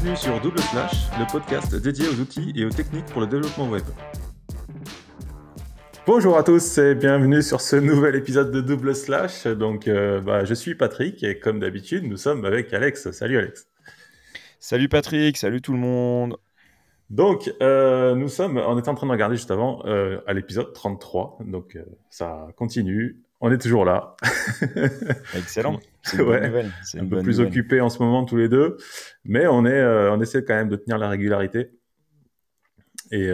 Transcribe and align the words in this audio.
Bienvenue 0.00 0.16
sur 0.16 0.40
Double 0.40 0.60
Slash, 0.60 0.92
le 1.18 1.26
podcast 1.32 1.74
dédié 1.74 2.06
aux 2.06 2.20
outils 2.20 2.52
et 2.54 2.64
aux 2.64 2.70
techniques 2.70 3.06
pour 3.06 3.20
le 3.20 3.26
développement 3.26 3.68
web. 3.68 3.82
Bonjour 6.06 6.38
à 6.38 6.44
tous 6.44 6.78
et 6.78 6.94
bienvenue 6.94 7.42
sur 7.42 7.60
ce 7.60 7.74
nouvel 7.74 8.14
épisode 8.14 8.52
de 8.52 8.60
Double 8.60 8.94
Slash. 8.94 9.48
Donc, 9.48 9.88
euh, 9.88 10.20
bah, 10.20 10.44
je 10.44 10.54
suis 10.54 10.76
Patrick 10.76 11.24
et 11.24 11.40
comme 11.40 11.58
d'habitude, 11.58 12.04
nous 12.04 12.16
sommes 12.16 12.44
avec 12.44 12.72
Alex. 12.72 13.10
Salut 13.10 13.38
Alex. 13.38 13.66
Salut 14.60 14.88
Patrick, 14.88 15.36
salut 15.36 15.60
tout 15.60 15.72
le 15.72 15.80
monde. 15.80 16.36
Donc, 17.10 17.52
euh, 17.60 18.14
nous 18.14 18.28
sommes, 18.28 18.56
on 18.56 18.78
était 18.78 18.90
en 18.90 18.94
train 18.94 19.08
de 19.08 19.12
regarder 19.12 19.34
juste 19.34 19.50
avant 19.50 19.82
euh, 19.86 20.20
à 20.28 20.32
l'épisode 20.32 20.72
33. 20.74 21.38
Donc, 21.44 21.76
ça 22.08 22.46
continue. 22.54 23.20
On 23.40 23.52
est 23.52 23.58
toujours 23.58 23.84
là. 23.84 24.16
Excellent. 25.36 25.78
C'est 26.02 26.18
une 26.18 27.04
un 27.04 27.08
peu 27.08 27.22
plus 27.22 27.40
occupé 27.40 27.80
en 27.80 27.88
ce 27.88 28.02
moment 28.02 28.24
tous 28.24 28.36
les 28.36 28.48
deux, 28.48 28.76
mais 29.24 29.46
on 29.46 29.64
est, 29.64 29.84
on 29.84 30.20
essaie 30.20 30.42
quand 30.44 30.54
même 30.54 30.68
de 30.68 30.76
tenir 30.76 30.98
la 30.98 31.08
régularité. 31.08 31.70
Et 33.10 33.30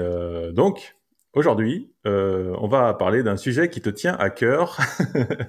donc, 0.52 0.94
Aujourd'hui, 1.34 1.92
euh, 2.06 2.54
on 2.60 2.68
va 2.68 2.94
parler 2.94 3.24
d'un 3.24 3.36
sujet 3.36 3.68
qui 3.68 3.80
te 3.80 3.90
tient 3.90 4.14
à 4.14 4.30
cœur. 4.30 4.78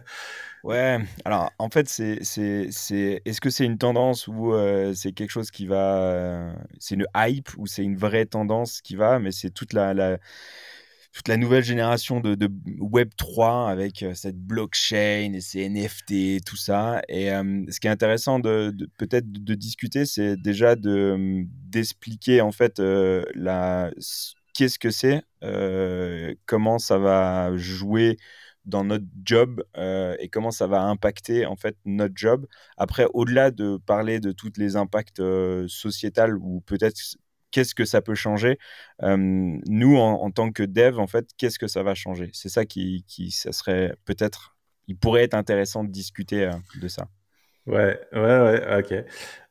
ouais, 0.63 0.99
alors 1.26 1.51
en 1.59 1.70
fait, 1.70 1.87
c'est, 1.87 2.23
c'est, 2.23 2.70
c'est, 2.71 3.21
est-ce 3.23 3.40
que 3.40 3.51
c'est 3.51 3.65
une 3.65 3.77
tendance 3.77 4.27
ou 4.27 4.53
euh, 4.53 4.93
c'est 4.95 5.12
quelque 5.12 5.29
chose 5.29 5.51
qui 5.51 5.67
va. 5.67 5.98
Euh, 6.01 6.53
c'est 6.79 6.95
une 6.95 7.05
hype 7.15 7.49
ou 7.57 7.67
c'est 7.67 7.84
une 7.84 7.98
vraie 7.98 8.26
tendance 8.26 8.81
qui 8.81 8.95
va, 8.95 9.20
mais 9.20 9.31
c'est 9.31 9.51
toute 9.51 9.73
la, 9.73 9.93
la 9.93 10.17
toute 11.15 11.29
la 11.29 11.37
nouvelle 11.37 11.63
génération 11.63 12.19
de, 12.19 12.37
Web 12.79 13.09
3 13.17 13.69
avec 13.71 14.05
cette 14.13 14.37
blockchain 14.37 15.31
et 15.33 15.41
ces 15.41 15.69
NFT, 15.69 16.45
tout 16.45 16.57
ça. 16.57 17.01
Et 17.07 17.29
ce 17.29 17.79
qui 17.79 17.87
est 17.87 17.89
intéressant 17.89 18.39
de, 18.39 18.75
peut-être 18.97 19.31
de, 19.31 19.55
discuter, 19.55 20.05
c'est 20.05 20.35
déjà 20.35 20.75
de, 20.75 21.45
d'expliquer 21.70 22.41
en 22.41 22.51
fait 22.51 22.79
la 22.79 23.91
qu'est-ce 24.55 24.79
que 24.79 24.90
c'est, 24.90 25.21
euh, 25.43 26.34
comment 26.45 26.79
ça 26.79 26.98
va 26.98 27.55
jouer 27.57 28.18
dans 28.65 28.84
notre 28.84 29.05
job 29.23 29.63
euh, 29.77 30.15
et 30.20 30.29
comment 30.29 30.49
ça 30.49 30.65
va 30.65 30.81
impacter 30.81 31.45
en 31.45 31.55
fait 31.55 31.77
notre 31.85 32.15
job. 32.18 32.47
Après, 32.77 33.05
au-delà 33.13 33.51
de 33.51 33.77
parler 33.85 34.20
de 34.20 34.31
tous 34.31 34.53
les 34.57 34.75
impacts 34.75 35.20
euh, 35.20 35.68
ou 36.41 36.62
peut-être 36.62 36.99
qu'est-ce 37.55 37.73
que 37.73 37.85
ça 37.85 38.01
peut 38.01 38.15
changer, 38.15 38.59
nous 39.01 39.95
en, 39.95 40.29
tant 40.31 40.51
que 40.51 40.61
dev, 40.63 40.99
en 40.99 41.07
fait, 41.07 41.29
qu'est-ce 41.37 41.57
que 41.57 41.67
ça 41.67 41.84
va 41.84 41.95
changer? 41.95 42.29
C'est 42.34 42.49
ça 42.49 42.65
qui, 42.65 43.05
serait 43.31 43.95
peut-être, 44.03 44.57
il 44.89 44.97
pourrait 44.97 45.23
être 45.23 45.35
intéressant 45.35 45.85
de 45.85 45.89
discuter 45.89 46.51
de 46.81 46.87
ça. 46.89 47.07
Ouais, 47.68 47.99
ouais, 48.13 48.20
ouais, 48.21 48.80
ok. 48.80 49.05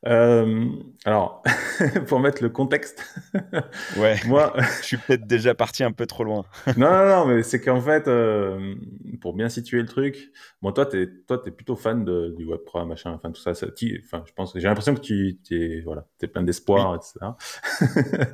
Euh, 0.07 0.69
alors, 1.03 1.43
pour 2.07 2.21
mettre 2.21 2.41
le 2.43 2.49
contexte, 2.49 3.03
ouais, 3.97 4.15
moi, 4.25 4.53
je 4.81 4.85
suis 4.85 4.97
peut-être 4.97 5.27
déjà 5.27 5.53
parti 5.53 5.83
un 5.83 5.91
peu 5.91 6.05
trop 6.05 6.23
loin. 6.23 6.45
non, 6.77 6.89
non, 6.89 7.05
non, 7.07 7.25
mais 7.25 7.43
c'est 7.43 7.59
qu'en 7.59 7.81
fait, 7.81 8.07
euh, 8.07 8.75
pour 9.19 9.33
bien 9.33 9.49
situer 9.49 9.81
le 9.81 9.87
truc, 9.87 10.31
bon, 10.61 10.71
toi, 10.71 10.85
t'es, 10.85 11.09
toi, 11.27 11.39
t'es 11.39 11.51
plutôt 11.51 11.75
fan 11.75 12.05
de, 12.05 12.33
du 12.37 12.45
Web 12.45 12.61
3, 12.65 12.85
machin, 12.85 13.11
enfin, 13.11 13.31
tout 13.31 13.41
ça, 13.41 13.53
ça 13.53 13.67
enfin, 14.05 14.23
je 14.25 14.31
pense, 14.31 14.53
j'ai 14.55 14.67
l'impression 14.67 14.95
que 14.95 15.01
tu, 15.01 15.37
es, 15.51 15.81
voilà, 15.81 16.07
t'es 16.17 16.27
plein 16.27 16.43
d'espoir, 16.43 16.95
etc. 16.95 17.31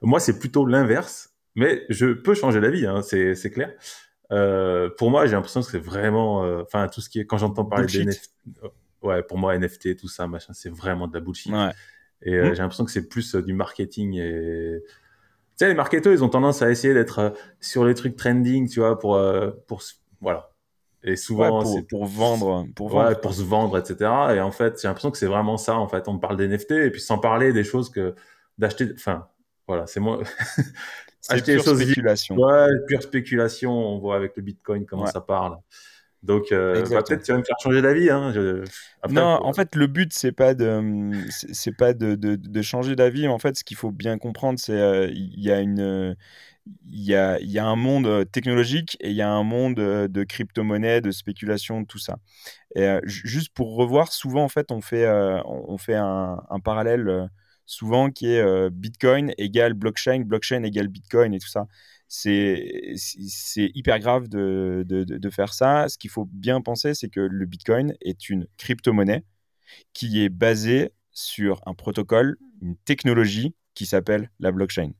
moi, 0.00 0.20
c'est 0.20 0.38
plutôt 0.38 0.64
l'inverse, 0.64 1.34
mais 1.56 1.86
je 1.88 2.06
peux 2.06 2.34
changer 2.34 2.60
d'avis, 2.60 2.86
hein, 2.86 3.02
c'est, 3.02 3.34
c'est 3.34 3.50
clair. 3.50 3.72
Euh, 4.30 4.90
pour 4.96 5.10
moi, 5.10 5.26
j'ai 5.26 5.32
l'impression 5.32 5.60
que 5.60 5.66
c'est 5.66 5.82
vraiment, 5.82 6.38
enfin, 6.60 6.86
tout 6.86 7.00
ce 7.00 7.08
qui 7.08 7.18
est, 7.18 7.26
quand 7.26 7.38
j'entends 7.38 7.64
parler 7.64 7.86
des 7.86 8.04
NFT, 8.04 8.30
ouais, 9.04 9.22
pour 9.22 9.38
moi, 9.38 9.56
NFT, 9.56 9.96
tout 9.96 10.08
ça, 10.08 10.26
machin, 10.26 10.52
c'est 10.52 10.70
vraiment 10.70 11.06
de 11.06 11.14
la 11.14 11.20
bullshit. 11.20 11.52
Et 12.22 12.34
euh, 12.34 12.50
mmh. 12.50 12.54
j'ai 12.54 12.62
l'impression 12.62 12.84
que 12.84 12.90
c'est 12.90 13.08
plus 13.08 13.34
euh, 13.34 13.42
du 13.42 13.52
marketing 13.52 14.14
et. 14.14 14.82
Tu 14.82 15.58
sais, 15.58 15.68
les 15.68 15.74
marketeurs, 15.74 16.12
ils 16.12 16.24
ont 16.24 16.28
tendance 16.28 16.62
à 16.62 16.70
essayer 16.70 16.94
d'être 16.94 17.18
euh, 17.20 17.30
sur 17.60 17.84
les 17.84 17.94
trucs 17.94 18.16
trending, 18.16 18.68
tu 18.68 18.80
vois, 18.80 18.98
pour. 18.98 19.20
pour 19.66 19.82
voilà. 20.20 20.50
Et 21.06 21.16
souvent, 21.16 21.62
pour 21.90 22.06
vendre, 22.06 22.66
pour 22.74 22.88
vendre, 22.88 23.20
pour 23.20 23.34
se 23.34 23.42
vendre, 23.42 23.78
etc. 23.78 24.10
Et 24.34 24.40
en 24.40 24.50
fait, 24.50 24.80
j'ai 24.80 24.88
l'impression 24.88 25.10
que 25.10 25.18
c'est 25.18 25.26
vraiment 25.26 25.58
ça. 25.58 25.76
En 25.76 25.86
fait, 25.86 26.08
on 26.08 26.18
parle 26.18 26.38
d'NFT 26.38 26.70
et 26.72 26.90
puis 26.90 27.02
sans 27.02 27.18
parler 27.18 27.52
des 27.52 27.62
choses 27.62 27.90
que 27.90 28.14
d'acheter. 28.56 28.88
Enfin, 28.94 29.28
voilà, 29.68 29.86
c'est 29.86 30.00
moi. 30.00 30.22
c'est 31.20 31.44
pure 31.44 31.62
spéculation. 31.62 32.36
Ouais, 32.36 32.68
pure 32.88 33.02
spéculation. 33.02 33.70
On 33.70 33.98
voit 33.98 34.16
avec 34.16 34.34
le 34.36 34.42
Bitcoin 34.42 34.86
comment 34.86 35.04
ça 35.04 35.20
parle. 35.20 35.58
Donc, 36.24 36.52
euh, 36.52 36.82
bah, 36.88 37.02
peut-être 37.02 37.22
tu 37.22 37.32
vas 37.32 37.38
me 37.38 37.44
faire 37.44 37.56
changer 37.62 37.82
d'avis. 37.82 38.08
Hein. 38.08 38.32
non, 39.10 39.38
en 39.42 39.52
fait, 39.52 39.74
le 39.76 39.86
but, 39.86 40.12
c'est 40.14 40.32
pas 40.32 40.54
de, 40.54 41.10
c'est 41.28 41.76
pas 41.76 41.92
de, 41.92 42.14
de, 42.14 42.36
de 42.36 42.62
changer 42.62 42.96
d'avis. 42.96 43.28
En 43.28 43.38
fait, 43.38 43.58
ce 43.58 43.64
qu'il 43.64 43.76
faut 43.76 43.90
bien 43.90 44.16
comprendre, 44.16 44.58
c'est 44.58 45.10
qu'il 45.12 45.34
il 45.34 45.44
y 45.44 45.52
a 45.52 45.60
une, 45.60 46.16
il 46.86 47.04
y 47.04 47.14
a, 47.14 47.38
y 47.40 47.58
a, 47.58 47.66
un 47.66 47.76
monde 47.76 48.24
technologique 48.32 48.96
et 49.00 49.10
il 49.10 49.16
y 49.16 49.20
a 49.20 49.28
un 49.28 49.42
monde 49.42 49.74
de 49.74 50.24
crypto-monnaie, 50.24 51.02
de 51.02 51.10
spéculation, 51.10 51.84
tout 51.84 51.98
ça. 51.98 52.16
Et 52.74 52.88
juste 53.04 53.52
pour 53.52 53.76
revoir, 53.76 54.10
souvent, 54.10 54.44
en 54.44 54.48
fait, 54.48 54.72
on 54.72 54.80
fait, 54.80 55.06
on 55.44 55.76
fait 55.76 55.96
un, 55.96 56.42
un 56.48 56.60
parallèle 56.60 57.28
souvent 57.66 58.10
qui 58.10 58.28
est 58.28 58.70
Bitcoin 58.70 59.32
égale 59.36 59.74
blockchain, 59.74 60.20
blockchain 60.20 60.62
égale 60.62 60.88
Bitcoin 60.88 61.34
et 61.34 61.38
tout 61.38 61.48
ça 61.48 61.66
c'est 62.16 63.70
hyper 63.74 63.98
grave 63.98 64.28
de, 64.28 65.30
faire 65.30 65.52
ça. 65.52 65.88
Ce 65.88 65.98
qu'il 65.98 66.10
faut 66.10 66.26
bien 66.26 66.60
penser, 66.60 66.94
c'est 66.94 67.08
que 67.08 67.20
le 67.20 67.46
Bitcoin 67.46 67.94
est 68.00 68.28
une 68.28 68.46
crypto-monnaie 68.56 69.24
qui 69.92 70.22
est 70.22 70.28
basée 70.28 70.92
sur 71.10 71.60
un 71.66 71.74
protocole, 71.74 72.36
une 72.62 72.76
technologie 72.76 73.54
qui 73.74 73.86
s'appelle 73.86 74.30
la 74.38 74.52
blockchain. 74.52 74.92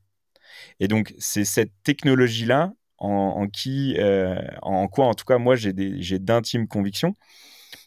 Et 0.79 0.87
donc, 0.87 1.13
c'est 1.17 1.45
cette 1.45 1.71
technologie-là 1.83 2.73
en, 2.97 3.47
qui, 3.47 3.95
euh, 3.97 4.41
en 4.61 4.87
quoi, 4.87 5.05
en 5.05 5.13
tout 5.13 5.25
cas, 5.25 5.37
moi, 5.37 5.55
j'ai 5.55 6.19
d'intimes 6.19 6.67
convictions. 6.67 7.13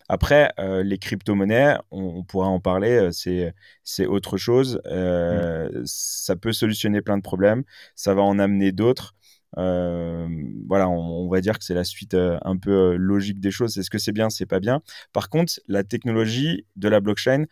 Après, 0.09 0.53
euh, 0.59 0.83
les 0.83 0.99
crypto-monnaies, 0.99 1.77
on, 1.91 2.23
pourra 2.25 2.49
en 2.49 2.61
parler, 2.61 3.11
euh, 3.11 3.53
c'est 3.85 4.07
autre 4.07 4.37
chose. 4.37 4.81
Mmh. 4.87 5.83
Ça 5.85 6.37
peut 6.37 6.53
solutionner 6.53 7.03
plein 7.03 7.19
de 7.19 7.23
problèmes, 7.23 7.65
ça 7.95 8.15
va 8.15 8.23
en 8.23 8.39
amener 8.39 8.73
d'autres. 8.73 9.15
Euh, 9.57 10.29
voilà, 10.67 10.89
on, 10.89 11.29
va 11.29 11.41
dire 11.41 11.59
que 11.59 11.65
c'est 11.65 11.75
la 11.75 11.85
suite 11.85 12.15
euh, 12.15 12.39
un 12.43 12.57
peu 12.59 12.93
euh, 12.93 12.97
logique 12.97 13.41
des 13.41 13.51
choses. 13.51 13.79
Est-ce 13.79 13.91
que 13.91 13.99
c'est 13.99 14.13
bien, 14.13 14.31
c'est 14.31 14.47
pas 14.47 14.61
bien? 14.61 14.83
Par 15.13 15.31
contre, 15.31 15.55
la 15.67 15.85
technologie 15.85 16.67
de 16.77 16.89
la 16.89 17.01
blockchain, 17.01 17.45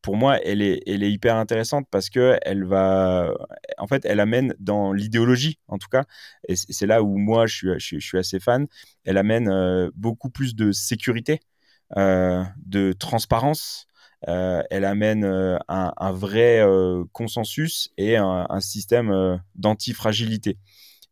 pour 0.00 0.16
moi, 0.16 0.38
elle 0.44 0.62
est, 0.62 0.80
hyper 0.86 1.36
intéressante 1.36 1.86
parce 1.90 2.08
que 2.08 2.38
elle 2.42 2.64
va, 2.64 3.34
en 3.78 3.86
fait, 3.86 4.04
elle 4.04 4.20
amène 4.20 4.54
dans 4.60 4.92
l'idéologie, 4.92 5.58
en 5.66 5.78
tout 5.78 5.88
cas, 5.88 6.04
et 6.48 6.54
c'est 6.56 6.86
là 6.86 7.02
où 7.02 7.18
moi 7.18 7.46
je 7.46 7.78
suis, 7.78 8.18
assez 8.18 8.40
fan. 8.40 8.66
Elle 9.04 9.18
amène 9.18 9.90
beaucoup 9.94 10.30
plus 10.30 10.54
de 10.54 10.72
sécurité, 10.72 11.40
de 11.96 12.92
transparence. 12.92 13.87
Euh, 14.26 14.62
elle 14.70 14.84
amène 14.84 15.24
euh, 15.24 15.58
un, 15.68 16.12
vrai 16.12 16.60
euh, 16.60 17.04
consensus 17.12 17.90
et 17.96 18.16
un, 18.16 18.46
un 18.48 18.60
système 18.60 19.40
d'antifragilité. 19.54 20.58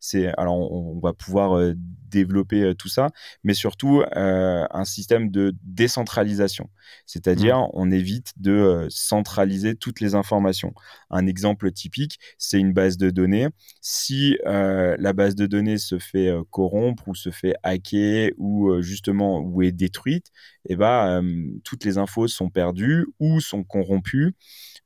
C'est 0.00 0.32
alors 0.38 0.56
on, 0.72 1.00
va 1.00 1.12
pouvoir 1.12 1.74
développer 1.76 2.74
tout 2.78 2.88
ça, 2.88 3.10
mais 3.44 3.54
surtout 3.54 4.02
un 4.12 4.84
système 4.84 5.30
de 5.30 5.54
décentralisation, 5.62 6.68
c'est-à-dire 7.06 7.58
mmh. 7.58 7.70
on 7.72 7.90
évite 7.90 8.32
de 8.36 8.86
centraliser 8.90 9.74
toutes 9.74 10.00
les 10.00 10.14
informations. 10.14 10.72
Un 11.10 11.26
exemple 11.26 11.72
typique, 11.72 12.18
c'est 12.38 12.58
une 12.58 12.72
base 12.72 12.96
de 12.96 13.10
données. 13.10 13.48
Si 13.80 14.36
la 14.44 15.12
base 15.12 15.34
de 15.34 15.46
données 15.46 15.78
se 15.78 15.98
fait 15.98 16.30
corrompre 16.50 17.08
ou 17.08 17.14
se 17.14 17.30
fait 17.30 17.54
hacker 17.62 18.30
ou 18.38 18.80
justement 18.82 19.40
ou 19.40 19.62
est 19.62 19.72
détruite, 19.72 20.26
et 20.68 20.72
eh 20.72 20.76
ben 20.76 21.22
toutes 21.64 21.84
les 21.84 21.98
infos 21.98 22.28
sont 22.28 22.50
perdues 22.50 23.06
ou 23.20 23.40
sont 23.40 23.64
corrompues. 23.64 24.34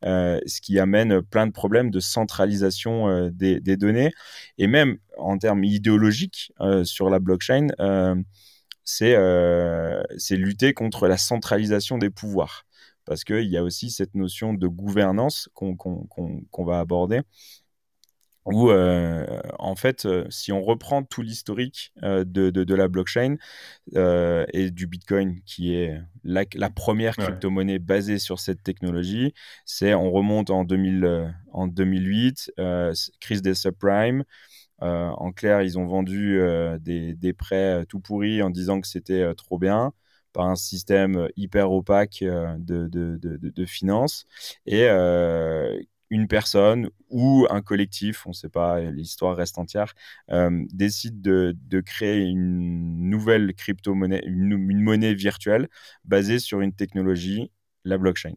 Euh, 0.04 0.40
ce 0.46 0.62
qui 0.62 0.78
amène 0.78 1.20
plein 1.20 1.46
de 1.46 1.52
problèmes 1.52 1.90
de 1.90 2.00
centralisation 2.00 3.08
euh, 3.08 3.30
des, 3.30 3.60
données. 3.76 4.12
Et 4.56 4.66
même 4.66 4.96
en 5.18 5.36
termes 5.36 5.64
idéologiques 5.64 6.52
euh, 6.60 6.84
sur 6.84 7.10
la 7.10 7.18
blockchain, 7.18 7.68
c'est 8.84 10.36
lutter 10.36 10.74
contre 10.74 11.06
la 11.06 11.16
centralisation 11.16 11.98
des 11.98 12.10
pouvoirs. 12.10 12.64
Parce 13.04 13.24
qu'il 13.24 13.48
y 13.48 13.56
a 13.56 13.62
aussi 13.62 13.90
cette 13.90 14.14
notion 14.14 14.54
de 14.54 14.66
gouvernance 14.68 15.48
qu'on 15.54 16.64
va 16.64 16.80
aborder 16.80 17.20
où 18.46 18.70
euh, 18.70 19.26
en 19.58 19.74
fait, 19.74 20.06
euh, 20.06 20.24
si 20.30 20.52
on 20.52 20.62
reprend 20.62 21.02
tout 21.02 21.22
l'historique 21.22 21.92
euh, 22.02 22.24
de, 22.24 22.50
de, 22.50 22.74
la 22.74 22.88
blockchain 22.88 23.36
et 23.94 24.70
du 24.70 24.86
Bitcoin, 24.86 25.40
qui 25.44 25.74
est 25.74 26.00
la, 26.24 26.70
première 26.70 27.16
crypto-monnaie 27.16 27.78
basée 27.78 28.18
sur 28.18 28.40
cette 28.40 28.62
technologie, 28.62 29.34
c'est 29.64 29.94
on 29.94 30.10
remonte 30.10 30.50
en, 30.50 30.64
2000, 30.64 31.34
en 31.52 31.66
2008, 31.66 32.52
crise 33.20 33.42
des 33.42 33.54
subprimes. 33.54 34.24
en 34.80 35.32
clair, 35.32 35.62
ils 35.62 35.78
ont 35.78 35.86
vendu 35.86 36.40
des, 36.80 37.14
des, 37.14 37.32
prêts 37.32 37.84
tout 37.86 38.00
pourris 38.00 38.42
en 38.42 38.50
disant 38.50 38.80
que 38.80 38.86
c'était 38.86 39.34
trop 39.34 39.58
bien 39.58 39.92
par 40.32 40.46
un 40.46 40.56
système 40.56 41.28
hyper 41.36 41.72
opaque 41.72 42.20
de, 42.22 42.56
de, 42.88 43.18
de, 43.18 43.36
de 43.36 43.64
finances 43.66 44.26
et 44.66 44.88
une 46.10 46.26
personne 46.28 46.90
ou 47.08 47.46
un 47.50 47.62
collectif, 47.62 48.26
on 48.26 48.30
ne 48.30 48.34
sait 48.34 48.48
pas, 48.48 48.80
l'histoire 48.80 49.36
reste 49.36 49.58
entière, 49.58 49.94
euh, 50.30 50.64
décide 50.72 51.22
de, 51.22 51.80
créer 51.80 52.20
une 52.24 53.08
nouvelle 53.08 53.54
crypto-monnaie, 53.54 54.22
une, 54.26 54.56
monnaie 54.82 55.14
virtuelle 55.14 55.68
basée 56.04 56.38
sur 56.38 56.60
une 56.60 56.72
technologie, 56.74 57.50
la 57.84 57.96
blockchain. 57.96 58.34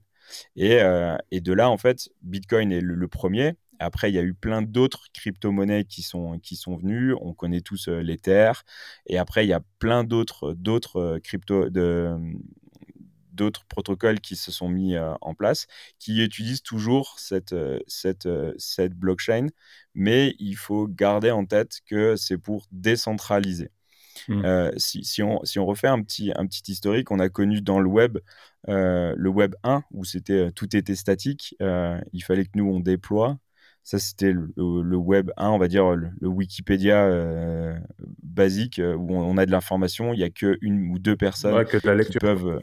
Et, 0.56 0.82
euh, 0.82 1.18
de 1.32 1.54
là, 1.54 1.70
en 1.70 1.78
fait, 1.78 2.10
Bitcoin 2.22 2.72
est 2.72 2.82
le, 2.82 3.08
premier. 3.08 3.54
Après, 3.80 4.10
il 4.12 4.16
y 4.16 4.20
a 4.20 4.24
eu 4.24 4.34
plein 4.34 4.62
d'autres 4.62 5.08
crypto-monnaies 5.14 5.86
qui 5.86 6.04
sont, 6.04 6.40
venues. 6.78 7.14
On 7.22 7.34
connaît 7.34 7.62
tous 7.62 7.88
euh, 7.90 8.02
l'Ether. 8.02 8.52
Et 9.08 9.18
après, 9.18 9.46
il 9.46 9.50
y 9.50 9.54
a 9.54 9.62
plein 9.80 10.04
d'autres, 10.04 10.54
d'autres 10.54 11.20
crypto, 11.24 11.70
de, 11.70 12.18
d'autres 13.34 13.66
protocoles 13.66 14.20
qui 14.20 14.36
se 14.36 14.52
sont 14.52 14.70
mis 14.70 14.96
euh, 14.96 15.14
en 15.22 15.34
place, 15.34 15.68
qui 16.00 16.24
utilisent 16.24 16.62
toujours 16.62 17.16
cette, 17.18 17.54
euh, 17.54 17.80
cette, 17.88 18.26
euh, 18.26 18.54
cette 18.58 18.94
blockchain, 18.94 19.48
mais 19.96 20.36
il 20.40 20.56
faut 20.56 20.88
garder 20.88 21.32
en 21.32 21.46
tête 21.46 21.80
que 21.86 22.16
c'est 22.16 22.38
pour 22.38 22.68
décentraliser. 22.72 23.70
Mmh. 24.28 24.70
si, 24.78 25.04
si, 25.04 25.24
on, 25.24 25.44
si, 25.44 25.58
on, 25.58 25.66
refait 25.66 25.88
un 25.88 26.02
petit, 26.02 26.32
un 26.36 26.46
petit 26.46 26.72
historique, 26.72 27.10
on 27.10 27.18
a 27.18 27.30
connu 27.30 27.62
dans 27.62 27.80
le 27.80 27.90
web 27.90 28.20
le 28.68 29.28
web 29.28 29.56
1 29.64 29.84
où 29.92 30.06
c'était 30.06 30.52
tout 30.52 30.76
était 30.78 30.96
statique, 30.96 31.58
il 31.60 32.24
fallait 32.24 32.46
que 32.46 32.52
nous 32.54 32.70
on 32.70 32.80
déploie. 32.80 33.40
Ça, 33.82 33.98
c'était 33.98 34.32
le, 34.32 34.96
web 34.96 35.32
1, 35.36 35.50
on 35.50 35.58
va 35.58 35.68
dire 35.68 35.96
le, 35.96 36.12
Wikipédia 36.22 37.10
basique 38.22 38.80
où 38.80 39.16
on, 39.16 39.36
a 39.38 39.48
de 39.48 39.52
l'information. 39.52 40.14
Il 40.14 40.18
n'y 40.18 40.24
a 40.24 40.30
qu'une 40.30 40.92
ou 40.92 41.00
deux 41.00 41.18
personnes 41.18 41.66
qui 41.66 42.20
peuvent. 42.20 42.62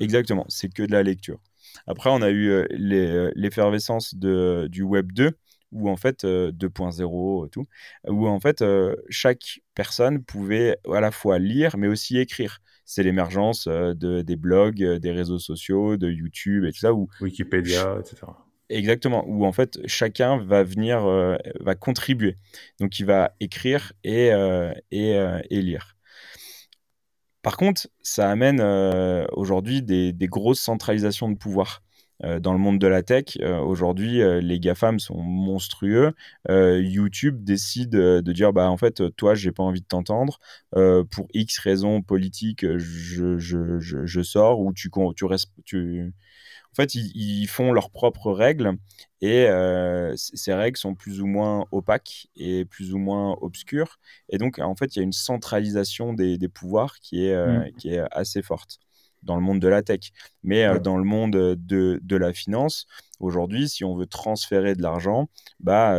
Exactement, 0.00 0.44
c'est 0.48 0.72
que 0.72 0.82
de 0.82 0.92
la 0.92 1.02
lecture. 1.02 1.40
Après, 1.86 2.10
on 2.10 2.22
a 2.22 2.30
eu 2.30 2.48
euh, 2.50 2.66
euh, 2.72 3.30
l'effervescence 3.34 4.14
du 4.14 4.82
Web 4.82 5.12
2, 5.12 5.32
où 5.72 5.88
en 5.90 5.96
fait, 5.96 6.24
2.0, 6.24 7.44
euh, 7.44 7.48
tout, 7.48 7.64
où 8.08 8.28
en 8.28 8.40
fait, 8.40 8.64
chaque 9.08 9.60
personne 9.74 10.22
pouvait 10.22 10.76
à 10.92 11.00
la 11.00 11.10
fois 11.10 11.38
lire, 11.38 11.76
mais 11.76 11.88
aussi 11.88 12.18
écrire. 12.18 12.60
C'est 12.86 13.02
l'émergence 13.02 13.66
de, 13.66 14.20
des 14.20 14.36
blogs, 14.36 14.84
des 14.84 15.10
réseaux 15.10 15.38
sociaux, 15.38 15.96
de 15.96 16.10
YouTube 16.10 16.64
et 16.64 16.72
tout 16.72 16.80
ça. 16.80 16.92
Où 16.92 17.08
Wikipédia, 17.20 17.98
etc. 17.98 18.26
Exactement, 18.68 19.24
où 19.26 19.44
en 19.44 19.52
fait 19.52 19.78
chacun 19.86 20.38
va 20.38 20.62
venir, 20.64 21.06
va 21.60 21.74
contribuer. 21.74 22.36
Donc 22.80 22.98
il 22.98 23.06
va 23.06 23.34
écrire 23.40 23.92
et, 24.04 24.30
et, 24.90 25.10
et 25.50 25.62
lire. 25.62 25.93
Par 27.44 27.58
contre, 27.58 27.88
ça 28.00 28.30
amène 28.30 28.58
euh, 28.62 29.26
aujourd'hui 29.32 29.82
des, 29.82 30.14
grosses 30.22 30.62
centralisations 30.62 31.28
de 31.28 31.36
pouvoir. 31.36 31.82
Euh, 32.22 32.38
dans 32.38 32.52
le 32.52 32.58
monde 32.58 32.78
de 32.78 32.86
la 32.86 33.02
tech, 33.02 33.36
euh, 33.40 33.58
aujourd'hui, 33.58 34.20
les 34.40 34.60
GAFAM 34.60 34.98
sont 35.00 35.18
monstrueux. 35.18 36.12
YouTube 36.48 37.42
décide 37.44 37.90
de 37.90 38.32
dire 38.32 38.52
bah, 38.52 38.70
en 38.70 38.76
fait, 38.76 39.02
toi, 39.16 39.34
j'ai 39.34 39.52
pas 39.52 39.62
envie 39.62 39.80
de 39.80 39.86
t'entendre. 39.86 40.38
pour 40.72 41.26
X 41.32 41.58
raisons 41.58 42.02
politiques, 42.02 42.66
je, 42.78 43.38
je, 43.38 44.22
sors 44.22 44.60
ou 44.60 44.72
tu, 44.72 44.90
tu, 45.16 45.26
tu, 45.64 46.12
en 46.74 46.82
fait, 46.82 46.96
ils, 46.96 47.46
font 47.46 47.72
leurs 47.72 47.90
propres 47.90 48.32
règles 48.32 48.72
et 49.20 49.46
euh, 49.46 50.12
ces 50.16 50.52
règles 50.52 50.76
sont 50.76 50.96
plus 50.96 51.20
ou 51.20 51.26
moins 51.26 51.66
opaques 51.70 52.26
et 52.34 52.64
plus 52.64 52.92
ou 52.92 52.98
moins 52.98 53.36
obscures. 53.40 54.00
Et 54.28 54.38
donc, 54.38 54.58
en 54.58 54.74
fait, 54.74 54.96
il 54.96 54.98
y 54.98 55.00
a 55.00 55.04
une 55.04 55.12
centralisation 55.12 56.14
des, 56.14 56.36
pouvoirs 56.48 56.98
qui 56.98 57.26
est, 57.26 57.32
euh, 57.32 57.60
mmh. 57.60 57.72
qui 57.78 57.90
est 57.90 58.02
assez 58.10 58.42
forte 58.42 58.80
dans 59.24 59.36
le 59.36 59.42
monde 59.42 59.60
de 59.60 59.68
la 59.68 59.82
tech. 59.82 60.12
Mais 60.42 60.64
euh, 60.64 60.78
dans 60.78 60.96
le 60.96 61.04
monde 61.04 61.32
de, 61.32 62.00
de 62.02 62.16
la 62.16 62.32
finance, 62.32 62.86
aujourd'hui, 63.20 63.68
si 63.68 63.84
on 63.84 63.96
veut 63.96 64.06
transférer 64.06 64.74
de 64.74 64.82
l'argent, 64.82 65.28
bah, 65.60 65.96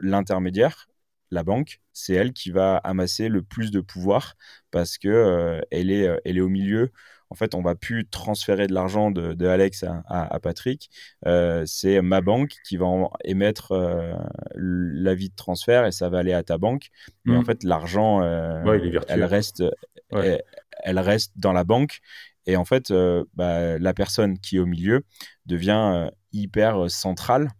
l'intermédiaire, 0.00 0.88
la 1.30 1.42
banque, 1.42 1.80
c'est 1.92 2.14
elle 2.14 2.32
qui 2.32 2.50
va 2.50 2.76
amasser 2.78 3.28
le 3.28 3.42
plus 3.42 3.70
de 3.70 3.80
pouvoir 3.80 4.34
parce 4.70 4.98
que 4.98 5.60
elle, 5.70 5.90
est, 5.90 6.08
elle 6.24 6.38
est 6.38 6.42
au 6.42 6.48
milieu 6.48 6.90
en 7.30 7.34
fait, 7.34 7.54
on 7.54 7.60
va 7.60 7.74
plus 7.74 8.06
transférer 8.08 8.66
de 8.66 8.74
l'argent 8.74 9.10
de, 9.10 9.46
Alex 9.46 9.84
à, 10.06 10.40
Patrick. 10.40 10.90
Euh, 11.26 11.64
c'est 11.66 12.00
ma 12.00 12.20
banque 12.20 12.54
qui 12.64 12.76
va 12.76 12.86
émettre 13.24 13.72
euh, 13.72 14.14
l'avis 14.54 15.28
de 15.28 15.34
transfert 15.34 15.84
et 15.84 15.92
ça 15.92 16.08
va 16.08 16.18
aller 16.18 16.32
à 16.32 16.42
ta 16.42 16.58
banque. 16.58 16.88
Mais 17.24 17.36
en 17.36 17.42
mmh. 17.42 17.44
fait, 17.44 17.64
l'argent, 17.64 18.22
euh, 18.22 18.62
elle, 19.08 19.24
reste, 19.24 19.62
elle, 20.10 20.98
reste 20.98 21.32
dans 21.36 21.52
la 21.52 21.64
banque. 21.64 22.00
Et 22.48 22.56
en 22.56 22.64
fait, 22.64 22.92
bah, 23.34 23.78
la 23.78 23.94
personne 23.94 24.38
qui 24.38 24.56
est 24.56 24.58
au 24.58 24.66
milieu 24.66 25.04
devient 25.46 26.10
hyper 26.32 26.90
centrale 26.90 27.50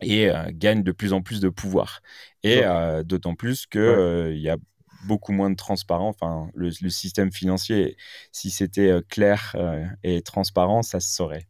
et 0.00 0.28
gagne 0.50 0.82
de 0.82 0.92
plus 0.92 1.12
en 1.12 1.22
plus 1.22 1.40
de 1.40 1.48
pouvoir. 1.48 2.00
Et 2.42 2.62
d'autant 3.04 3.34
plus 3.34 3.66
qu'il 3.66 4.38
y 4.38 4.50
a 4.50 4.56
beaucoup 5.04 5.32
moins 5.32 5.50
de 5.50 5.56
transparence. 5.56 6.16
Enfin, 6.20 6.50
le, 6.54 6.70
système 6.70 7.32
financier, 7.32 7.96
si 8.30 8.50
c'était 8.50 8.90
euh, 8.90 9.02
clair 9.08 9.54
euh, 9.56 9.84
et 10.02 10.22
transparent, 10.22 10.82
ça 10.82 11.00
se 11.00 11.14
saurait. 11.14 11.46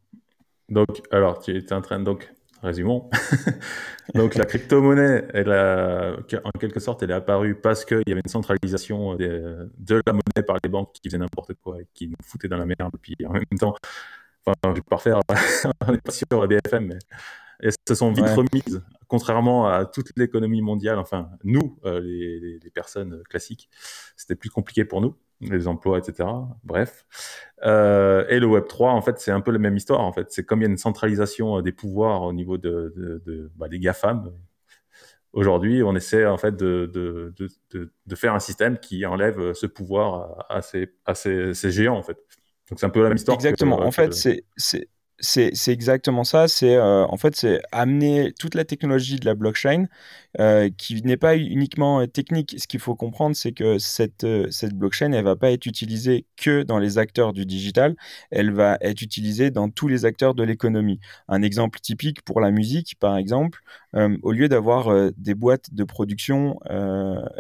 Donc, 0.68 1.02
alors, 1.10 1.40
tu 1.40 1.56
es 1.56 1.72
en 1.72 1.80
train 1.80 1.98
de... 1.98 2.04
Donc, 2.04 2.32
résumons. 2.62 3.10
donc, 4.14 4.34
la 4.34 4.44
crypto-monnaie, 4.44 5.26
elle 5.34 5.50
en 5.50 6.58
quelque 6.58 6.80
sorte, 6.80 7.02
elle 7.02 7.10
est 7.10 7.14
apparue 7.14 7.54
parce 7.54 7.84
qu'il 7.84 8.02
y 8.06 8.12
avait 8.12 8.22
une 8.24 8.30
centralisation 8.30 9.16
de, 9.16 9.70
la 10.06 10.12
monnaie 10.12 10.46
par 10.46 10.58
les 10.62 10.70
banques 10.70 10.92
qui 10.92 11.08
faisaient 11.08 11.18
n'importe 11.18 11.54
quoi 11.54 11.80
et 11.80 11.86
qui 11.94 12.08
nous 12.08 12.16
foutaient 12.22 12.48
dans 12.48 12.58
la 12.58 12.66
merde. 12.66 12.94
Puis 13.00 13.16
en 13.26 13.32
même 13.32 13.44
temps, 13.58 13.74
enfin, 14.46 14.54
je 14.64 14.80
vais 14.80 14.80
pas 14.82 14.96
refaire, 14.96 15.20
on 15.86 15.92
n'est 15.92 15.98
pas 15.98 16.12
sur 16.12 16.26
la 16.40 16.46
BFM, 16.46 16.86
mais 16.86 16.98
elles 17.62 17.72
se 17.88 17.94
sont 17.94 18.12
vite 18.12 18.26
remises, 18.26 18.82
contrairement 19.06 19.68
à 19.68 19.86
toute 19.86 20.10
l'économie 20.16 20.62
mondiale, 20.62 20.98
enfin, 20.98 21.30
nous, 21.44 21.78
euh, 21.84 22.00
les, 22.00 22.70
personnes 22.70 23.22
classiques, 23.28 23.68
c'était 24.16 24.34
plus 24.34 24.50
compliqué 24.50 24.84
pour 24.84 25.00
nous, 25.00 25.16
les 25.42 25.68
emplois, 25.68 25.98
etc. 25.98 26.28
Bref. 26.64 27.04
Euh, 27.64 28.24
et 28.28 28.38
le 28.40 28.46
Web3, 28.46 28.90
en 28.90 29.02
fait, 29.02 29.18
c'est 29.18 29.30
un 29.30 29.40
peu 29.40 29.50
la 29.50 29.58
même 29.58 29.76
histoire, 29.76 30.00
en 30.00 30.12
fait. 30.12 30.30
C'est 30.30 30.44
comme 30.44 30.60
il 30.60 30.64
y 30.64 30.66
a 30.66 30.70
une 30.70 30.78
centralisation 30.78 31.58
euh, 31.58 31.62
des 31.62 31.72
pouvoirs 31.72 32.22
au 32.22 32.32
niveau 32.32 32.58
de, 32.58 32.92
de, 32.96 33.50
bah, 33.56 33.68
des 33.68 33.78
GAFAM. 33.78 34.32
Aujourd'hui, 35.32 35.82
on 35.82 35.96
essaie, 35.96 36.26
en 36.26 36.36
fait, 36.36 36.56
de, 36.56 36.90
de, 36.94 38.14
faire 38.14 38.34
un 38.34 38.40
système 38.40 38.78
qui 38.78 39.06
enlève 39.06 39.54
ce 39.54 39.66
pouvoir 39.66 40.46
à, 40.50 40.60
ces, 40.60 40.92
à 41.06 41.14
ces, 41.14 41.54
géants, 41.70 41.96
en 41.96 42.02
fait. 42.02 42.18
Donc, 42.70 42.78
c'est 42.78 42.86
un 42.86 42.90
peu 42.90 43.02
la 43.02 43.08
même 43.08 43.16
histoire. 43.16 43.36
Exactement. 43.36 43.80
en 43.80 43.90
fait, 43.90 44.12
c'est 44.12 44.44
c'est 45.18 45.68
exactement 45.68 46.24
ça. 46.24 46.48
C'est 46.48 46.74
euh, 46.74 47.06
en 47.06 47.16
fait 47.16 47.36
c'est 47.36 47.62
amener 47.70 48.32
toute 48.38 48.54
la 48.54 48.64
technologie 48.64 49.16
de 49.16 49.24
la 49.24 49.34
blockchain 49.34 49.86
euh, 50.40 50.68
qui 50.76 51.00
n'est 51.02 51.16
pas 51.16 51.36
uniquement 51.36 52.00
euh, 52.00 52.06
technique. 52.06 52.56
Ce 52.58 52.66
qu'il 52.66 52.80
faut 52.80 52.96
comprendre, 52.96 53.36
c'est 53.36 53.52
que 53.52 53.78
cette 53.78 54.24
blockchain, 54.74 55.12
elle 55.12 55.24
va 55.24 55.36
pas 55.36 55.52
être 55.52 55.66
utilisée 55.66 56.26
que 56.36 56.62
dans 56.62 56.78
les 56.78 56.98
acteurs 56.98 57.32
du 57.32 57.46
digital. 57.46 57.94
Elle 58.30 58.52
va 58.52 58.78
être 58.80 59.02
utilisée 59.02 59.50
dans 59.50 59.70
tous 59.70 59.88
les 59.88 60.04
acteurs 60.04 60.34
de 60.34 60.42
l'économie. 60.42 60.98
Un 61.28 61.42
exemple 61.42 61.78
typique 61.80 62.22
pour 62.22 62.40
la 62.40 62.50
musique, 62.50 62.96
par 62.98 63.16
exemple, 63.16 63.60
au 64.22 64.32
lieu 64.32 64.48
d'avoir 64.48 65.12
des 65.16 65.34
boîtes 65.34 65.72
de 65.74 65.84
production 65.84 66.58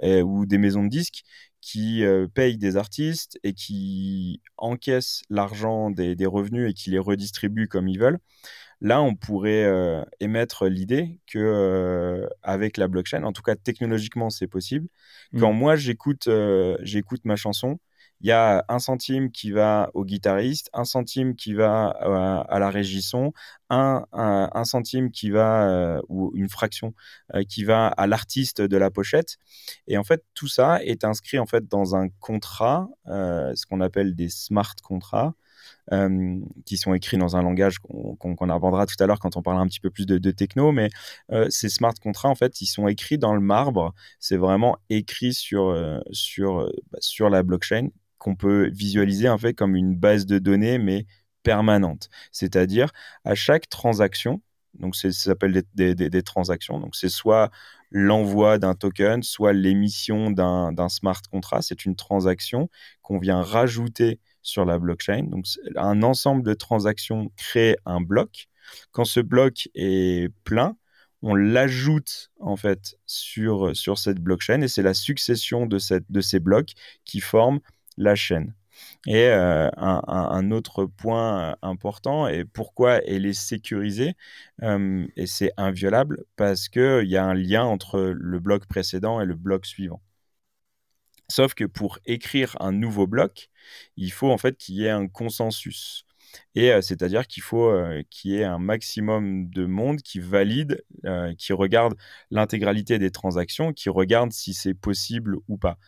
ou 0.02 0.46
des 0.46 0.58
maisons 0.58 0.84
de 0.84 0.88
disques 0.88 1.24
qui 1.62 2.04
euh, 2.04 2.26
payent 2.26 2.58
des 2.58 2.76
artistes 2.76 3.38
et 3.44 3.54
qui 3.54 4.42
encaissent 4.58 5.22
l'argent 5.30 5.90
des, 5.90 6.16
revenus 6.26 6.68
et 6.70 6.74
qui 6.74 6.90
les 6.90 6.98
redistribuent 6.98 7.68
comme 7.68 7.88
ils 7.88 7.98
veulent. 7.98 8.18
Là, 8.80 9.00
on 9.00 9.14
pourrait 9.14 9.64
euh, 9.64 10.02
émettre 10.18 10.66
l'idée 10.66 11.20
que 11.28 11.38
euh, 11.38 12.26
avec 12.42 12.76
la 12.76 12.88
blockchain, 12.88 13.22
en 13.22 13.32
tout 13.32 13.42
cas 13.42 13.54
technologiquement, 13.54 14.28
c'est 14.28 14.48
possible. 14.48 14.88
Quand 15.38 15.52
mmh. 15.52 15.56
moi 15.56 15.76
j'écoute 15.76 16.28
j'écoute 16.82 17.24
ma 17.24 17.36
chanson, 17.36 17.78
il 18.22 18.28
y 18.28 18.32
a 18.32 18.64
un 18.68 18.78
centime 18.78 19.30
qui 19.32 19.50
va 19.50 19.90
au 19.94 20.04
guitariste, 20.04 20.70
un 20.72 20.84
centime 20.84 21.34
qui 21.34 21.54
va 21.54 21.88
à, 22.48 22.58
la 22.60 22.70
régie 22.70 23.02
son, 23.02 23.32
un, 23.68 24.06
un, 24.12 24.64
centime 24.64 25.10
qui 25.10 25.30
va, 25.30 25.68
euh, 25.68 26.00
ou 26.08 26.30
une 26.34 26.48
fraction, 26.48 26.94
euh, 27.34 27.42
qui 27.42 27.64
va 27.64 27.88
à 27.88 28.06
l'artiste 28.06 28.60
de 28.60 28.76
la 28.76 28.90
pochette. 28.90 29.38
Et 29.88 29.98
en 29.98 30.04
fait, 30.04 30.24
tout 30.34 30.46
ça 30.48 30.82
est 30.84 31.04
inscrit 31.04 31.38
en 31.40 31.46
fait 31.46 31.66
dans 31.68 31.96
un 31.96 32.08
contrat, 32.20 32.88
euh, 33.08 33.52
ce 33.56 33.66
qu'on 33.66 33.80
appelle 33.80 34.14
des 34.14 34.28
smart 34.28 34.74
contrats. 34.82 35.34
qui 36.64 36.76
sont 36.76 36.94
écrits 36.94 37.18
dans 37.18 37.36
un 37.36 37.42
langage 37.42 37.78
qu'on 37.80 38.48
abordera 38.50 38.86
tout 38.86 38.96
à 39.00 39.06
l'heure 39.06 39.18
quand 39.18 39.36
on 39.36 39.42
parlera 39.42 39.62
un 39.64 39.66
petit 39.66 39.80
peu 39.80 39.90
plus 39.90 40.06
de, 40.06 40.30
techno, 40.30 40.72
mais 40.72 40.90
ces 41.50 41.68
smart 41.68 41.94
contrats, 42.00 42.28
en 42.28 42.34
fait, 42.34 42.60
ils 42.60 42.66
sont 42.66 42.88
écrits 42.88 43.18
dans 43.18 43.34
le 43.34 43.40
marbre. 43.40 43.94
C'est 44.20 44.36
vraiment 44.36 44.78
écrit 44.90 45.34
sur, 45.34 45.74
sur, 46.12 46.70
bah, 46.90 46.98
sur 47.00 47.30
la 47.30 47.42
blockchain 47.42 47.88
qu'on 48.22 48.36
peut 48.36 48.70
visualiser 48.72 49.28
en 49.28 49.36
fait 49.36 49.52
comme 49.52 49.74
une 49.74 49.96
base 49.96 50.26
de 50.26 50.38
données, 50.38 50.78
mais 50.78 51.06
permanente. 51.42 52.08
C'est-à-dire, 52.30 52.92
à 53.24 53.34
chaque 53.34 53.68
transaction, 53.68 54.40
Donc, 54.74 54.94
ça 54.96 55.10
s'appelle 55.12 55.64
des, 55.74 55.94
des, 55.94 56.22
transactions. 56.22 56.78
Donc, 56.80 56.94
c'est 56.96 57.08
soit 57.10 57.50
l'envoi 57.90 58.58
d'un 58.58 58.74
token, 58.74 59.22
soit 59.22 59.52
l'émission 59.52 60.30
d'un 60.30 60.88
smart 60.88 61.20
contract. 61.30 61.64
C'est 61.64 61.84
une 61.84 61.96
transaction 61.96 62.70
qu'on 63.02 63.18
vient 63.18 63.42
rajouter 63.42 64.20
sur 64.42 64.64
la 64.64 64.78
blockchain. 64.78 65.24
Donc, 65.24 65.46
un 65.76 66.02
ensemble 66.02 66.42
de 66.44 66.54
transactions 66.54 67.30
crée 67.36 67.76
un 67.86 68.00
bloc. 68.00 68.48
Quand 68.92 69.04
ce 69.04 69.20
bloc 69.20 69.68
est 69.74 70.32
plein, 70.44 70.76
on 71.22 71.34
l'ajoute 71.34 72.30
en 72.40 72.56
fait 72.56 72.96
sur, 73.06 73.76
sur 73.76 73.98
cette 73.98 74.20
blockchain 74.20 74.62
et 74.62 74.68
c'est 74.68 74.82
la 74.82 74.94
succession 74.94 75.66
de, 75.66 75.78
cette, 75.78 76.10
de 76.10 76.20
ces 76.20 76.40
blocs 76.40 76.72
qui 77.04 77.20
forment 77.20 77.60
la 77.96 78.14
chaîne. 78.14 78.54
Et 79.06 79.26
euh, 79.28 79.68
un, 79.76 80.50
autre 80.50 80.86
point 80.86 81.56
important, 81.62 82.28
et 82.28 82.44
pourquoi 82.44 83.02
elle 83.04 83.26
est 83.26 83.32
sécurisée, 83.34 84.14
euh, 84.62 85.06
et 85.16 85.26
c'est 85.26 85.52
inviolable, 85.56 86.24
parce 86.36 86.68
qu'il 86.68 87.06
y 87.08 87.16
a 87.16 87.24
un 87.24 87.34
lien 87.34 87.64
entre 87.64 88.00
le 88.00 88.38
bloc 88.40 88.66
précédent 88.66 89.20
et 89.20 89.26
le 89.26 89.34
bloc 89.34 89.66
suivant. 89.66 90.02
Sauf 91.28 91.54
que 91.54 91.64
pour 91.64 91.98
écrire 92.06 92.56
un 92.60 92.72
nouveau 92.72 93.06
bloc, 93.06 93.48
il 93.96 94.12
faut 94.12 94.30
en 94.30 94.38
fait 94.38 94.56
qu'il 94.56 94.76
y 94.76 94.84
ait 94.84 94.90
un 94.90 95.08
consensus. 95.08 96.04
Et 96.54 96.72
euh, 96.72 96.80
c'est-à-dire 96.82 97.26
qu'il 97.26 97.42
faut 97.42 97.70
euh, 97.70 98.02
qu'il 98.10 98.32
y 98.32 98.36
ait 98.36 98.44
un 98.44 98.58
maximum 98.58 99.48
de 99.50 99.66
monde 99.66 100.02
qui 100.02 100.20
valide, 100.20 100.84
euh, 101.06 101.34
qui 101.34 101.52
regarde 101.52 101.94
l'intégralité 102.30 102.98
des 102.98 103.10
transactions, 103.10 103.72
qui 103.72 103.88
regarde 103.88 104.32
si 104.32 104.54
c'est 104.54 104.74
possible 104.74 105.36
ou 105.48 105.56
pas. 105.58 105.78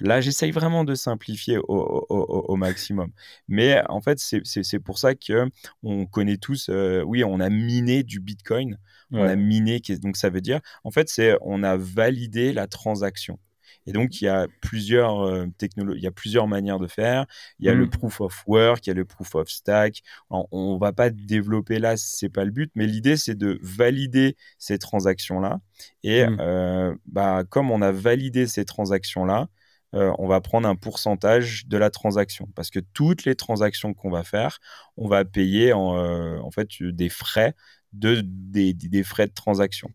Là, 0.00 0.20
j'essaye 0.20 0.50
vraiment 0.50 0.84
de 0.84 0.94
simplifier 0.94 1.58
au, 1.68 2.56
maximum. 2.56 3.10
Mais 3.48 3.82
en 3.88 4.00
fait, 4.00 4.18
c'est 4.18 4.78
pour 4.78 4.98
ça 4.98 5.14
que 5.14 5.48
on 5.82 6.06
connaît 6.06 6.36
tous, 6.36 6.70
oui, 7.04 7.24
on 7.24 7.40
a 7.40 7.48
miné 7.50 8.02
du 8.02 8.20
Bitcoin. 8.20 8.78
On 9.12 9.22
a 9.22 9.36
miné, 9.36 9.80
donc 10.02 10.16
ça 10.16 10.28
veut 10.28 10.40
dire, 10.40 10.60
en 10.82 10.90
fait, 10.90 11.08
c'est 11.08 11.36
on 11.40 11.62
a 11.62 11.76
validé 11.76 12.52
la 12.52 12.66
transaction. 12.66 13.38
Et 13.86 13.92
donc, 13.92 14.20
il 14.20 14.24
y 14.24 14.28
a 14.28 14.46
plusieurs 14.62 15.20
euh, 15.20 15.46
technologies, 15.58 16.00
il 16.00 16.04
y 16.04 16.06
a 16.06 16.12
plusieurs 16.12 16.46
manières 16.46 16.78
de 16.78 16.86
faire. 16.86 17.26
Il 17.58 17.66
y 17.66 17.68
a 17.68 17.74
le 17.74 17.86
mmh. 17.86 17.90
proof 17.90 18.20
of 18.20 18.44
work, 18.46 18.86
il 18.86 18.90
y 18.90 18.92
a 18.92 18.94
le 18.94 19.04
proof 19.04 19.34
of 19.34 19.48
stack. 19.48 20.02
on 20.30 20.74
ne 20.74 20.78
va 20.78 20.92
pas 20.92 21.10
développer 21.10 21.78
là, 21.78 21.96
c'est 21.96 22.28
pas 22.28 22.44
le 22.44 22.50
but, 22.50 22.70
mais 22.74 22.86
l'idée, 22.86 23.16
c'est 23.16 23.34
de 23.34 23.58
valider 23.62 24.36
ces 24.58 24.78
transactions-là. 24.78 25.60
Et 26.02 26.26
mmh. 26.26 26.38
euh, 26.40 26.94
bah, 27.06 27.44
comme 27.48 27.70
on 27.70 27.82
a 27.82 27.92
validé 27.92 28.46
ces 28.46 28.64
transactions-là, 28.64 29.48
euh, 29.94 30.12
on 30.18 30.26
va 30.26 30.40
prendre 30.40 30.68
un 30.68 30.76
pourcentage 30.76 31.66
de 31.66 31.76
la 31.76 31.90
transaction. 31.90 32.48
Parce 32.54 32.70
que 32.70 32.80
toutes 32.80 33.24
les 33.24 33.34
transactions 33.34 33.94
qu'on 33.94 34.10
va 34.10 34.24
faire, 34.24 34.58
on 34.96 35.08
va 35.08 35.24
payer 35.24 35.72
en, 35.72 35.96
en 36.40 36.50
fait 36.50 36.68
des 36.80 37.08
frais 37.08 37.54
de, 37.92 38.22
des, 38.24 38.74
des, 38.74 39.04
frais 39.04 39.26
de 39.26 39.32
transaction 39.32 39.90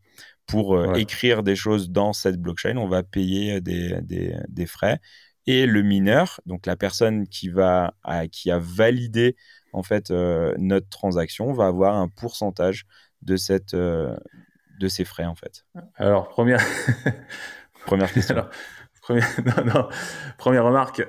pour 0.50 0.75
euh, 0.75 0.96
écrire 0.96 1.44
des 1.44 1.56
choses 1.56 1.91
dans 1.91 2.12
cette 2.12 2.38
blockchain, 2.38 2.75
on 2.77 2.88
va 2.88 3.03
payer 3.03 3.62
des, 3.62 4.00
des, 4.01 4.65
frais. 4.65 5.00
Et 5.46 5.65
le 5.65 5.84
mineur, 5.84 6.41
donc 6.46 6.65
la 6.65 6.75
personne 6.75 7.27
qui, 7.27 7.50
va, 7.50 7.94
qui 8.32 8.50
a 8.50 8.58
validé 8.58 9.36
en 9.74 9.84
fait 9.84 10.10
euh, 10.10 10.56
notre 10.58 10.89
transaction, 10.89 11.53
va 11.53 11.68
avoir 11.68 11.96
un 11.96 12.08
pourcentage 12.08 12.86
de, 13.22 13.38
cette, 13.38 13.75
euh, 13.75 14.15
de 14.79 14.88
ces 14.88 15.06
frais 15.06 15.25
en 15.25 15.36
fait. 15.36 15.65
Alors, 15.96 16.29
première, 16.29 16.63
première 17.86 18.12
question. 18.12 18.46
première... 19.18 19.89
première 20.38 20.66
remarque, 20.66 21.08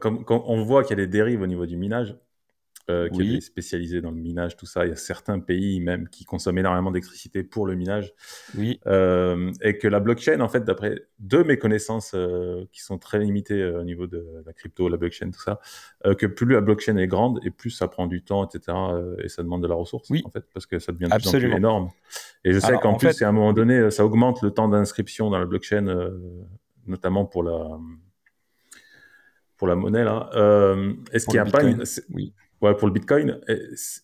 comme, 0.00 0.24
on 0.28 0.62
voit 0.62 0.82
qu'il 0.82 0.98
y 0.98 1.00
a 1.00 1.04
des 1.04 1.10
dérives 1.10 1.42
au 1.42 1.46
niveau 1.46 1.66
du 1.66 1.76
minage, 1.76 2.16
euh, 2.90 3.08
qui 3.08 3.36
est 3.36 3.40
spécialisé 3.40 4.02
dans 4.02 4.10
le 4.10 4.18
minage, 4.18 4.56
tout 4.56 4.66
ça. 4.66 4.84
Il 4.84 4.90
y 4.90 4.92
a 4.92 4.96
certains 4.96 5.40
pays 5.40 5.80
même 5.80 6.06
qui 6.06 6.26
consomment 6.26 6.58
énormément 6.58 6.90
d'électricité 6.90 7.42
pour 7.42 7.66
le 7.66 7.76
minage. 7.76 8.12
Oui. 8.58 8.78
Euh, 8.86 9.50
et 9.62 9.78
que 9.78 9.88
la 9.88 10.00
blockchain, 10.00 10.40
en 10.40 10.48
fait, 10.48 10.64
d'après 10.64 11.06
de 11.18 11.42
mes 11.42 11.56
connaissances 11.56 12.12
euh, 12.14 12.66
qui 12.72 12.82
sont 12.82 12.98
très 12.98 13.20
limitées 13.20 13.62
euh, 13.62 13.80
au 13.80 13.84
niveau 13.84 14.06
de 14.06 14.26
la 14.44 14.52
crypto, 14.52 14.90
la 14.90 14.98
blockchain, 14.98 15.30
tout 15.30 15.40
ça, 15.40 15.60
euh, 16.04 16.14
que 16.14 16.26
plus 16.26 16.46
la 16.46 16.60
blockchain 16.60 16.98
est 16.98 17.06
grande 17.06 17.40
et 17.42 17.50
plus 17.50 17.70
ça 17.70 17.88
prend 17.88 18.06
du 18.06 18.22
temps, 18.22 18.46
etc. 18.46 18.76
et 19.22 19.30
ça 19.30 19.42
demande 19.42 19.62
de 19.62 19.68
la 19.68 19.76
ressource, 19.76 20.10
oui. 20.10 20.22
en 20.26 20.30
fait, 20.30 20.44
parce 20.52 20.66
que 20.66 20.78
ça 20.78 20.92
devient 20.92 21.06
de 21.06 21.16
plus 21.16 21.28
en 21.28 21.32
plus 21.32 21.56
énorme. 21.56 21.88
Et 22.44 22.52
je 22.52 22.58
sais 22.58 22.76
qu'en 22.82 22.96
plus, 22.96 23.22
à 23.22 23.28
un 23.28 23.32
moment 23.32 23.54
donné, 23.54 23.90
ça 23.90 24.04
augmente 24.04 24.42
le 24.42 24.50
temps 24.50 24.68
d'inscription 24.68 25.30
dans 25.30 25.38
la 25.38 25.46
blockchain, 25.46 25.86
notamment 26.86 27.24
pour 27.24 27.42
la 27.42 27.78
pour 29.56 29.68
la 29.68 29.76
monnaie 29.76 30.04
là. 30.04 30.30
Est-ce 31.12 31.26
qu'il 31.26 31.40
n'y 31.40 31.48
a 31.48 31.50
pas 31.50 31.62
une... 31.62 31.84
Oui. 32.10 32.34
Pour 32.60 32.88
le 32.88 32.92
Bitcoin, 32.92 33.40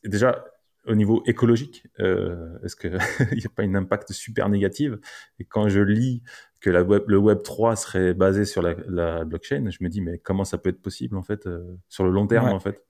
déjà 0.05 0.45
au 0.87 0.95
niveau 0.95 1.23
écologique, 1.27 1.87
euh, 2.01 2.59
est-ce 2.65 2.77
qu'il 2.77 2.91
n'y 3.37 3.45
a 3.45 3.49
pas 3.55 3.63
un 3.63 3.75
impact 3.75 4.13
super 4.13 4.49
négatif 4.49 4.93
Et 5.39 5.45
quand 5.45 5.69
je 5.69 5.81
lis 5.81 6.23
que 6.61 6.71
la 6.71 6.83
web, 6.83 7.05
le 7.07 7.19
Web 7.19 7.43
3 7.43 7.77
serait 7.77 8.15
basé 8.15 8.45
sur 8.45 8.63
la, 8.63 9.25
blockchain, 9.25 9.71
je 9.71 9.79
me 9.81 9.89
dis 9.89 10.01
mais 10.01 10.19
comment 10.19 10.45
ça 10.45 10.59
peut 10.59 10.71
être 10.71 10.81
possible 10.83 11.17
en 11.17 11.23
fait 11.23 11.47
euh, 11.47 11.77
sur 11.89 12.05
le 12.05 12.11
long 12.11 12.27
terme 12.27 12.49
en 12.49 12.61
fait? 12.61 12.83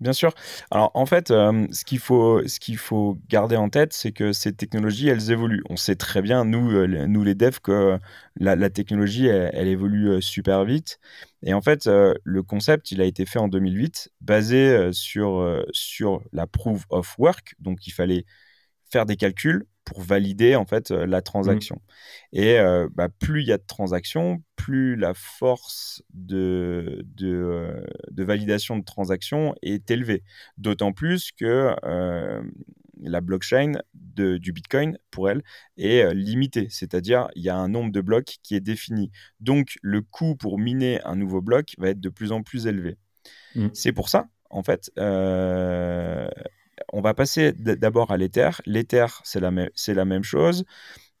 Bien 0.00 0.12
sûr. 0.12 0.32
Alors 0.70 0.90
en 0.92 1.06
fait, 1.06 1.28
ce 1.28 1.84
qu'il 1.84 1.98
faut, 1.98 2.46
ce 2.46 2.76
faut 2.76 3.18
garder 3.28 3.56
en 3.56 3.70
tête, 3.70 3.94
c'est 3.94 4.12
que 4.12 4.32
ces 4.34 4.52
technologies, 4.52 5.08
elles 5.08 5.30
évoluent. 5.30 5.62
On 5.70 5.76
sait 5.76 5.96
très 5.96 6.20
bien, 6.20 6.44
nous, 6.44 6.86
nous 6.86 7.24
les 7.24 7.34
devs, 7.34 7.60
que 7.60 7.98
la, 8.36 8.68
technologie, 8.68 9.26
elle, 9.26 9.68
évolue 9.68 10.20
super 10.20 10.64
vite. 10.66 10.98
Et 11.42 11.54
en 11.54 11.62
fait, 11.62 11.86
le 11.86 12.42
concept, 12.42 12.90
il 12.90 13.00
a 13.00 13.06
été 13.06 13.24
fait 13.24 13.38
en 13.38 13.48
2008, 13.48 14.10
basé 14.20 14.92
sur, 14.92 15.64
sur 15.72 16.22
la 16.32 16.46
proof 16.46 16.84
of 16.90 17.18
work. 17.18 17.54
Donc 17.58 17.86
il 17.86 17.92
fallait 17.92 18.26
faire 18.90 19.06
des 19.06 19.16
calculs 19.16 19.66
pour 19.86 20.02
valider 20.02 20.56
en 20.56 20.66
fait 20.66 20.90
euh, 20.90 21.06
la 21.06 21.22
transaction. 21.22 21.76
Mmh. 21.76 22.38
Et 22.38 22.58
euh, 22.58 22.88
bah, 22.92 23.08
plus 23.08 23.40
il 23.42 23.46
y 23.46 23.52
a 23.52 23.56
de 23.56 23.64
transactions, 23.66 24.42
plus 24.56 24.96
la 24.96 25.14
force 25.14 26.02
de, 26.12 27.06
de, 27.14 27.32
euh, 27.32 27.80
de 28.10 28.24
validation 28.24 28.76
de 28.76 28.84
transactions 28.84 29.54
est 29.62 29.90
élevée. 29.90 30.24
D'autant 30.58 30.92
plus 30.92 31.30
que 31.32 31.74
la 33.02 33.20
blockchain 33.20 33.72
de, 33.94 34.38
du 34.38 34.52
Bitcoin, 34.52 34.98
pour 35.10 35.30
elle, 35.30 35.42
est 35.76 36.14
limitée. 36.14 36.66
C'est-à-dire, 36.70 37.28
il 37.36 37.42
y 37.42 37.50
a 37.50 37.56
un 37.56 37.68
nombre 37.68 37.92
de 37.92 38.00
blocs 38.00 38.36
qui 38.42 38.54
est 38.54 38.60
défini. 38.60 39.10
Donc, 39.40 39.78
le 39.82 40.00
coût 40.00 40.34
pour 40.34 40.58
miner 40.58 41.02
un 41.04 41.14
nouveau 41.14 41.42
bloc 41.42 41.74
va 41.78 41.90
être 41.90 42.00
de 42.00 42.08
plus 42.08 42.32
en 42.32 42.42
plus 42.42 42.66
élevé. 42.66 42.96
Mmh. 43.54 43.68
C'est 43.74 43.92
pour 43.92 44.08
ça, 44.08 44.28
en 44.48 44.62
fait, 44.62 44.90
on 46.92 47.00
va 47.00 47.14
passer 47.14 47.52
d'abord 47.52 48.10
à 48.10 48.16
l'Ether. 48.16 48.50
L'Ether, 48.66 49.06
c'est 49.24 49.40
la, 49.40 49.50
la, 49.50 50.04
même 50.04 50.24
chose. 50.24 50.64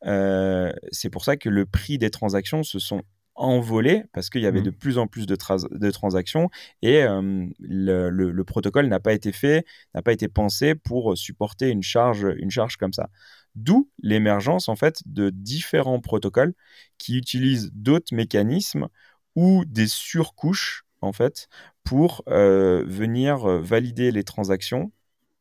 Euh, 0.04 0.72
c'est 0.92 1.10
pour 1.10 1.24
ça 1.24 1.36
que 1.36 1.48
le 1.48 1.66
prix 1.66 1.98
des 1.98 2.10
transactions 2.10 2.62
se 2.62 2.78
sont 2.78 3.02
envolés 3.34 4.04
parce 4.14 4.30
qu'il 4.30 4.40
y 4.40 4.46
avait 4.46 4.60
mmh. 4.60 4.64
de 4.64 4.70
plus 4.70 4.98
en 4.98 5.06
plus 5.06 5.26
de, 5.26 5.36
de 5.70 5.90
transactions 5.90 6.48
et 6.80 7.02
euh, 7.02 7.46
le, 7.58 8.42
protocole 8.44 8.86
n'a 8.86 9.00
pas 9.00 9.12
été 9.12 9.30
fait, 9.30 9.66
n'a 9.94 10.00
pas 10.00 10.12
été 10.12 10.28
pensé 10.28 10.74
pour 10.74 11.18
supporter 11.18 11.68
une 11.68 11.82
charge, 11.82 12.26
une 12.38 12.50
charge 12.50 12.76
comme 12.76 12.94
ça. 12.94 13.10
D'où 13.54 13.90
l'émergence 14.02 14.68
en 14.68 14.76
fait 14.76 15.02
de 15.06 15.30
différents 15.30 16.00
protocoles 16.00 16.54
qui 16.98 17.16
utilisent 17.16 17.70
d'autres 17.74 18.14
mécanismes 18.14 18.88
ou 19.34 19.64
des 19.66 19.86
surcouches 19.86 20.86
en 21.02 21.12
fait 21.12 21.48
pour 21.84 22.22
euh, 22.28 22.84
venir 22.86 23.46
valider 23.46 24.12
les 24.12 24.24
transactions 24.24 24.92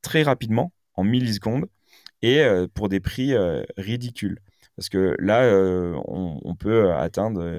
très 0.06 0.22
rapidement, 0.22 0.72
en 0.94 1.04
millisecondes, 1.04 1.66
et 2.22 2.40
euh, 2.42 2.68
pour 2.74 2.90
des 2.90 3.00
prix 3.00 3.34
euh, 3.34 3.64
ridicules. 3.76 4.40
Parce 4.78 4.90
que 4.90 5.16
là, 5.20 5.44
euh, 5.44 5.96
on, 6.06 6.54
peut 6.56 6.92
atteindre 6.92 7.50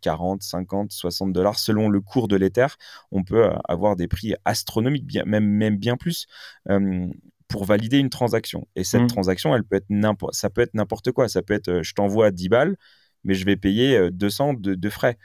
40, 0.00 0.42
50, 0.42 0.90
60 0.90 1.32
dollars 1.32 1.56
selon 1.60 1.88
le 1.88 2.00
cours 2.00 2.26
de 2.26 2.34
l'Ether. 2.34 2.66
On 3.12 3.22
peut 3.22 3.50
avoir 3.68 3.94
des 3.94 4.08
prix 4.08 4.34
astronomiques, 4.44 5.06
bien, 5.06 5.22
même, 5.26 5.46
même 5.46 5.76
bien 5.76 5.96
plus, 5.96 6.26
pour 7.46 7.64
valider 7.64 7.98
une 7.98 8.10
transaction. 8.10 8.66
Et 8.74 8.82
cette 8.82 9.02
mmh. 9.02 9.06
transaction, 9.06 9.54
elle 9.54 9.62
peut 9.62 9.76
être 9.76 9.86
ça 10.32 10.50
peut 10.50 10.62
être 10.62 10.74
n'importe 10.74 11.12
quoi. 11.12 11.28
Ça 11.28 11.40
peut 11.40 11.54
être, 11.54 11.82
je 11.82 11.94
t'envoie 11.94 12.32
10 12.32 12.48
balles, 12.48 12.76
mais 13.22 13.34
je 13.34 13.44
vais 13.44 13.56
payer 13.56 14.10
200 14.10 14.54
de, 14.54 14.90
frais. 14.90 15.18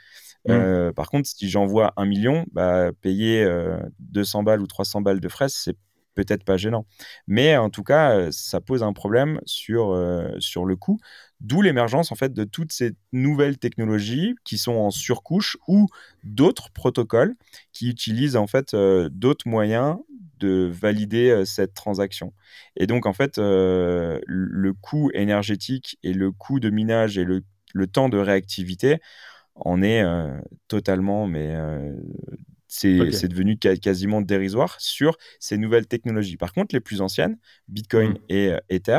Mmh. 0.46 0.92
par 0.94 1.10
contre, 1.10 1.28
si 1.28 1.50
j'envoie 1.50 1.92
un 1.96 2.06
million, 2.06 2.46
bah, 2.52 2.92
payer 3.00 3.44
200 3.98 4.44
balles 4.44 4.62
ou 4.62 4.68
300 4.68 5.00
balles 5.00 5.18
de 5.18 5.28
frais, 5.28 5.48
c'est 5.48 5.76
peut-être 6.16 6.42
pas 6.42 6.56
gênant. 6.56 6.86
Mais 7.28 7.56
en 7.56 7.70
tout 7.70 7.84
cas, 7.84 8.16
euh, 8.16 8.28
ça 8.32 8.60
pose 8.60 8.82
un 8.82 8.92
problème 8.92 9.40
sur, 9.44 9.92
euh, 9.92 10.28
sur 10.40 10.64
le 10.64 10.74
coût, 10.74 10.98
d'où 11.40 11.62
l'émergence 11.62 12.10
en 12.10 12.16
fait 12.16 12.32
de 12.32 12.42
toutes 12.42 12.72
ces 12.72 12.92
nouvelles 13.12 13.58
technologies 13.58 14.34
qui 14.42 14.58
sont 14.58 14.72
en 14.72 14.90
surcouche 14.90 15.56
ou 15.68 15.86
d'autres 16.24 16.70
protocoles 16.72 17.36
qui 17.72 17.88
utilisent 17.88 18.36
en 18.36 18.48
fait 18.48 18.74
euh, 18.74 19.08
d'autres 19.12 19.46
moyens 19.48 19.98
de 20.40 20.70
valider 20.70 21.44
cette 21.46 21.72
transaction. 21.72 22.34
Et 22.76 22.86
donc 22.86 23.06
en 23.06 23.14
fait, 23.14 23.38
le 23.38 24.72
coût 24.82 25.10
énergétique 25.14 25.98
et 26.02 26.12
le 26.12 26.30
coût 26.30 26.60
de 26.60 26.68
minage 26.68 27.16
et 27.16 27.24
le, 27.24 27.42
le 27.72 27.86
temps 27.86 28.10
de 28.10 28.18
réactivité 28.18 28.98
en 29.54 29.82
est 29.82 30.04
totalement 30.68 31.26
mais 31.26 31.56
c'est 32.68 33.28
devenu 33.28 33.56
quasiment 33.58 34.20
dérisoire 34.20 34.76
sur 34.80 35.16
ces 35.38 35.56
nouvelles 35.56 35.86
technologies. 35.86 36.36
Par 36.36 36.52
contre, 36.52 36.74
les 36.74 36.80
plus 36.80 37.00
anciennes, 37.00 37.38
Bitcoin 37.68 38.12
mm. 38.12 38.18
et 38.28 38.48
euh, 38.48 38.58
Ether, 38.68 38.98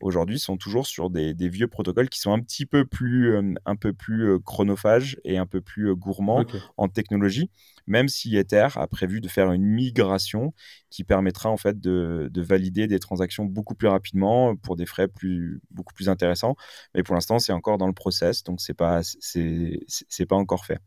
aujourd'hui 0.00 0.38
sont 0.38 0.56
toujours 0.56 0.86
sur 0.86 1.10
des, 1.10 1.34
vieux 1.48 1.68
protocoles 1.68 2.08
qui 2.08 2.20
sont 2.20 2.32
un 2.32 2.40
petit 2.40 2.66
peu 2.66 2.84
plus, 2.84 3.34
euh, 3.34 3.54
un 3.64 3.76
peu 3.76 3.92
plus 3.92 4.28
euh, 4.28 4.38
chronophages 4.38 5.18
et 5.24 5.38
un 5.38 5.46
peu 5.46 5.60
plus 5.60 5.94
gourmands 5.94 6.44
en 6.76 6.88
technologie, 6.88 7.50
même 7.86 8.08
si 8.08 8.36
Ether 8.36 8.68
a 8.74 8.86
prévu 8.86 9.20
de 9.20 9.28
faire 9.28 9.50
une 9.52 9.64
migration 9.64 10.52
qui 10.90 11.04
permettra 11.04 11.50
en 11.50 11.56
fait 11.56 11.80
de, 11.80 12.30
valider 12.36 12.86
des 12.86 13.00
transactions 13.00 13.44
beaucoup 13.44 13.74
plus 13.74 13.88
rapidement 13.88 14.54
pour 14.56 14.76
des 14.76 14.86
frais 14.86 15.08
plus, 15.08 15.60
beaucoup 15.70 15.92
plus 15.92 16.08
intéressants. 16.08 16.54
Mais 16.94 17.02
pour 17.02 17.14
l'instant, 17.14 17.38
c'est 17.38 17.52
encore 17.52 17.78
dans 17.78 17.88
le 17.88 17.92
process, 17.92 18.44
donc 18.44 18.60
c'est 18.60 18.74
pas, 18.74 19.00
c'est 19.02 20.26
pas 20.26 20.36
encore 20.36 20.64
fait. 20.64 20.78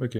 Ok. 0.00 0.18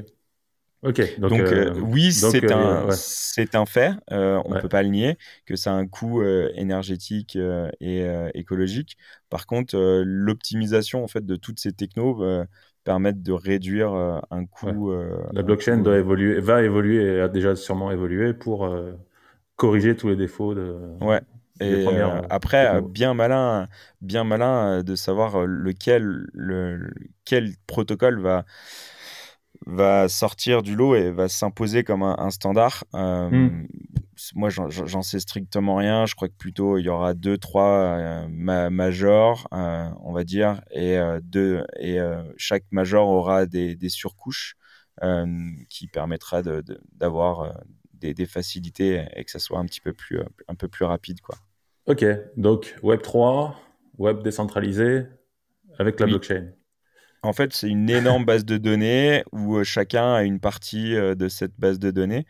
Ok. 0.86 1.18
Donc, 1.18 1.32
euh, 1.32 1.70
euh, 1.70 1.80
oui, 1.80 2.12
c'est 2.12 2.44
euh, 2.44 2.86
un, 2.86 2.90
c'est 2.92 3.56
un 3.56 3.66
fait. 3.66 3.92
on 4.10 4.54
ne 4.54 4.60
peut 4.60 4.68
pas 4.68 4.82
le 4.84 4.90
nier 4.90 5.18
que 5.44 5.56
ça 5.56 5.72
a 5.72 5.74
un 5.74 5.86
coût 5.86 6.22
énergétique 6.54 7.36
et 7.80 8.06
écologique. 8.34 8.96
Par 9.28 9.46
contre, 9.46 9.76
l'optimisation 10.04 11.02
en 11.02 11.08
fait 11.08 11.26
de 11.26 11.36
toutes 11.36 11.58
ces 11.58 11.72
technos 11.72 12.22
permettent 12.84 13.22
de 13.22 13.32
réduire 13.32 13.90
un 14.30 14.46
coût. 14.46 14.92
La 15.32 15.42
blockchain 15.42 15.78
doit 15.78 15.98
évoluer, 15.98 16.40
va 16.40 16.62
évoluer 16.62 17.16
et 17.16 17.20
a 17.20 17.28
déjà 17.28 17.56
sûrement 17.56 17.90
évolué 17.90 18.32
pour 18.32 18.72
corriger 19.56 19.96
tous 19.96 20.08
les 20.08 20.16
défauts 20.16 20.54
de. 20.54 20.76
Ouais. 21.00 21.20
Et 21.58 21.86
après, 22.30 22.80
bien 22.82 23.14
malin, 23.14 23.66
bien 24.02 24.22
malin 24.22 24.84
de 24.84 24.94
savoir 24.94 25.46
lequel, 25.46 26.26
le, 26.32 26.90
quel 27.24 27.54
protocole 27.66 28.20
va 28.20 28.44
va 29.66 30.08
sortir 30.08 30.62
du 30.62 30.76
lot 30.76 30.94
et 30.94 31.10
va 31.10 31.28
s'imposer 31.28 31.82
comme 31.84 32.02
un, 32.02 32.30
standard. 32.30 32.84
Euh, 32.94 33.28
hmm. 33.28 33.66
Moi, 34.34 34.48
j'en 34.48 35.02
sais 35.02 35.20
strictement 35.20 35.76
rien. 35.76 36.06
Je 36.06 36.14
crois 36.14 36.28
que 36.28 36.36
plutôt 36.38 36.78
il 36.78 36.84
y 36.84 36.88
aura 36.88 37.12
deux, 37.12 37.36
trois 37.36 37.98
euh, 37.98 38.70
majors, 38.70 39.46
euh, 39.52 39.88
on 40.00 40.12
va 40.12 40.24
dire, 40.24 40.62
et, 40.70 40.98
deux, 41.22 41.64
et 41.78 41.98
chaque 42.36 42.64
major 42.70 43.08
aura 43.08 43.44
des, 43.44 43.76
surcouches 43.88 44.56
qui 45.68 45.88
permettra 45.88 46.42
d'avoir 46.94 47.60
des, 47.92 48.14
des, 48.14 48.26
facilités 48.26 49.04
et 49.14 49.24
que 49.24 49.30
ça 49.30 49.38
soit 49.38 49.58
un 49.58 49.66
petit 49.66 49.82
peu 49.82 49.92
plus, 49.92 50.20
un 50.48 50.54
peu 50.54 50.68
plus 50.68 50.86
rapide. 50.86 51.20
Quoi. 51.20 51.36
Ok, 51.86 52.04
donc 52.36 52.74
Web 52.82 53.02
3, 53.02 53.54
Web 53.98 54.22
décentralisé 54.22 55.06
avec 55.78 56.00
la 56.00 56.06
blockchain. 56.06 56.52
En 57.26 57.32
fait, 57.32 57.52
c'est 57.52 57.68
une 57.68 57.90
énorme 57.90 58.24
base 58.24 58.44
de 58.44 58.56
données 58.56 59.24
où 59.32 59.56
euh, 59.56 59.64
chacun 59.64 60.14
a 60.14 60.22
une 60.22 60.38
partie 60.38 60.94
euh, 60.94 61.14
de 61.16 61.28
cette 61.28 61.58
base 61.58 61.78
de 61.78 61.90
données. 61.90 62.24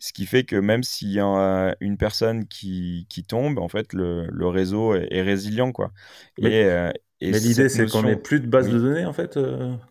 Ce 0.00 0.12
qui 0.12 0.26
fait 0.26 0.42
que 0.42 0.56
même 0.56 0.82
s'il 0.82 1.12
y 1.12 1.20
a 1.20 1.76
une 1.80 1.96
personne 1.96 2.46
qui, 2.46 3.06
tombe, 3.28 3.58
en 3.58 3.68
fait, 3.68 3.92
le, 3.92 4.46
réseau 4.46 4.94
est, 4.94 5.22
résilient. 5.22 5.70
Quoi. 5.70 5.92
Mais, 6.38 6.64
euh, 6.64 6.90
l'idée, 7.20 7.68
c'est 7.68 7.86
qu'on 7.86 8.02
n'ait 8.02 8.16
plus 8.16 8.40
de 8.40 8.48
base 8.48 8.68
de 8.68 8.78
données, 8.78 9.06
en 9.06 9.12
fait, 9.12 9.38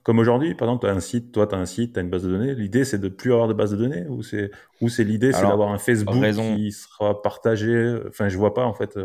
comme 0.04 0.20
aujourd'hui. 0.20 0.56
Par 0.56 0.68
exemple, 0.68 0.86
tu 0.86 0.92
as 0.92 0.96
un 0.96 1.00
site, 1.00 1.32
toi, 1.32 1.48
tu 1.48 1.56
as 1.56 1.58
un 1.58 1.66
site, 1.66 1.94
tu 1.94 2.00
as 2.00 2.02
une 2.02 2.10
base 2.10 2.24
de 2.24 2.30
données. 2.30 2.54
L'idée, 2.54 2.84
c'est 2.84 3.00
de 3.00 3.08
plus 3.10 3.32
avoir 3.32 3.48
de 3.48 3.54
base 3.54 3.72
de 3.72 3.78
données 3.78 4.06
Ou 4.10 4.24
c'est, 4.24 4.52
ou 4.82 4.90
c'est 4.90 5.06
l'idée, 5.06 5.32
c'est 5.32 5.44
d'avoir 5.44 5.72
un 5.72 5.80
Facebook 5.80 6.16
qui 6.56 6.72
sera 6.72 7.22
partagé 7.22 7.98
Enfin, 8.08 8.28
je 8.28 8.38
vois 8.38 8.54
pas, 8.54 8.66
en 8.66 8.74
fait 8.74 9.00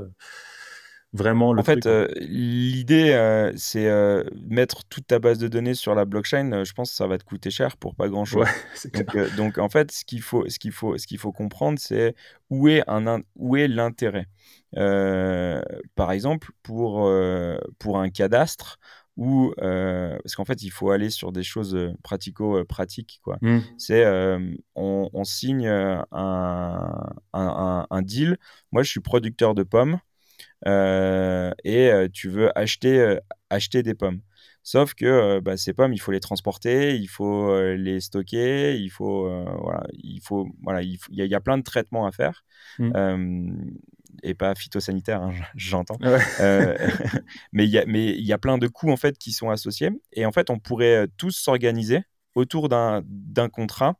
vraiment 1.14 1.52
le 1.52 1.60
En 1.60 1.62
fait, 1.62 1.86
euh, 1.86 2.08
l'idée, 2.16 3.12
euh, 3.12 3.52
c'est 3.56 3.86
euh, 3.86 4.24
mettre 4.48 4.84
toute 4.84 5.06
ta 5.06 5.20
base 5.20 5.38
de 5.38 5.48
données 5.48 5.74
sur 5.74 5.94
la 5.94 6.04
blockchain. 6.04 6.64
je 6.64 6.72
pense 6.72 6.90
que 6.90 6.96
ça 6.96 7.06
va 7.06 7.16
te 7.16 7.24
coûter 7.24 7.50
cher 7.50 7.76
pour 7.76 7.94
pas 7.94 8.08
grand-chose. 8.08 8.46
donc, 9.36 9.58
en 9.58 9.68
fait, 9.68 9.92
ce 9.92 10.04
qu'il 10.04 10.20
faut, 10.20 10.48
ce 10.48 10.58
qu'il 10.58 10.72
faut, 10.72 10.98
ce 10.98 11.06
qu'il 11.06 11.18
faut 11.18 11.32
comprendre, 11.32 11.78
c'est 11.78 12.14
où 12.50 12.68
est 12.68 12.82
un, 12.88 13.22
où 13.36 13.56
est 13.56 13.68
l'intérêt. 13.68 14.26
par 14.74 16.12
exemple, 16.12 16.50
pour 16.62 17.10
pour 17.78 17.98
un 18.00 18.10
cadastre 18.10 18.78
ou 19.16 19.54
parce 19.56 20.34
qu'en 20.34 20.44
fait, 20.44 20.62
il 20.62 20.70
faut 20.70 20.90
aller 20.90 21.10
sur 21.10 21.30
des 21.30 21.44
choses 21.44 21.78
pratico-pratiques. 22.02 23.20
quoi. 23.22 23.38
Mmh. 23.40 23.58
C'est 23.78 24.04
on, 24.74 25.24
signe 25.24 25.68
un, 25.68 26.04
un, 26.12 27.86
un, 27.88 28.02
deal. 28.02 28.36
Moi, 28.72 28.82
je 28.82 28.90
suis 28.90 29.00
producteur 29.00 29.54
de 29.54 29.62
pommes. 29.62 30.00
Euh, 30.66 31.52
et 31.62 31.90
euh, 31.90 32.08
tu 32.12 32.28
veux 32.28 32.56
acheter, 32.58 32.98
euh, 32.98 33.20
acheter 33.50 33.82
des 33.82 33.94
pommes. 33.94 34.20
Sauf 34.62 34.94
que 34.94 35.40
bah, 35.40 35.58
ces 35.58 35.74
pommes, 35.74 35.92
il 35.92 35.98
faut 35.98 36.12
les 36.12 36.20
transporter, 36.20 36.96
il 36.96 37.06
faut 37.06 37.54
les 37.74 38.00
stocker, 38.00 38.78
il 38.78 38.88
faut, 38.88 39.28
voilà, 39.60 39.86
il 39.92 40.22
faut, 40.22 40.48
voilà, 40.62 40.80
il, 40.80 40.98
y, 41.10 41.34
a 41.34 41.40
plein 41.40 41.58
de 41.58 41.62
traitements 41.62 42.06
à 42.06 42.12
faire. 42.12 42.46
Mmh. 42.78 43.52
et 44.22 44.32
pas 44.32 44.54
phytosanitaire, 44.54 45.20
hein, 45.20 45.34
j'entends. 45.54 45.98
mais 47.52 47.64
il 47.66 47.70
y 47.70 47.78
a, 47.78 47.84
mais 47.84 48.16
il 48.16 48.24
y 48.24 48.32
a 48.32 48.38
plein 48.38 48.56
de 48.56 48.66
coûts 48.66 48.90
en 48.90 48.96
fait 48.96 49.18
qui 49.18 49.32
sont 49.32 49.50
associés. 49.50 49.90
Et 50.14 50.24
en 50.24 50.32
fait, 50.32 50.48
on 50.48 50.58
pourrait 50.58 51.08
tous 51.18 51.32
s'organiser 51.32 52.00
autour 52.34 52.70
d'un 52.70 53.02
contrat 53.52 53.98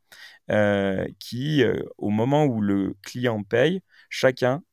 qui, 1.19 1.63
au 1.99 2.09
moment 2.09 2.45
où 2.45 2.59
le 2.59 2.95
client 3.03 3.43
paye, 3.43 3.83
chacun 4.09 4.63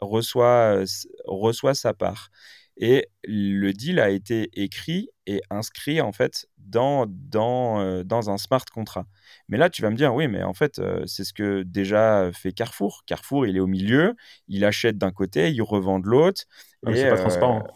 reçoit, 0.00 0.82
reçoit 1.26 1.74
sa 1.74 1.94
part. 1.94 2.30
Et 2.76 3.08
le 3.24 3.72
deal 3.72 4.00
a 4.00 4.08
été 4.08 4.48
écrit 4.54 5.10
et 5.26 5.42
inscrit 5.50 6.00
en 6.00 6.12
fait 6.12 6.46
dans, 6.56 7.04
dans, 7.06 8.02
dans 8.04 8.30
un 8.30 8.38
smart 8.38 8.64
contract. 8.72 9.08
Mais 9.48 9.58
là, 9.58 9.68
tu 9.68 9.82
vas 9.82 9.90
me 9.90 9.96
dire, 9.96 10.14
oui, 10.14 10.28
mais 10.28 10.42
en 10.42 10.54
fait, 10.54 10.80
c'est 11.06 11.24
ce 11.24 11.34
que 11.34 11.62
déjà 11.62 12.30
fait 12.32 12.52
Carrefour. 12.52 13.02
Carrefour, 13.06 13.46
il 13.46 13.56
est 13.56 13.60
au 13.60 13.66
milieu, 13.66 14.14
il 14.48 14.64
achète 14.64 14.96
d'un 14.96 15.10
côté, 15.10 15.50
il 15.50 15.60
revend 15.60 15.98
de 15.98 16.08
l'autre. 16.08 16.44
et 16.86 16.94
c'est 16.94 17.10
pas 17.10 17.18
transparent. 17.18 17.66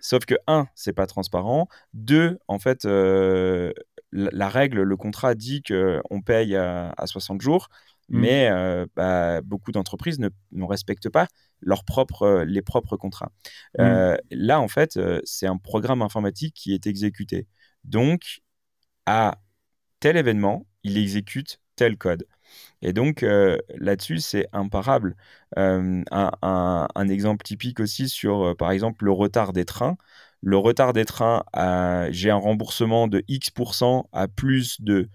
Sauf 0.00 0.24
que, 0.24 0.34
un, 0.46 0.68
c'est 0.76 0.92
pas 0.92 1.06
transparent. 1.06 1.68
Deux, 1.92 2.38
en 2.46 2.60
fait, 2.60 2.84
la, 2.84 4.48
règle, 4.48 4.82
le 4.82 4.96
contrat 4.96 5.34
dit 5.34 5.62
qu'on 5.62 6.22
paye 6.22 6.54
à, 6.54 6.94
à 6.96 7.06
60 7.06 7.40
jours. 7.40 7.68
Mmh. 8.08 8.20
Mais 8.20 8.50
bah, 8.96 9.40
beaucoup 9.42 9.72
d'entreprises 9.72 10.18
ne, 10.18 10.28
ne, 10.52 10.64
respectent 10.64 11.10
pas 11.10 11.28
leurs 11.60 11.84
propres, 11.84 12.44
les 12.46 12.62
propres 12.62 12.96
contrats. 12.96 13.32
Mmh. 13.78 14.16
là, 14.30 14.60
en 14.60 14.68
fait, 14.68 14.98
c'est 15.24 15.46
un 15.46 15.58
programme 15.58 16.02
informatique 16.02 16.54
qui 16.54 16.72
est 16.72 16.86
exécuté. 16.86 17.46
Donc, 17.84 18.40
à 19.06 19.38
tel 20.00 20.16
événement, 20.16 20.66
il 20.84 20.96
exécute 20.96 21.60
tel 21.76 21.96
code. 21.96 22.26
Et 22.82 22.92
donc 22.92 23.24
là-dessus, 23.76 24.18
c'est 24.18 24.46
imparable. 24.52 25.16
Un, 25.56 26.02
un, 26.10 27.08
exemple 27.08 27.44
typique 27.44 27.80
aussi 27.80 28.08
sur, 28.08 28.56
par 28.56 28.70
exemple, 28.70 29.04
le 29.04 29.12
retard 29.12 29.52
des 29.52 29.64
trains. 29.64 29.96
Le 30.40 30.56
retard 30.56 30.92
des 30.92 31.04
trains, 31.04 31.42
j'ai 32.10 32.30
un 32.30 32.36
remboursement 32.36 33.08
de 33.08 33.24
X% 33.28 34.08
à 34.12 34.28
plus 34.28 34.80
de 34.80 35.08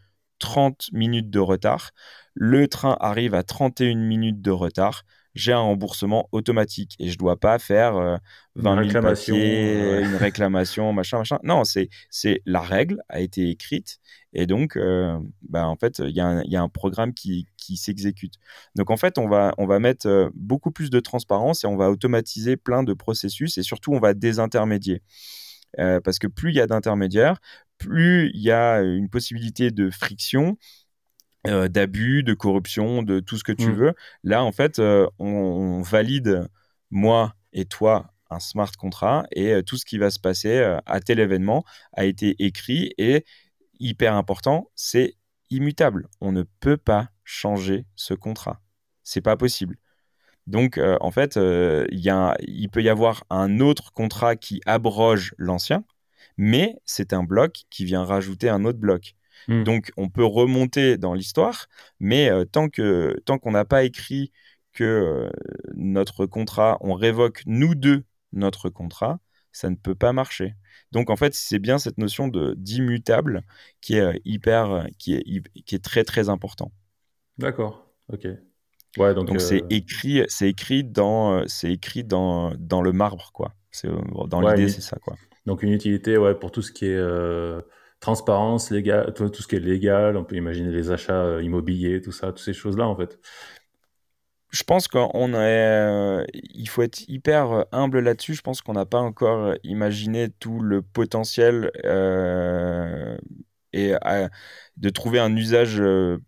30 0.43 0.89
minutes 0.91 1.29
de 1.29 1.39
retard. 1.39 1.91
Le 2.34 2.67
train 2.67 2.97
arrive 2.99 3.34
à 3.34 3.43
31 3.43 3.95
minutes 3.95 4.41
de 4.41 4.51
retard. 4.51 5.03
J'ai 5.36 5.53
un 5.53 5.62
remboursement 5.62 6.27
automatique 6.34 6.97
et 6.99 7.10
je 7.10 7.17
dois 7.17 7.39
pas 7.39 7.58
faire 7.60 8.19
20 8.56 8.77
euh, 8.77 8.89
000 8.89 9.01
papiers, 9.01 10.01
une 10.01 10.15
réclamation, 10.15 10.91
machin, 10.93 11.19
machin. 11.19 11.39
Non, 11.43 11.63
c'est 11.63 11.88
c'est 12.10 12.41
la 12.45 12.60
règle 12.60 13.01
a 13.08 13.21
été 13.21 13.49
écrite 13.49 13.99
et 14.34 14.45
donc 14.45 14.75
euh, 14.75 15.17
bah, 15.47 15.65
en 15.65 15.77
fait 15.77 15.99
il 15.99 16.10
y, 16.10 16.15
y, 16.51 16.56
a 16.58 16.62
un 16.62 16.69
programme 16.69 17.13
qui, 17.13 17.47
qui 17.56 17.77
s'exécute. 17.77 18.34
Donc 18.75 18.91
en 18.91 18.97
fait 18.97 19.17
on 19.17 19.29
va 19.29 19.56
on 19.58 19.65
va 19.65 19.79
mettre 19.79 20.08
euh, 20.08 20.29
beaucoup 20.36 20.71
plus 20.71 20.89
de 20.89 20.99
transparence 20.99 21.63
et 21.63 21.67
on 21.67 21.77
va 21.77 21.89
automatiser 21.89 22.58
plein 22.58 22.84
de 22.84 22.93
processus 22.93 23.58
et 23.58 23.63
surtout 23.63 23.93
on 23.93 23.99
va 23.99 24.13
désintermédier. 24.13 25.01
parce 25.77 26.19
que 26.19 26.27
plus 26.27 26.51
il 26.51 26.58
y 26.58 26.62
a 26.62 26.67
d'intermédiaires, 26.67 27.39
plus 27.88 28.32
il 28.34 28.41
y 28.41 28.52
a 28.52 28.82
une 28.82 29.10
possibilité 29.10 29.72
de 29.72 29.89
friction, 29.89 30.58
euh, 31.46 31.67
d'abus, 31.67 32.24
de 32.24 32.34
corruption, 32.34 33.04
de 33.04 33.19
tout 33.19 33.38
ce 33.38 33.43
que 33.43 33.52
tu 33.52 33.67
mmh. 33.67 33.74
veux. 33.74 33.93
Là, 34.24 34.46
en 34.46 34.54
fait, 34.54 34.80
euh, 34.80 35.08
on, 35.19 35.82
valide, 35.82 36.48
moi 36.89 37.36
et 37.52 37.65
toi, 37.65 38.13
un 38.30 38.39
smart 38.39 38.72
contract 38.78 39.28
et 39.34 39.52
euh, 39.52 39.62
tout 39.62 39.76
ce 39.76 39.84
qui 39.84 39.98
va 39.98 40.10
se 40.10 40.19
passer 40.19 40.78
à 40.86 41.00
tel 41.02 41.19
événement 41.19 41.65
a 41.91 42.06
été 42.06 42.36
écrit 42.39 42.93
et, 42.98 43.26
hyper 43.80 44.15
important, 44.15 44.72
c'est 44.76 45.15
immutable. 45.50 46.08
On 46.22 46.32
ne 46.32 46.43
peut 46.62 46.78
pas 46.78 47.10
changer 47.26 47.86
ce 47.98 48.13
contrat. 48.13 48.62
C'est 49.04 49.22
pas 49.22 49.36
possible. 49.36 49.78
Donc, 50.48 50.80
en 50.80 51.12
fait, 51.12 51.36
il 51.36 52.69
peut 52.72 52.84
y 52.84 52.89
avoir 52.89 53.26
un 53.30 53.60
autre 53.60 53.91
contrat 53.91 54.36
qui 54.38 54.62
abroge 54.65 55.36
l'ancien, 55.38 55.84
mais 56.38 56.76
c'est 56.86 57.13
un 57.13 57.24
bloc 57.24 57.63
qui 57.69 57.86
vient 57.86 58.04
rajouter 58.04 58.50
un 58.50 58.65
autre 58.65 58.80
bloc. 58.80 59.15
Hmm. 59.48 59.63
Donc 59.63 59.91
on 59.98 60.10
peut 60.10 60.26
remonter 60.26 60.98
dans 60.98 61.13
l'histoire, 61.13 61.67
mais 62.00 62.30
euh, 62.30 62.46
tant 62.46 62.69
que 62.69 63.19
tant 63.26 63.38
qu'on 63.38 63.52
n'a 63.52 63.65
pas 63.65 63.84
écrit 63.84 64.32
que 64.74 64.84
euh, 64.84 65.30
notre 65.76 66.26
contrat, 66.26 66.78
on 66.82 66.93
révoque 66.93 67.43
nous 67.46 67.76
deux 67.76 68.04
notre 68.32 68.69
contrat, 68.69 69.19
ça 69.52 69.69
ne 69.69 69.76
peut 69.76 69.96
pas 69.96 70.13
marcher. 70.13 70.56
Donc 70.91 71.10
en 71.10 71.15
fait, 71.15 71.34
c'est 71.36 71.60
bien 71.60 71.78
cette 71.78 71.98
notion 71.98 72.28
de 72.28 72.56
d'immutable 72.58 73.43
qui 73.82 73.96
est 73.96 74.02
euh, 74.02 74.13
hyper, 74.26 74.88
qui 74.98 75.15
est, 75.15 75.24
qui 75.65 75.76
est 75.76 75.84
très 75.84 76.04
très 76.04 76.30
important. 76.30 76.72
D'accord, 77.38 77.88
ok. 78.12 78.28
Ouais, 78.98 79.15
donc 79.15 79.41
c'est 79.41 79.63
écrit, 79.72 80.24
c'est 80.28 80.50
écrit 80.50 80.84
dans, 80.84 81.48
c'est 81.48 81.72
écrit 81.72 82.04
dans, 82.04 82.54
dans 82.60 82.82
le 82.82 82.93
marbre, 82.93 83.32
quoi. 83.34 83.56
C'est 83.72 83.89
dans 84.28 84.39
l'idée, 84.39 84.69
c'est 84.69 84.82
ça, 84.82 84.98
quoi. 84.98 85.15
Donc 85.45 85.63
une 85.63 85.71
utilité, 85.71 86.17
ouais, 86.17 86.36
pour 86.36 86.51
tout 86.51 86.62
ce 86.62 86.71
qui 86.71 86.86
est 86.86 86.99
transparence, 88.03 88.69
légal, 88.69 89.13
tout, 89.13 89.34
ce 89.34 89.47
qui 89.47 89.56
est 89.56 89.60
légal, 89.60 90.17
on 90.17 90.25
peut 90.25 90.36
imaginer 90.36 90.71
les 90.71 90.91
achats 90.91 91.23
euh, 91.23 91.41
immobiliers, 91.41 92.01
tout 92.01 92.12
ça, 92.12 92.27
toutes 92.27 92.39
ces 92.39 92.53
choses-là 92.53 92.86
en 92.86 92.97
fait. 92.97 93.17
Je 94.49 94.63
pense 94.63 94.89
qu'on 94.89 95.34
est, 95.34 95.88
euh, 95.89 96.25
il 96.34 96.67
faut 96.67 96.82
être 96.82 97.08
hyper 97.08 97.51
euh, 97.51 97.63
humble 97.71 98.01
là-dessus. 98.01 98.34
Je 98.34 98.41
pense 98.41 98.62
qu'on 98.62 98.73
n'a 98.73 98.86
pas 98.86 98.99
encore 98.99 99.56
imaginé 99.63 100.29
tout 100.29 100.60
le 100.60 100.82
potentiel 100.82 101.71
et 103.71 103.93
de 104.77 104.89
trouver 104.89 105.19
un 105.19 105.34
usage 105.36 105.82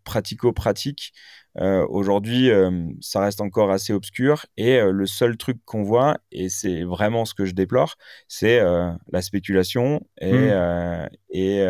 pratico-pratique 0.06 1.14
euh, 1.58 1.86
aujourd'hui, 1.90 2.52
euh, 2.52 2.70
ça 3.00 3.22
reste 3.22 3.40
encore 3.40 3.72
assez 3.72 3.94
obscur 3.94 4.46
et 4.58 4.78
euh, 4.78 4.92
le 4.92 5.06
seul 5.06 5.38
truc 5.38 5.58
qu'on 5.64 5.84
voit, 5.84 6.18
et 6.32 6.50
c'est 6.50 6.84
vraiment 6.84 7.24
ce 7.24 7.34
que 7.34 7.46
je 7.46 7.54
déplore, 7.54 7.96
c'est 8.28 8.62
la 9.12 9.22
spéculation 9.22 10.06
et, 10.20 10.34
mmh. 10.34 11.10
et, 11.30 11.66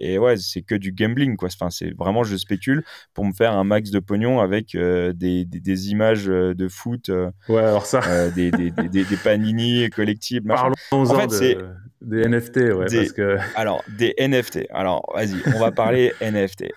et, 0.00 0.18
ouais, 0.18 0.36
c'est 0.36 0.62
que 0.62 0.74
du 0.74 0.92
gambling 0.92 1.36
quoi. 1.36 1.48
Enfin, 1.52 1.70
c'est 1.70 1.90
vraiment 1.96 2.22
je 2.24 2.36
spécule 2.36 2.84
pour 3.14 3.24
me 3.24 3.32
faire 3.32 3.52
un 3.52 3.64
max 3.64 3.90
de 3.90 3.98
pognon 3.98 4.40
avec 4.40 4.76
des, 4.76 5.44
des, 5.44 5.90
images 5.90 6.26
de 6.26 6.68
foot, 6.68 7.10
ouais, 7.48 7.62
alors 7.62 7.86
ça, 7.86 8.30
des, 8.30 8.50
des, 8.50 8.70
des, 8.70 9.04
panini 9.22 9.88
collectibles. 9.90 10.52
En 10.90 11.04
fait, 11.06 11.30
c'est 11.30 11.58
des 12.00 12.28
NFT, 12.28 12.56
ouais, 12.56 12.86
parce 12.90 13.12
que... 13.12 13.38
Alors, 13.54 13.82
des 13.88 14.14
NFT. 14.18 14.66
Alors, 14.70 15.08
vas-y, 15.14 15.36
on 15.54 15.60
va 15.60 15.70
parler 15.70 16.12
NFT. 16.20 16.72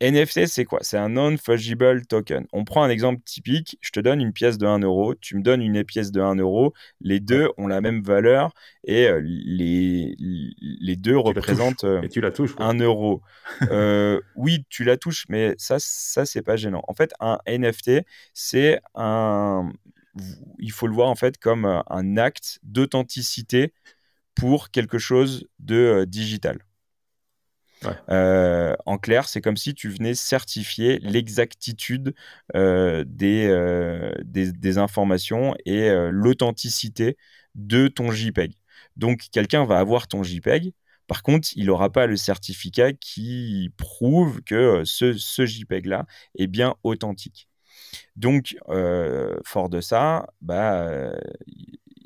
NFT, 0.00 0.46
c'est 0.46 0.64
quoi? 0.64 0.80
C'est 0.82 0.98
un 0.98 1.08
non 1.08 1.36
fungible 1.50 2.06
token. 2.06 2.46
On 2.52 2.64
prend 2.64 2.82
un 2.82 2.90
exemple 2.90 3.22
typique, 3.24 3.76
je 3.80 3.90
te 3.90 4.00
donne 4.00 4.20
une 4.20 4.32
pièce 4.32 4.58
de 4.58 4.66
1 4.66 4.80
euro, 4.80 5.14
tu 5.14 5.36
me 5.36 5.42
donnes 5.42 5.62
une 5.62 5.84
pièce 5.84 6.12
de 6.12 6.20
1 6.20 6.36
euro, 6.36 6.72
les 7.00 7.20
deux 7.20 7.48
ont 7.56 7.66
la 7.66 7.80
même 7.80 8.02
valeur 8.02 8.52
et 8.84 9.06
euh, 9.08 9.20
les, 9.24 10.14
les 10.18 10.96
deux 10.96 11.16
représentent 11.16 11.84
euh, 11.84 12.02
et 12.02 12.08
tu 12.08 12.20
la 12.20 12.30
touches, 12.30 12.54
1 12.58 12.74
euro. 12.80 13.22
Euh, 13.70 14.20
oui, 14.36 14.64
tu 14.68 14.84
la 14.84 14.96
touches, 14.96 15.26
mais 15.28 15.54
ça, 15.58 15.76
ça 15.78 16.24
c'est 16.24 16.42
pas 16.42 16.56
gênant. 16.56 16.82
En 16.88 16.94
fait, 16.94 17.12
un 17.20 17.38
NFT, 17.46 18.02
c'est 18.32 18.80
un... 18.94 19.70
Il 20.58 20.72
faut 20.72 20.86
le 20.86 20.92
voir 20.92 21.08
en 21.08 21.14
fait 21.14 21.38
comme 21.38 21.82
un 21.88 22.16
acte 22.16 22.58
d'authenticité 22.62 23.72
pour 24.34 24.70
quelque 24.70 24.98
chose 24.98 25.46
de 25.58 26.04
digital. 26.08 26.58
Euh, 28.10 28.74
en 28.86 28.98
clair, 28.98 29.28
c'est 29.28 29.40
comme 29.40 29.56
si 29.56 29.74
tu 29.74 29.88
venais 29.88 30.14
certifier 30.14 30.98
l'exactitude 31.00 32.14
euh, 32.54 33.04
euh, 33.22 34.12
des, 34.24 34.78
informations 34.78 35.54
et 35.64 35.90
l'authenticité 36.10 37.16
de 37.54 37.88
ton 37.88 38.10
JPEG. 38.10 38.52
Donc, 38.96 39.26
quelqu'un 39.32 39.64
va 39.64 39.78
avoir 39.78 40.08
ton 40.08 40.22
JPEG. 40.22 40.72
Par 41.06 41.22
contre, 41.22 41.48
il 41.56 41.66
n'aura 41.66 41.90
pas 41.90 42.06
le 42.06 42.16
certificat 42.16 42.92
qui 42.92 43.72
prouve 43.76 44.42
que 44.42 44.82
ce, 44.84 45.14
JPEG-là 45.46 46.06
est 46.38 46.46
bien 46.46 46.76
authentique. 46.84 47.48
Donc, 48.16 48.56
fort 49.44 49.68
de 49.68 49.80
ça, 49.80 50.26
bah, 50.40 51.12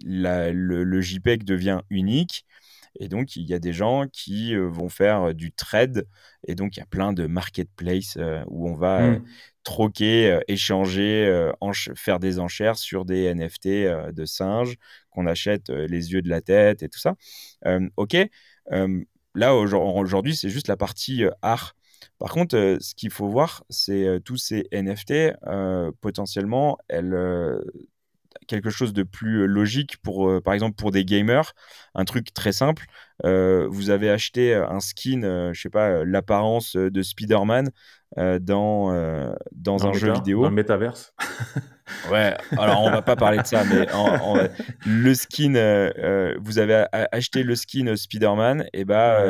le, 0.05 1.01
JPEG 1.01 1.45
devient 1.45 1.81
unique 1.91 2.47
et 2.97 3.09
donc, 3.09 3.37
il 3.37 3.43
y 3.43 3.55
a 3.55 3.59
des 3.59 3.73
gens 3.73 4.07
qui 4.13 4.55
euh, 4.55 4.69
vont 4.69 4.89
faire 4.89 5.23
euh, 5.23 5.33
du 5.33 5.53
trade. 5.53 6.07
Et 6.47 6.55
donc, 6.55 6.77
il 6.77 6.81
y 6.81 6.83
a 6.83 6.87
plein 6.87 7.13
de 7.13 7.27
marketplaces 7.27 8.17
euh, 8.19 8.43
où 8.47 8.69
on 8.69 8.75
va 8.75 9.11
mmh. 9.11 9.25
troquer, 9.65 10.41
échanger, 10.47 11.51
faire 11.97 12.21
des 12.21 12.39
enchères 12.39 12.77
sur 12.77 13.05
des 13.05 13.35
NFT 13.35 13.67
de 14.13 14.25
singes 14.27 14.77
qu'on 15.11 15.27
achète 15.27 15.71
les 15.71 16.13
yeux 16.13 16.21
de 16.21 16.29
la 16.29 16.43
tête 16.43 16.83
et 16.83 16.89
tout 16.91 16.99
ça. 16.99 17.15
OK. 17.97 18.15
là, 19.35 19.55
aujourd'hui, 19.55 20.37
c'est 20.37 20.51
juste 20.51 20.69
la 20.69 20.77
partie 20.77 21.25
art. 21.41 21.75
Par 22.19 22.31
contre, 22.33 22.77
ce 22.79 22.95
qu'il 22.95 23.11
faut 23.11 23.29
voir, 23.29 23.65
c'est 23.71 24.21
tous 24.23 24.37
ces 24.37 24.69
NFT, 24.71 25.33
potentiellement, 26.03 26.77
elles 26.89 27.15
quelque 28.47 28.71
chose 28.71 28.93
de 28.93 29.03
plus 29.03 29.43
euh, 29.43 29.47
logique 29.47 29.97
pour, 30.03 30.29
euh, 30.29 30.41
par 30.41 30.55
exemple, 30.55 30.77
pour 30.77 30.91
des 30.91 31.05
gamers, 31.05 31.53
un 31.95 32.05
truc 32.05 32.33
très 32.35 32.53
simple. 32.53 32.87
Euh, 33.25 33.67
vous 33.71 33.91
avez 33.91 34.11
acheté 34.11 34.55
un 34.55 34.81
skin, 34.81 35.53
je 35.53 35.61
sais 35.61 35.71
pas, 35.71 36.05
l'apparence 36.05 36.77
de 36.77 37.03
Spider-Man 37.03 37.71
dans, 38.17 39.35
dans, 39.53 39.87
un 39.87 39.93
jeu 39.93 40.13
vidéo. 40.13 40.43
Dans 40.43 40.49
le 40.49 40.55
métaverse. 40.55 41.15
ouais, 42.11 42.37
alors 42.59 42.83
on 42.83 42.91
va 42.91 43.03
pas 43.03 43.15
parler 43.15 43.39
de 43.39 43.47
ça, 43.47 43.63
mais 43.65 43.87
le 44.85 45.15
skin, 45.15 45.53
vous 46.41 46.59
avez 46.59 46.87
acheté 47.13 47.45
le 47.45 47.55
skin 47.55 47.95
Spider-Man, 47.95 48.67
et 48.73 48.85
bah, 48.85 49.23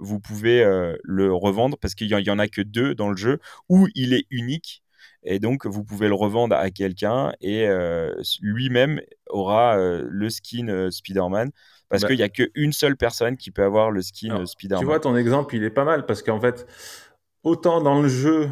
vous 0.00 0.20
pouvez 0.20 0.62
le 1.02 1.32
revendre 1.32 1.78
parce 1.78 1.94
qu'il 1.94 2.08
y, 2.08 2.10
y, 2.14 2.30
en 2.30 2.38
a 2.38 2.48
que 2.48 2.60
deux 2.60 2.94
dans 2.94 3.08
le 3.08 3.16
jeu 3.16 3.40
où 3.70 3.88
il 3.94 4.12
est 4.12 4.26
unique 4.30 4.82
et 5.22 5.38
donc, 5.38 5.66
vous 5.66 5.84
pouvez 5.84 6.08
le 6.08 6.14
revendre 6.14 6.54
à 6.56 6.70
quelqu'un 6.70 7.32
et 7.40 7.68
lui-même 8.40 9.00
aura 9.28 9.76
le 9.76 10.30
skin 10.30 10.90
Spider-Man 10.90 11.50
parce 11.88 12.02
bah 12.02 12.08
qu'il 12.08 12.18
n'y 12.18 12.22
a 12.22 12.28
qu'une 12.28 12.72
seule 12.72 12.96
personne 12.96 13.36
qui 13.36 13.50
peut 13.50 13.64
avoir 13.64 13.90
le 13.90 14.02
skin 14.02 14.44
Spider-Man. 14.46 14.80
Tu 14.80 14.86
vois, 14.86 15.00
ton 15.00 15.16
exemple, 15.16 15.56
il 15.56 15.64
est 15.64 15.70
pas 15.70 15.84
mal 15.84 16.06
parce 16.06 16.22
qu'en 16.22 16.40
fait, 16.40 16.66
autant 17.42 17.80
dans 17.80 18.00
le 18.00 18.08
jeu 18.08 18.50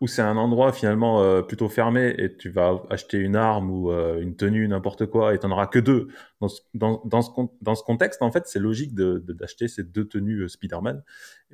où 0.00 0.06
c'est 0.06 0.22
un 0.22 0.38
endroit 0.38 0.72
finalement 0.72 1.42
plutôt 1.42 1.68
fermé 1.68 2.14
et 2.16 2.34
tu 2.34 2.48
vas 2.48 2.82
acheter 2.88 3.18
une 3.18 3.36
arme 3.36 3.70
ou 3.70 3.90
une 3.92 4.34
tenue, 4.34 4.66
n'importe 4.66 5.06
quoi, 5.06 5.34
et 5.34 5.38
tu 5.38 5.46
n'en 5.46 5.52
auras 5.52 5.66
que 5.66 5.78
deux. 5.78 6.08
Dans 6.40 6.48
ce, 6.48 6.62
dans, 6.72 7.02
dans, 7.04 7.20
ce, 7.20 7.30
dans 7.60 7.74
ce 7.74 7.82
contexte, 7.82 8.22
en 8.22 8.32
fait, 8.32 8.46
c'est 8.46 8.58
logique 8.58 8.94
d'acheter 8.94 9.66
de, 9.66 9.70
ces 9.70 9.84
deux 9.84 10.06
tenues 10.08 10.48
Spider-Man 10.48 11.02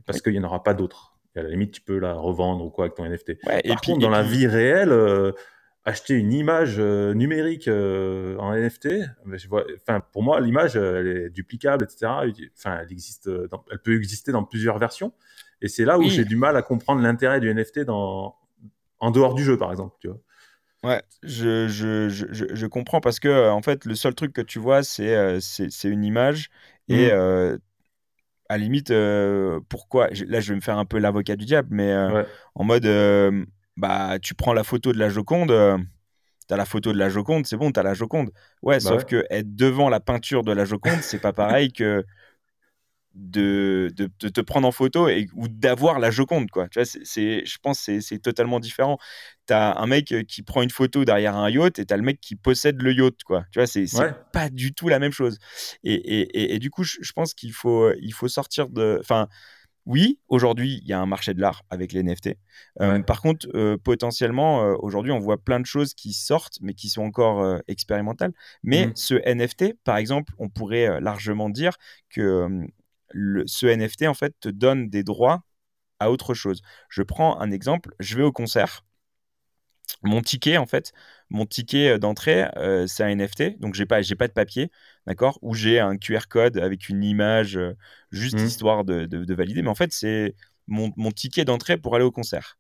parce 0.06 0.22
qu'il 0.22 0.32
n'y 0.32 0.38
en 0.38 0.44
aura 0.44 0.62
pas 0.62 0.74
d'autres 0.74 1.15
à 1.36 1.42
la 1.42 1.50
limite, 1.50 1.72
tu 1.72 1.80
peux 1.80 1.98
la 1.98 2.14
revendre 2.14 2.64
ou 2.64 2.70
quoi 2.70 2.86
avec 2.86 2.96
ton 2.96 3.04
NFT. 3.04 3.40
Par 3.42 3.58
et 3.62 3.74
contre, 3.84 4.00
dans 4.00 4.10
la 4.10 4.22
vie 4.22 4.46
réelle, 4.46 4.92
euh, 4.92 5.32
acheter 5.84 6.14
une 6.14 6.32
image 6.32 6.76
euh, 6.78 7.14
numérique 7.14 7.68
euh, 7.68 8.36
en 8.38 8.54
NFT, 8.54 8.88
enfin, 9.80 10.00
pour 10.12 10.22
moi, 10.22 10.40
l'image, 10.40 10.76
elle 10.76 11.06
est 11.06 11.30
duplicable, 11.30 11.84
etc. 11.84 12.06
Enfin, 12.56 12.80
elle 12.82 12.92
existe, 12.92 13.28
elle 13.70 13.78
peut 13.78 13.96
exister 13.96 14.32
dans 14.32 14.44
plusieurs 14.44 14.78
versions. 14.78 15.12
Et 15.62 15.68
c'est 15.68 15.84
là 15.84 15.98
où 15.98 16.08
j'ai 16.08 16.24
du 16.24 16.36
mal 16.36 16.56
à 16.56 16.62
comprendre 16.62 17.00
l'intérêt 17.00 17.40
du 17.40 17.52
NFT 17.52 17.80
dans, 17.80 18.36
en 19.00 19.10
dehors 19.10 19.34
du 19.34 19.42
jeu, 19.42 19.56
par 19.56 19.70
exemple. 19.70 19.96
Tu 20.00 20.08
vois. 20.08 20.20
Ouais, 20.84 21.02
je, 21.22 21.66
je, 21.66 22.08
je, 22.08 22.26
je, 22.30 22.66
comprends 22.66 23.00
parce 23.00 23.18
que 23.18 23.48
en 23.48 23.62
fait, 23.62 23.86
le 23.86 23.94
seul 23.94 24.14
truc 24.14 24.32
que 24.32 24.42
tu 24.42 24.58
vois, 24.58 24.82
c'est 24.82 25.40
c'est 25.40 25.88
une 25.88 26.04
image 26.04 26.50
et 26.88 27.10
mmh 27.10 27.58
à 28.48 28.58
limite, 28.58 28.90
euh, 28.90 29.60
pourquoi 29.68 30.08
Là, 30.26 30.40
je 30.40 30.50
vais 30.50 30.56
me 30.56 30.60
faire 30.60 30.78
un 30.78 30.84
peu 30.84 30.98
l'avocat 30.98 31.36
du 31.36 31.44
diable, 31.44 31.68
mais 31.70 31.92
euh, 31.92 32.24
en 32.54 32.64
mode, 32.64 32.86
euh, 32.86 33.44
bah, 33.76 34.18
tu 34.20 34.34
prends 34.34 34.52
la 34.52 34.64
photo 34.64 34.92
de 34.92 34.98
la 34.98 35.08
Joconde, 35.08 35.48
tu 36.48 36.54
as 36.54 36.56
la 36.56 36.64
photo 36.64 36.92
de 36.92 36.98
la 36.98 37.08
Joconde, 37.08 37.46
c'est 37.46 37.56
bon, 37.56 37.72
tu 37.72 37.80
as 37.80 37.82
la 37.82 37.94
Joconde. 37.94 38.30
Ouais, 38.62 38.76
bah 38.76 38.80
sauf 38.80 39.04
que 39.04 39.24
être 39.30 39.54
devant 39.54 39.88
la 39.88 40.00
peinture 40.00 40.44
de 40.44 40.52
la 40.52 40.64
Joconde, 40.64 41.00
c'est 41.02 41.20
pas 41.20 41.32
pareil 41.32 41.72
que 41.72 42.04
de, 43.16 43.90
de, 43.96 44.28
te 44.28 44.40
prendre 44.42 44.68
en 44.68 44.72
photo 44.72 45.08
et, 45.08 45.26
ou 45.34 45.48
d'avoir 45.48 45.98
la 45.98 46.10
Joconde. 46.10 46.50
Quoi. 46.50 46.68
Tu 46.68 46.78
vois, 46.78 46.84
c'est, 46.84 47.44
je 47.44 47.58
pense 47.62 47.84
que 47.84 48.00
c'est 48.00 48.18
totalement 48.18 48.60
différent. 48.60 48.98
Tu 49.46 49.54
as 49.54 49.78
un 49.78 49.86
mec 49.86 50.12
euh, 50.12 50.22
qui 50.22 50.42
prend 50.42 50.62
une 50.62 50.70
photo 50.70 51.04
derrière 51.04 51.34
un 51.34 51.48
yacht 51.48 51.78
et 51.78 51.86
tu 51.86 51.94
as 51.94 51.96
le 51.96 52.02
mec 52.02 52.20
qui 52.20 52.36
possède 52.36 52.80
le 52.82 52.92
yacht. 52.92 53.24
Quoi. 53.24 53.44
Tu 53.52 53.58
vois, 53.58 53.66
c'est 53.66 53.86
pas 54.32 54.50
du 54.50 54.74
tout 54.74 54.88
la 54.88 54.98
même 54.98 55.12
chose. 55.12 55.38
Et, 55.82 55.94
et, 55.94 56.54
et 56.54 56.58
du 56.58 56.70
coup, 56.70 56.84
je, 56.84 57.12
pense 57.12 57.32
qu'il 57.32 57.52
faut, 57.52 57.90
il 58.00 58.12
faut 58.12 58.28
sortir 58.28 58.68
de. 58.68 58.98
Enfin, 59.00 59.28
oui, 59.86 60.18
aujourd'hui, 60.28 60.80
il 60.82 60.88
y 60.88 60.92
a 60.92 61.00
un 61.00 61.06
marché 61.06 61.32
de 61.32 61.40
l'art 61.40 61.62
avec 61.70 61.92
les 61.92 62.02
NFT. 62.02 62.30
Euh, 62.80 63.00
par 63.02 63.22
contre, 63.22 63.46
euh, 63.54 63.78
potentiellement, 63.78 64.74
aujourd'hui, 64.80 65.12
on 65.12 65.20
voit 65.20 65.38
plein 65.38 65.60
de 65.60 65.66
choses 65.66 65.94
qui 65.94 66.12
sortent, 66.12 66.58
mais 66.60 66.74
qui 66.74 66.88
sont 66.88 67.02
encore 67.02 67.60
expérimentales. 67.68 68.32
Mais 68.62 68.88
mmh. 68.88 68.92
ce 68.96 69.14
NFT, 69.14 69.74
par 69.84 69.96
exemple, 69.96 70.34
on 70.38 70.48
pourrait 70.48 71.00
largement 71.00 71.48
dire 71.48 71.76
que 72.10 72.66
ce 73.14 73.66
NFT 73.66 74.06
en 74.06 74.14
fait 74.14 74.34
te 74.40 74.48
donne 74.48 74.88
des 74.88 75.02
droits 75.02 75.44
à 76.00 76.10
autre 76.10 76.34
chose. 76.34 76.62
Je 76.88 77.02
prends 77.02 77.40
un 77.40 77.50
exemple, 77.50 77.94
je 78.00 78.16
vais 78.16 78.22
au 78.22 78.32
concert. 78.32 78.84
Mon 80.02 80.20
ticket, 80.20 80.56
en 80.56 80.66
fait, 80.66 80.92
mon 81.30 81.46
ticket 81.46 81.90
euh, 81.90 81.98
d'entrée, 81.98 82.44
euh, 82.56 82.86
c'est 82.86 83.04
un 83.04 83.08
NFT, 83.08 83.58
donc 83.60 83.74
j'ai 83.74 83.86
pas, 83.86 84.02
j'ai 84.02 84.16
pas 84.16 84.28
de 84.28 84.32
papier, 84.32 84.70
d'accord, 85.06 85.38
ou 85.42 85.54
j'ai 85.54 85.78
un 85.80 85.96
QR 85.96 86.26
code 86.28 86.58
avec 86.58 86.88
une 86.88 87.04
image, 87.04 87.56
euh, 87.56 87.74
juste 88.10 88.38
mmh. 88.38 88.44
histoire 88.44 88.84
de, 88.84 89.34
valider. 89.34 89.62
Mais 89.62 89.68
en 89.68 89.74
fait, 89.74 89.92
c'est 89.92 90.34
mon, 90.66 90.90
ticket 91.12 91.44
d'entrée 91.44 91.76
pour 91.78 91.94
aller 91.94 92.04
au 92.04 92.10
concert. 92.10 92.58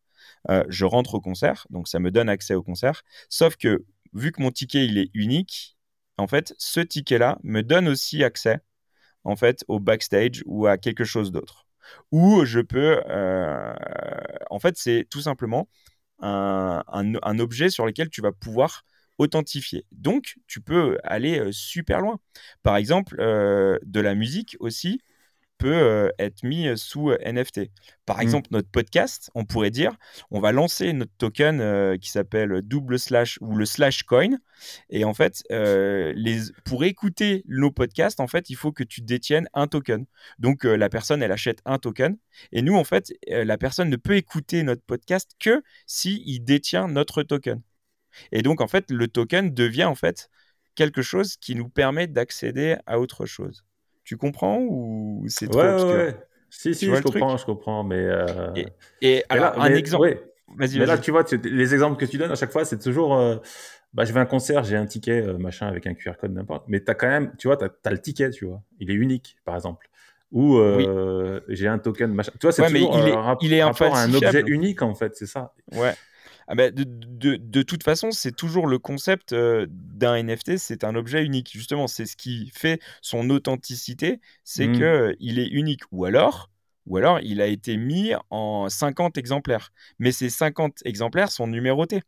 je 0.68 0.84
rentre 0.84 1.14
au 1.14 1.20
concert, 1.20 1.66
donc 1.70 1.88
ça 1.88 1.98
me 1.98 2.10
donne 2.10 2.28
accès 2.28 2.54
au 2.54 2.62
concert. 2.62 3.02
Sauf 3.28 3.56
que 3.56 3.84
vu 4.14 4.32
que 4.32 4.40
mon 4.40 4.50
ticket 4.50 4.86
il 4.86 4.98
est 4.98 5.10
unique, 5.12 5.76
en 6.18 6.26
fait, 6.26 6.54
ce 6.58 6.80
ticket-là 6.80 7.38
me 7.42 7.62
donne 7.62 7.88
aussi 7.88 8.24
accès 8.24 8.60
en 9.26 9.36
fait 9.36 9.64
au 9.68 9.80
backstage 9.80 10.42
ou 10.46 10.66
à 10.66 10.78
quelque 10.78 11.04
chose 11.04 11.32
d'autre. 11.32 11.66
ou 12.12 12.44
je 12.44 12.60
peux... 12.60 13.00
en 14.50 14.58
fait, 14.58 14.76
c'est 14.76 15.06
tout 15.10 15.20
simplement 15.20 15.68
un, 16.20 16.82
un, 16.88 17.38
objet 17.38 17.70
sur 17.70 17.86
lequel 17.86 18.08
tu 18.10 18.22
vas 18.22 18.32
pouvoir 18.32 18.84
authentifier. 19.18 19.84
Donc, 19.92 20.36
tu 20.46 20.60
peux 20.60 20.98
aller 21.04 21.48
super 21.52 22.00
loin. 22.00 22.18
Par 22.62 22.76
exemple, 22.76 23.16
de 23.18 24.00
la 24.00 24.14
musique 24.14 24.56
aussi, 24.60 25.00
peut 25.58 26.10
être 26.18 26.42
mis 26.42 26.66
sous 26.76 27.10
NFT. 27.10 27.70
Par 28.04 28.18
mmh. 28.18 28.22
exemple, 28.22 28.48
notre 28.50 28.68
podcast, 28.68 29.30
on 29.34 29.44
pourrait 29.44 29.70
dire, 29.70 29.96
on 30.30 30.40
va 30.40 30.52
lancer 30.52 30.92
notre 30.92 31.12
token 31.18 31.98
qui 31.98 32.10
s'appelle 32.10 32.62
double 32.62 32.98
slash 32.98 33.38
ou 33.40 33.54
le 33.56 33.64
slash 33.64 34.02
coin. 34.02 34.38
Et 34.90 35.04
en 35.04 35.14
fait, 35.14 35.42
les, 35.50 36.38
pour 36.64 36.84
écouter 36.84 37.44
nos 37.48 37.70
podcasts, 37.70 38.20
en 38.20 38.26
fait, 38.26 38.50
il 38.50 38.56
faut 38.56 38.72
que 38.72 38.84
tu 38.84 39.00
détiennes 39.00 39.48
un 39.54 39.66
token. 39.66 40.06
Donc, 40.38 40.64
la 40.64 40.88
personne, 40.88 41.22
elle 41.22 41.32
achète 41.32 41.60
un 41.64 41.78
token. 41.78 42.16
Et 42.52 42.62
nous, 42.62 42.76
en 42.76 42.84
fait, 42.84 43.12
la 43.28 43.58
personne 43.58 43.90
ne 43.90 43.96
peut 43.96 44.16
écouter 44.16 44.62
notre 44.62 44.82
podcast 44.82 45.32
que 45.38 45.62
s'il 45.86 46.22
il 46.26 46.40
détient 46.40 46.88
notre 46.88 47.22
token. 47.22 47.62
Et 48.32 48.42
donc, 48.42 48.60
en 48.60 48.68
fait, 48.68 48.90
le 48.90 49.08
token 49.08 49.52
devient 49.54 49.84
en 49.84 49.94
fait 49.94 50.30
quelque 50.74 51.02
chose 51.02 51.36
qui 51.36 51.54
nous 51.54 51.68
permet 51.68 52.06
d'accéder 52.06 52.76
à 52.86 53.00
autre 53.00 53.26
chose. 53.26 53.65
Tu 54.06 54.16
comprends 54.16 54.60
ou 54.60 55.24
c'est 55.26 55.48
trop 55.48 55.60
ouais, 55.60 55.84
Ouais. 55.84 56.16
Si, 56.48 56.74
si, 56.74 56.86
je 56.86 57.02
comprends, 57.02 57.36
je 57.36 57.44
comprends, 57.44 57.82
mais... 57.82 57.96
Euh, 57.98 58.54
et, 59.02 59.24
alors, 59.28 59.60
un 59.60 59.74
exemple... 59.74 60.22
Vas-y, 60.56 60.78
mais 60.78 60.86
là, 60.86 60.96
tu 60.96 61.10
vois, 61.10 61.24
les 61.42 61.74
exemples 61.74 61.98
que 61.98 62.08
tu 62.08 62.16
donnes 62.16 62.30
à 62.30 62.36
chaque 62.36 62.52
fois, 62.52 62.64
c'est 62.64 62.78
toujours... 62.78 63.18
Euh, 63.18 63.36
bah, 63.92 64.04
je 64.04 64.12
vais 64.12 64.20
à 64.20 64.22
un 64.22 64.26
concert, 64.26 64.62
j'ai 64.62 64.76
un 64.76 64.86
ticket, 64.86 65.26
euh, 65.26 65.38
machin, 65.38 65.66
avec 65.66 65.88
un 65.88 65.94
QR 65.94 66.12
code, 66.20 66.32
n'importe. 66.32 66.66
Mais 66.68 66.82
tu 66.82 66.88
as 66.88 66.94
quand 66.94 67.08
même, 67.08 67.32
tu 67.36 67.48
vois, 67.48 67.56
tu 67.56 67.64
as, 67.64 67.90
le 67.90 67.98
ticket, 68.00 68.30
tu 68.30 68.46
vois. 68.46 68.62
Il 68.78 68.92
est 68.92 68.94
unique, 68.94 69.36
par 69.44 69.56
exemple. 69.56 69.90
Ou 70.30 70.60
j'ai 71.48 71.66
un 71.66 71.78
token, 71.78 72.14
machin. 72.14 72.30
Tu 72.38 72.46
vois, 72.46 72.52
c'est 72.52 72.62
toujours 72.62 72.94
mais 72.94 73.02
il 73.02 73.08
est, 73.08 73.12
un, 73.12 73.36
il 73.40 73.52
est 73.52 73.64
rapport 73.64 73.96
à 73.96 74.02
un 74.02 74.14
objet 74.14 74.44
unique, 74.46 74.82
en 74.82 74.94
fait, 74.94 75.16
c'est 75.16 75.26
ça. 75.26 75.52
Ouais. 75.72 75.94
Ah 76.48 76.54
bah, 76.54 76.70
de, 76.70 76.84
de, 76.84 77.36
de, 77.36 77.62
toute 77.62 77.82
façon, 77.82 78.10
c'est 78.12 78.34
toujours 78.34 78.66
le 78.66 78.78
concept 78.78 79.32
euh, 79.32 79.66
d'un 79.68 80.14
NFT, 80.14 80.58
c'est 80.58 80.84
un 80.84 80.94
objet 80.94 81.24
unique. 81.24 81.50
Justement, 81.52 81.88
c'est 81.88 82.06
ce 82.06 82.16
qui 82.16 82.52
fait 82.54 82.80
son 83.02 83.30
authenticité, 83.30 84.20
c'est 84.44 84.68
mmh. 84.68 84.78
que 84.78 85.14
qu'il 85.18 85.38
est 85.38 85.48
unique. 85.48 85.82
Ou 85.90 86.04
alors, 86.04 86.50
ou 86.86 86.96
alors, 86.96 87.18
il 87.20 87.40
a 87.40 87.46
été 87.46 87.76
mis 87.76 88.12
en 88.30 88.68
50 88.68 89.18
exemplaires. 89.18 89.72
Mais 89.98 90.12
ces 90.12 90.30
50 90.30 90.82
exemplaires 90.84 91.32
sont 91.32 91.48
numérotés. 91.48 92.02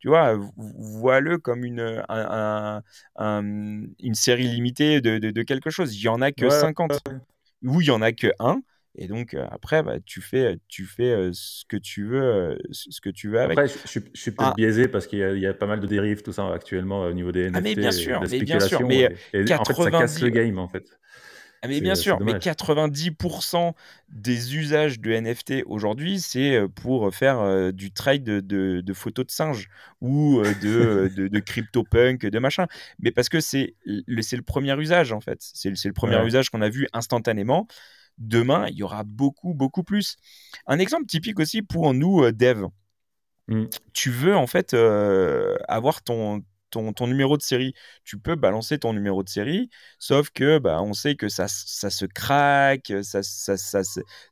Tu 0.00 0.08
vois, 0.08 0.36
vois-le 0.56 1.38
comme 1.38 1.64
une, 1.64 2.04
un, 2.08 2.82
une 3.16 4.14
série 4.14 4.48
limitée 4.48 5.00
de, 5.00 5.18
de, 5.18 5.42
quelque 5.42 5.70
chose. 5.70 5.96
Il 5.96 6.00
n'y 6.02 6.08
en 6.08 6.20
a 6.20 6.30
que 6.30 6.50
50. 6.50 7.00
Ou 7.64 7.80
il 7.80 7.84
n'y 7.86 7.90
en 7.90 8.02
a 8.02 8.12
que 8.12 8.28
un. 8.38 8.60
Et 9.00 9.06
donc 9.06 9.36
après, 9.50 9.84
bah, 9.84 10.00
tu 10.04 10.20
fais, 10.20 10.58
tu 10.66 10.84
fais 10.84 11.30
ce 11.32 11.64
que 11.66 11.76
tu 11.76 12.04
veux, 12.04 12.58
ce 12.72 13.00
que 13.00 13.10
tu 13.10 13.28
veux 13.28 13.40
avec. 13.40 13.56
Après, 13.56 13.68
je, 13.68 13.86
suis 13.86 14.00
peut-être 14.00 14.50
ah. 14.50 14.54
biaisé 14.56 14.88
parce 14.88 15.06
qu'il 15.06 15.20
y, 15.20 15.46
a 15.46 15.54
pas 15.54 15.66
mal 15.66 15.78
de 15.78 15.86
dérives, 15.86 16.22
tout 16.22 16.32
ça 16.32 16.52
actuellement 16.52 17.02
au 17.02 17.12
niveau 17.12 17.30
des 17.30 17.48
NFT. 17.48 17.56
Ah 17.56 17.60
mais 17.60 17.74
bien 17.76 17.92
sûr, 17.92 18.20
mais 18.28 18.40
bien 18.40 18.60
sûr, 18.60 18.80
mais 18.84 19.06
en 19.06 19.64
fait, 19.64 19.74
ça 19.74 19.90
casse 19.90 20.20
le 20.20 20.30
game 20.30 20.58
en 20.58 20.66
fait. 20.66 20.98
Ah 21.62 21.68
mais 21.68 21.80
bien 21.80 21.94
sûr, 21.94 22.20
mais 22.20 22.34
90% 22.34 23.72
des 24.08 24.56
usages 24.56 25.00
de 25.00 25.12
NFT 25.12 25.64
aujourd'hui, 25.66 26.20
c'est 26.20 26.60
pour 26.74 27.12
faire 27.14 27.72
du 27.72 27.92
trade 27.92 28.24
de, 28.24 28.80
de, 28.80 28.92
photos 28.94 29.26
de 29.26 29.30
singes 29.30 29.68
ou 30.00 30.42
de, 30.62 31.10
de, 31.16 31.28
de 31.28 31.38
CryptoPunk, 31.40 32.26
de 32.26 32.38
machin. 32.38 32.66
Mais 33.00 33.12
parce 33.12 33.28
que 33.28 33.40
c'est 33.40 33.74
le, 33.84 34.02
le 34.36 34.42
premier 34.42 34.76
usage 34.80 35.12
en 35.12 35.20
fait. 35.20 35.38
C'est 35.40 35.70
le 35.70 35.92
premier 35.92 36.24
usage 36.24 36.50
qu'on 36.50 36.62
a 36.62 36.68
vu 36.68 36.88
instantanément. 36.92 37.68
Demain, 38.18 38.66
il 38.68 38.76
y 38.76 38.82
aura 38.82 39.04
beaucoup, 39.04 39.54
beaucoup 39.54 39.84
plus. 39.84 40.16
Un 40.66 40.78
exemple 40.78 41.06
typique 41.06 41.38
aussi 41.38 41.62
pour 41.62 41.94
nous, 41.94 42.24
euh, 42.24 42.32
dev. 42.32 42.66
Mmh. 43.48 43.64
Tu 43.94 44.10
veux 44.10 44.36
en 44.36 44.46
fait 44.46 44.74
euh, 44.74 45.56
avoir 45.68 46.02
ton, 46.02 46.42
ton, 46.70 47.06
numéro 47.06 47.36
de 47.36 47.42
série. 47.42 47.74
Tu 48.04 48.18
peux 48.18 48.34
balancer 48.34 48.78
ton 48.78 48.92
numéro 48.92 49.22
de 49.22 49.28
série, 49.28 49.70
sauf 49.98 50.30
que 50.30 50.58
bah, 50.58 50.82
on 50.82 50.92
sait 50.92 51.14
que 51.16 51.28
ça, 51.28 51.46
ça 51.48 51.90
se 51.90 52.04
craque, 52.04 52.92
ça, 53.02 53.22
ça, 53.22 53.56
ça, 53.56 53.82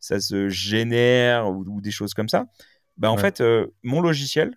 ça 0.01 0.21
se 0.21 0.49
génère 0.49 1.49
ou, 1.49 1.81
des 1.81 1.91
choses 1.91 2.15
comme 2.15 2.29
ça. 2.29 2.47
Bah, 2.97 3.11
en 3.11 3.17
fait, 3.17 3.41
euh, 3.41 3.67
mon 3.83 4.01
logiciel, 4.01 4.57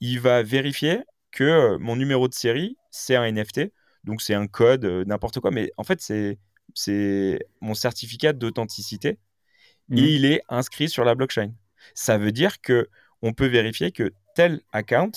il 0.00 0.20
va 0.20 0.42
vérifier 0.42 1.00
que 1.30 1.76
mon 1.78 1.96
numéro 1.96 2.28
de 2.28 2.34
série, 2.34 2.76
c'est 2.90 3.16
un 3.16 3.24
NFT. 3.24 3.72
Donc, 4.04 4.22
c'est 4.22 4.34
un 4.34 4.46
code, 4.46 4.84
n'importe 5.06 5.40
quoi. 5.40 5.50
Mais 5.50 5.70
en 5.76 5.84
fait, 5.84 6.00
c'est 6.00 6.38
c'est 6.74 7.38
mon 7.60 7.74
certificat 7.74 8.32
d'authenticité 8.32 9.18
et 9.90 9.94
mmh. 9.94 9.98
il 9.98 10.24
est 10.24 10.42
inscrit 10.48 10.88
sur 10.88 11.04
la 11.04 11.14
blockchain. 11.14 11.52
Ça 11.94 12.18
veut 12.18 12.32
dire 12.32 12.60
que 12.60 12.88
on 13.22 13.32
peut 13.32 13.46
vérifier 13.46 13.92
que 13.92 14.12
tel 14.34 14.60
account 14.72 15.12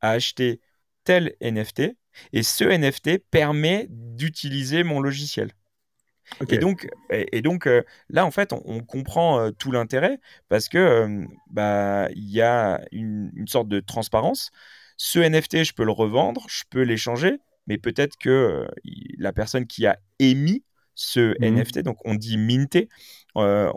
a 0.00 0.10
acheté 0.10 0.60
tel 1.04 1.34
NFT 1.40 1.96
et 2.32 2.42
ce 2.42 2.64
NFT 2.64 3.18
permet 3.30 3.86
d'utiliser 3.88 4.84
mon 4.84 5.00
logiciel. 5.00 5.52
Et 6.48 6.58
donc, 6.58 6.88
et, 7.10 7.42
donc 7.42 7.66
euh, 7.66 7.82
là, 8.08 8.24
en 8.24 8.30
fait, 8.30 8.52
on, 8.52 8.80
comprend 8.80 9.40
euh, 9.40 9.50
tout 9.50 9.70
l'intérêt 9.70 10.18
parce 10.48 10.68
que 10.68 10.78
euh, 10.78 11.26
bah, 11.50 12.08
il 12.14 12.30
y 12.30 12.40
a 12.40 12.80
une, 12.90 13.30
une, 13.34 13.48
sorte 13.48 13.68
de 13.68 13.80
transparence. 13.80 14.50
Ce 14.96 15.18
NFT, 15.18 15.64
je 15.64 15.74
peux 15.74 15.84
le 15.84 15.92
revendre, 15.92 16.46
je 16.48 16.62
peux 16.70 16.82
l'échanger, 16.82 17.38
mais 17.66 17.76
peut-être 17.76 18.16
que 18.16 18.66
la 19.18 19.32
personne 19.32 19.66
qui 19.66 19.86
a 19.86 19.98
émis 20.18 20.64
ce 20.94 21.34
mmh 21.40 21.56
NFT. 21.56 21.78
Donc 21.80 21.98
on 22.04 22.14
dit 22.14 22.38
minter. 22.38 22.88
Euh, 23.38 23.70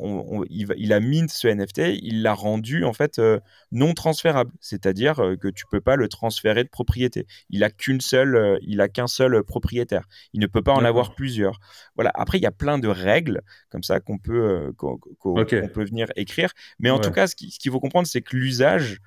il, 0.49 0.91
a 0.91 0.99
mint 0.99 1.29
ce 1.29 1.47
NFT, 1.47 1.97
il 2.01 2.21
l'a 2.23 2.33
rendu 2.33 2.83
en 2.83 2.91
fait 2.91 3.19
euh, 3.19 3.39
non 3.71 3.93
transférable, 3.93 4.51
c'est-à-dire 4.59 5.19
euh, 5.21 5.35
que 5.37 5.47
tu 5.47 5.63
peux 5.71 5.79
pas 5.79 5.95
le 5.95 6.09
transférer 6.09 6.63
de 6.63 6.69
propriété. 6.69 7.25
Il 7.49 7.63
a 7.63 7.69
qu'une 7.69 8.01
seule, 8.01 8.59
il 8.61 8.81
a 8.81 8.89
qu'un 8.89 9.07
seul 9.07 9.43
propriétaire. 9.43 10.05
Il 10.33 10.41
ne 10.41 10.47
peut 10.47 10.61
pas 10.61 10.73
en 10.73 10.83
avoir 10.83 11.15
plusieurs. 11.15 11.59
Voilà. 11.95 12.11
Après, 12.15 12.37
il 12.37 12.41
y 12.41 12.47
a 12.47 12.51
plein 12.51 12.79
de 12.79 12.87
règles 12.87 13.41
comme 13.69 13.83
ça 13.83 13.99
qu'on 13.99 14.17
peut 14.17 14.73
qu'on 14.77 14.99
peut 15.35 15.85
venir 15.85 16.07
écrire. 16.15 16.51
Mais 16.79 16.89
en 16.89 16.99
tout 16.99 17.11
cas, 17.11 17.27
ce 17.27 17.35
qu'il 17.35 17.71
faut 17.71 17.79
comprendre, 17.79 18.07
c'est 18.07 18.21
que 18.21 18.35
l'usage 18.35 18.99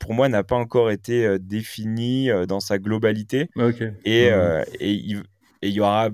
pour 0.00 0.12
moi, 0.12 0.28
n'a 0.28 0.44
pas 0.44 0.56
encore 0.56 0.90
été 0.90 1.38
défini 1.38 2.28
dans 2.46 2.60
sa 2.60 2.78
globalité. 2.78 3.48
Et, 4.04 4.28
et 4.80 4.90
il 5.62 5.72
y 5.72 5.80
aura 5.80 6.10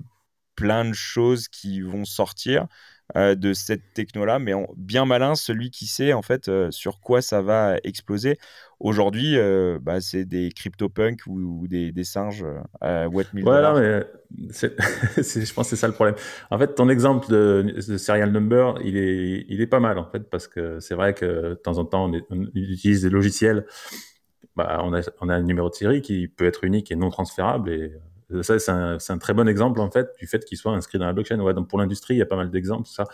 plein 0.60 0.84
de 0.84 0.92
choses 0.92 1.48
qui 1.48 1.80
vont 1.80 2.04
sortir 2.04 2.66
euh, 3.16 3.34
de 3.34 3.54
cette 3.54 3.94
techno-là, 3.94 4.38
mais 4.38 4.52
bien 4.76 5.06
malin 5.06 5.34
celui 5.34 5.70
qui 5.70 5.86
sait 5.86 6.12
en 6.12 6.20
fait 6.20 6.48
euh, 6.48 6.70
sur 6.70 7.00
quoi 7.00 7.22
ça 7.22 7.40
va 7.40 7.78
exploser. 7.82 8.38
Aujourd'hui, 8.78 9.38
euh, 9.38 9.78
bah, 9.80 10.00
c'est 10.00 10.26
des 10.26 10.50
CryptoPunk 10.52 11.22
ou, 11.26 11.62
ou 11.62 11.66
des, 11.66 12.04
singes 12.04 12.44
à 12.80 13.08
what 13.08 13.24
mais 13.32 13.42
je 14.48 15.52
pense 15.54 15.66
que 15.66 15.70
c'est 15.70 15.76
ça 15.76 15.88
le 15.88 15.94
problème. 15.94 16.14
En 16.50 16.58
fait, 16.58 16.74
ton 16.74 16.88
exemple 16.90 17.28
de, 17.30 17.80
serial 17.96 18.30
number, 18.30 18.74
il 18.84 18.96
est, 18.98 19.46
il 19.48 19.60
est 19.62 19.66
pas 19.66 19.80
mal 19.80 19.98
en 19.98 20.04
fait, 20.04 20.30
parce 20.30 20.46
que 20.46 20.78
c'est 20.78 20.94
vrai 20.94 21.14
que 21.14 21.50
de 21.50 21.54
temps 21.54 21.78
en 21.78 21.86
temps, 21.86 22.10
on, 22.30 22.42
utilise 22.54 23.02
des 23.02 23.10
logiciels. 23.10 23.66
Bah, 24.56 24.82
on, 24.84 24.92
a, 24.92 25.00
on 25.20 25.28
a 25.30 25.34
un 25.34 25.42
numéro 25.42 25.70
de 25.70 25.74
série 25.74 26.02
qui 26.02 26.28
peut 26.28 26.44
être 26.44 26.64
unique 26.64 26.92
et 26.92 26.96
non 26.96 27.08
transférable 27.08 27.70
et 27.70 27.92
ça, 28.42 28.58
c'est 28.58 29.12
un, 29.12 29.18
très 29.18 29.34
bon 29.34 29.48
exemple 29.48 29.80
en 29.80 29.90
fait 29.90 30.08
du 30.18 30.26
fait 30.26 30.44
qu'il 30.44 30.58
soit 30.58 30.72
inscrit 30.72 30.98
dans 30.98 31.06
la 31.06 31.12
blockchain. 31.12 31.36
Donc 31.36 31.68
pour 31.68 31.78
l'industrie, 31.78 32.14
il 32.14 32.18
y 32.18 32.22
a 32.22 32.26
pas 32.26 32.36
mal 32.36 32.50
d'exemples. 32.50 32.88
Ça. 32.88 33.04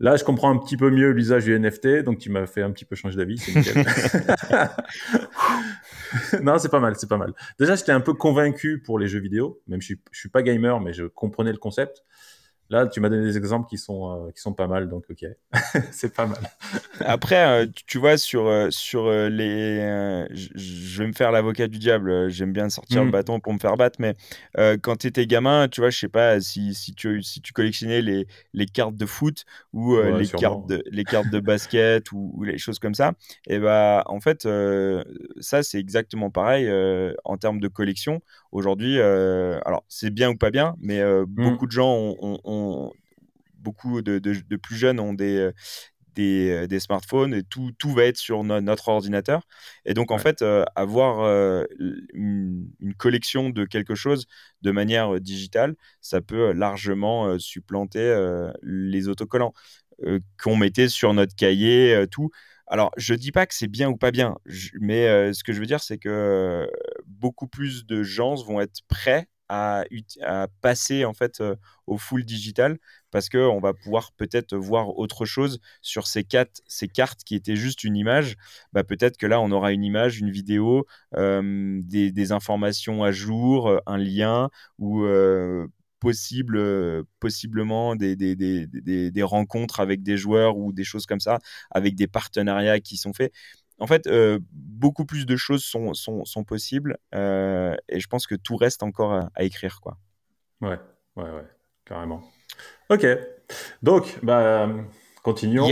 Là, 0.00 0.16
je 0.16 0.22
comprends 0.22 0.50
un 0.50 0.58
petit 0.58 0.76
peu 0.76 0.90
mieux 0.90 1.10
l'usage 1.10 1.44
du 1.44 1.58
NFT, 1.58 2.04
donc 2.04 2.18
tu 2.18 2.30
m'as 2.30 2.46
fait 2.46 2.62
un 2.62 2.70
petit 2.70 2.84
peu 2.84 2.94
changer 2.94 3.16
d'avis. 3.16 3.42
non, 6.42 6.56
c'est 6.58 6.68
pas 6.68 6.78
mal, 6.78 6.94
c'est 6.96 7.08
pas 7.08 7.16
mal. 7.16 7.32
Déjà, 7.58 7.74
j'étais 7.74 7.90
un 7.90 8.00
peu 8.00 8.14
convaincu 8.14 8.80
pour 8.80 9.00
les 9.00 9.08
jeux 9.08 9.18
vidéo, 9.18 9.60
même 9.66 9.80
je 9.80 9.86
suis, 9.86 10.00
je 10.12 10.20
suis 10.20 10.28
pas 10.28 10.42
gamer, 10.42 10.78
mais 10.78 10.92
je 10.92 11.04
comprenais 11.04 11.50
le 11.50 11.58
concept. 11.58 12.04
Là, 12.70 12.86
tu 12.86 13.00
m'as 13.00 13.08
donné 13.08 13.24
des 13.24 13.38
exemples 13.38 13.66
qui 13.66 13.78
sont, 13.78 14.26
euh, 14.26 14.30
qui 14.30 14.42
sont 14.42 14.52
pas 14.52 14.66
mal, 14.66 14.90
donc 14.90 15.04
ok, 15.08 15.24
c'est 15.90 16.14
pas 16.14 16.26
mal. 16.26 16.38
Après, 17.00 17.62
euh, 17.62 17.66
tu 17.86 17.96
vois, 17.96 18.18
sur, 18.18 18.46
euh, 18.46 18.68
sur 18.70 19.10
les. 19.10 20.26
je 20.30 20.98
vais 20.98 21.06
me 21.06 21.14
faire 21.14 21.32
l'avocat 21.32 21.66
du 21.66 21.78
diable, 21.78 22.28
j'aime 22.28 22.52
bien 22.52 22.68
sortir 22.68 23.04
le 23.04 23.08
mm. 23.08 23.12
bâton 23.12 23.40
pour 23.40 23.54
me 23.54 23.58
faire 23.58 23.76
battre, 23.78 23.98
mais 24.00 24.16
quand 24.82 24.96
tu 24.96 25.06
étais 25.06 25.26
gamin, 25.26 25.68
tu 25.68 25.80
vois, 25.80 25.88
je 25.88 25.98
sais 25.98 26.08
pas 26.08 26.40
si, 26.40 26.74
si, 26.74 26.94
tu, 26.94 27.22
si 27.22 27.40
tu 27.40 27.54
collectionnais 27.54 28.02
les, 28.02 28.26
les 28.52 28.66
cartes 28.66 28.96
de 28.96 29.06
foot 29.06 29.44
ou 29.72 29.96
les, 29.96 30.28
cartes 30.28 30.66
de, 30.66 30.82
les 30.90 31.04
cartes 31.04 31.30
de 31.30 31.40
basket 31.40 32.12
ou, 32.12 32.42
les 32.44 32.58
choses 32.58 32.78
comme 32.78 32.94
ça, 32.94 33.12
et 33.46 33.58
bah, 33.58 34.02
en 34.06 34.20
fait, 34.20 34.46
ça, 35.40 35.62
c'est 35.62 35.78
exactement 35.78 36.28
pareil 36.30 36.70
en 37.24 37.38
termes 37.38 37.60
de 37.60 37.68
collection. 37.68 38.20
Aujourd'hui, 38.52 39.00
alors 39.00 39.84
c'est 39.88 40.10
bien 40.10 40.30
ou 40.30 40.36
pas 40.36 40.50
bien, 40.50 40.74
mais 40.80 41.02
mm. 41.02 41.24
beaucoup 41.26 41.66
de 41.66 41.72
gens 41.72 42.14
ont 42.20 42.92
beaucoup 43.58 44.02
de, 44.02 44.56
plus 44.56 44.76
jeunes 44.76 45.00
ont 45.00 45.12
des, 45.12 45.50
des, 46.14 46.66
des, 46.66 46.80
smartphones 46.80 47.34
et 47.34 47.42
tout, 47.42 47.72
tout 47.78 47.90
va 47.90 48.04
être 48.04 48.16
sur 48.16 48.44
notre 48.44 48.88
ordinateur. 48.88 49.42
Et 49.84 49.94
donc, 49.94 50.10
en 50.10 50.18
fait, 50.18 50.44
avoir 50.74 51.20
une, 52.14 52.70
une, 52.80 52.94
collection 52.94 53.50
de 53.50 53.64
quelque 53.64 53.94
chose 53.94 54.26
de 54.62 54.70
manière 54.70 55.20
digitale, 55.20 55.76
ça 56.00 56.20
peut 56.20 56.52
largement 56.52 57.38
supplanter 57.38 58.16
les 58.62 59.08
autocollants 59.08 59.52
qu'on 60.42 60.56
mettait 60.56 60.88
sur 60.88 61.12
notre 61.14 61.34
cahier, 61.34 62.04
tout. 62.10 62.30
Alors, 62.70 62.90
je 62.96 63.14
dis 63.14 63.32
pas 63.32 63.46
que 63.46 63.54
c'est 63.54 63.68
bien 63.68 63.88
ou 63.88 63.96
pas 63.96 64.10
bien, 64.10 64.36
mais 64.80 65.32
ce 65.32 65.42
que 65.42 65.52
je 65.52 65.60
veux 65.60 65.66
dire, 65.66 65.80
c'est 65.80 65.98
que 65.98 66.68
beaucoup 67.08 67.48
plus 67.48 67.86
de 67.86 68.02
gens 68.02 68.34
vont 68.36 68.60
être 68.60 68.80
prêts 68.88 69.28
à, 69.48 69.84
passer 70.60 71.04
en 71.04 71.14
fait 71.14 71.42
au 71.86 71.96
full 71.96 72.24
digital 72.24 72.78
parce 73.10 73.30
qu'on 73.30 73.60
va 73.60 73.72
pouvoir 73.72 74.12
peut-être 74.12 74.54
voir 74.54 74.98
autre 74.98 75.24
chose 75.24 75.60
sur 75.80 76.06
ces, 76.06 76.22
cartes 76.22 76.60
qui 77.24 77.34
étaient 77.34 77.56
juste 77.56 77.84
une 77.84 77.96
image. 77.96 78.36
Bah, 78.72 78.84
peut-être 78.84 79.16
que 79.16 79.26
là, 79.26 79.40
on 79.40 79.50
aura 79.50 79.72
une 79.72 79.84
image, 79.84 80.18
une 80.18 80.30
vidéo, 80.30 80.86
des, 81.16 82.32
informations 82.32 83.02
à 83.02 83.10
jour, 83.10 83.80
un 83.86 83.96
lien 83.96 84.50
ou 84.78 85.06
possible, 86.00 87.04
possiblement 87.20 87.96
des, 87.96 89.22
rencontres 89.22 89.80
avec 89.80 90.02
des 90.02 90.16
joueurs 90.16 90.56
ou 90.56 90.72
des 90.72 90.84
choses 90.84 91.06
comme 91.06 91.20
ça, 91.20 91.38
avec 91.70 91.94
des 91.94 92.06
partenariats 92.06 92.80
qui 92.80 92.96
sont 92.96 93.12
faits. 93.12 93.32
En 93.78 93.86
fait, 93.86 94.08
beaucoup 94.52 95.04
plus 95.04 95.24
de 95.26 95.36
choses 95.36 95.62
sont, 95.62 95.94
sont, 95.94 96.24
sont 96.24 96.44
possibles 96.44 96.98
et 97.12 98.00
je 98.00 98.06
pense 98.08 98.26
que 98.26 98.34
tout 98.34 98.56
reste 98.56 98.82
encore 98.82 99.12
à, 99.12 99.42
écrire. 99.44 99.80
Quoi. 99.80 99.96
Ouais, 100.60 100.78
ouais, 101.16 101.30
ouais, 101.30 101.46
carrément. 101.84 102.22
Ok, 102.90 103.06
donc, 103.82 104.18
bah, 104.22 104.68
continuons. 105.22 105.68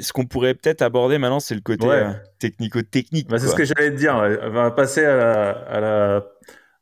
ce 0.00 0.12
qu'on 0.12 0.26
pourrait 0.26 0.54
peut-être 0.54 0.82
aborder 0.82 1.18
maintenant, 1.18 1.40
c'est 1.40 1.54
le 1.54 1.62
côté 1.62 1.88
technico-technique. 2.38 3.28
Bah, 3.28 3.38
c'est 3.38 3.48
ce 3.48 3.54
que 3.54 3.64
j'allais 3.64 3.90
te 3.90 3.96
dire. 3.96 4.14
On 4.14 4.50
va 4.50 4.70
passer 4.70 5.04
à 5.04 5.50
à 5.50 5.80
la 5.80 6.26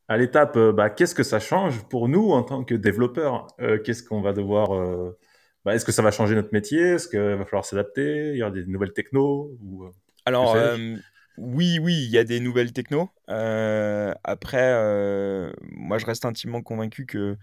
à 0.08 0.16
l'étape, 0.16 0.56
euh, 0.56 0.72
bah, 0.72 0.90
qu'est-ce 0.90 1.14
que 1.14 1.22
ça 1.22 1.40
change 1.40 1.82
pour 1.88 2.08
nous 2.08 2.32
en 2.32 2.42
tant 2.42 2.64
que 2.64 2.74
développeurs 2.74 3.46
euh, 3.60 3.78
Qu'est-ce 3.78 4.02
qu'on 4.02 4.20
va 4.20 4.32
devoir 4.32 4.74
euh, 4.74 5.16
bah, 5.64 5.74
Est-ce 5.74 5.85
que 5.85 5.92
ça 5.92 6.03
va 6.03 6.11
changer 6.11 6.35
notre 6.35 6.53
métier? 6.53 6.81
Est-ce 6.81 7.09
qu'il 7.09 7.20
va 7.20 7.44
falloir 7.44 7.64
s'adapter? 7.64 8.31
Il 8.31 8.37
y 8.37 8.42
aura 8.42 8.50
des 8.50 8.64
nouvelles 8.66 8.92
technos 8.92 9.57
ou, 9.61 9.87
Alors, 10.24 10.57
oui, 11.37 11.79
oui, 11.81 11.94
il 11.94 12.11
y 12.11 12.18
a 12.18 12.24
des 12.24 12.40
nouvelles 12.40 12.72
technos. 12.72 13.11
après, 13.27 14.72
moi, 15.62 15.98
je 15.98 16.07
reste 16.07 16.24
intimement 16.24 16.62
convaincu 16.62 17.07
que 17.07 17.37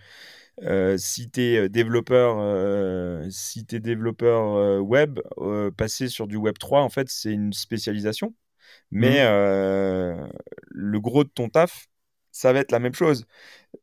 si 0.98 1.30
tu 1.30 1.42
es 1.42 1.70
développeur, 1.70 3.32
si 3.32 3.66
es 3.72 3.80
développeur 3.80 4.82
web, 4.84 5.20
passer 5.78 6.08
sur 6.08 6.28
du 6.28 6.38
Web 6.38 6.58
3, 6.58 6.82
en 6.82 6.90
fait, 6.90 7.10
c'est 7.10 7.32
une 7.32 7.54
spécialisation. 7.54 8.34
Mais 8.92 9.24
mmh. 9.24 10.32
le 10.70 11.00
gros 11.00 11.24
de 11.24 11.30
ton 11.30 11.50
taf, 11.50 11.88
ça 12.32 12.54
va 12.54 12.60
être 12.60 12.72
la 12.72 12.80
même 12.80 12.94
chose. 12.94 13.26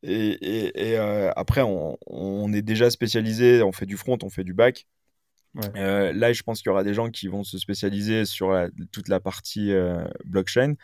Et, 0.02 0.70
euh, 0.76 1.30
après, 1.37 1.62
on, 1.62 2.52
est 2.52 2.62
déjà 2.62 2.90
spécialisé, 2.90 3.62
on 3.62 3.72
fait 3.72 3.87
du 3.87 3.96
front, 3.96 4.18
on 4.22 4.30
fait 4.30 4.44
du 4.44 4.54
back. 4.54 4.87
Euh, 5.76 6.12
là, 6.12 6.32
je 6.32 6.42
pense 6.42 6.61
qu'il 6.61 6.68
y 6.68 6.70
aura 6.70 6.84
des 6.84 6.94
gens 6.94 7.11
qui 7.11 7.26
vont 7.26 7.42
se 7.42 7.58
spécialiser 7.58 8.26
sur 8.26 8.54
toute 8.92 9.08
la 9.08 9.18
partie 9.18 9.72
euh, 9.72 10.04
blockchain. 10.24 10.74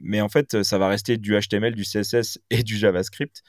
mais 0.00 0.20
en 0.20 0.28
fait, 0.28 0.62
ça 0.62 0.78
va 0.78 0.88
rester 0.88 1.16
du 1.16 1.38
HTML, 1.38 1.74
du 1.74 1.84
CSS 1.84 2.38
et 2.50 2.62
du 2.62 2.76
JavaScript 2.76 3.42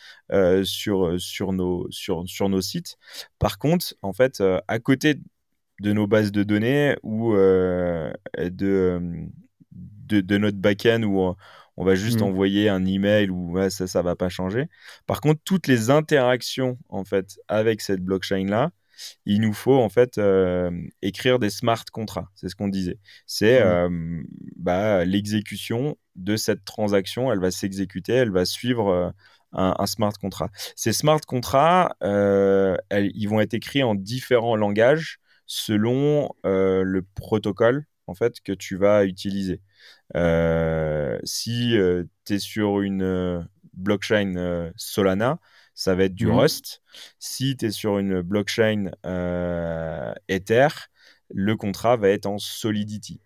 sur, 0.64 1.20
sur, 1.20 1.54
nos, 1.54 1.90
sur, 1.92 2.24
sur 2.28 2.50
nos 2.50 2.62
sites. 2.62 2.98
Par 3.40 3.60
contre, 3.60 3.94
en 4.02 4.14
fait, 4.14 4.42
à 4.68 4.80
côté 4.80 5.20
de 5.80 5.94
nos 5.94 6.08
bases 6.08 6.32
de 6.32 6.44
données 6.44 6.96
ou 7.04 7.34
de, 7.34 8.12
de, 8.38 10.22
de, 10.22 10.38
notre 10.38 10.58
backend 10.58 11.04
où 11.04 11.36
on 11.78 11.86
va 11.86 11.96
juste 11.96 12.22
mmh. 12.22 12.26
envoyer 12.26 12.70
un 12.70 12.86
email 12.86 13.30
ou 13.30 13.58
ça, 13.70 13.88
ça 13.88 14.02
va 14.02 14.16
pas 14.16 14.30
changer. 14.30 14.68
Par 15.08 15.22
contre, 15.22 15.42
toutes 15.44 15.68
les 15.68 15.90
interactions 15.90 16.78
en 16.90 17.04
fait 17.04 17.40
avec 17.48 17.82
cette 17.82 18.02
blockchain 18.02 18.46
là, 18.46 18.72
il 19.26 19.42
nous 19.42 19.54
faut 19.54 19.80
en 19.80 19.90
fait 19.90 20.18
euh, 20.18 20.72
écrire 21.02 21.40
des 21.40 21.50
smart 21.50 21.84
contrats. 21.92 22.30
C'est 22.36 22.50
ce 22.50 22.56
qu'on 22.56 22.68
disait. 22.68 23.00
C'est 23.26 23.60
mmh. 23.60 23.68
euh, 23.68 24.24
bah, 24.58 25.06
l'exécution 25.06 25.98
de 26.16 26.36
cette 26.36 26.66
transaction. 26.66 27.32
Elle 27.32 27.40
va 27.40 27.52
s'exécuter, 27.52 28.14
elle 28.14 28.32
va 28.32 28.46
suivre 28.46 28.90
euh, 28.90 29.10
un, 29.54 29.86
smart 29.86 30.14
contract. 30.14 30.74
Ces 30.76 30.94
smart 30.94 31.22
contrats, 31.22 31.96
ils 32.02 33.28
vont 33.28 33.42
être 33.42 33.54
écrits 33.54 33.84
en 33.84 33.96
différents 33.96 34.56
langages 34.56 35.20
selon 35.46 36.30
le 36.44 37.02
protocole 37.16 37.86
en 38.08 38.14
fait 38.14 38.42
que 38.42 38.52
tu 38.52 38.76
vas 38.76 39.06
utiliser. 39.06 39.62
Euh, 40.16 41.18
si 41.24 41.78
euh, 41.78 42.04
tu 42.26 42.34
es 42.34 42.40
sur 42.40 42.82
une 42.82 43.04
euh, 43.04 43.42
blockchain 43.74 44.72
Solana, 44.76 45.40
ça 45.74 45.96
va 45.96 46.04
être 46.04 46.16
du 46.16 46.28
mmh. 46.28 46.38
Rust. 46.40 46.82
Si 47.20 47.56
tu 47.58 47.66
es 47.68 47.72
sur 47.72 47.98
une 47.98 48.22
blockchain 48.22 48.92
Ether, 50.28 50.68
le 51.30 51.56
contrat 51.56 51.96
va 51.96 52.10
être 52.10 52.26
en 52.26 52.38
Solidity. 52.38 53.22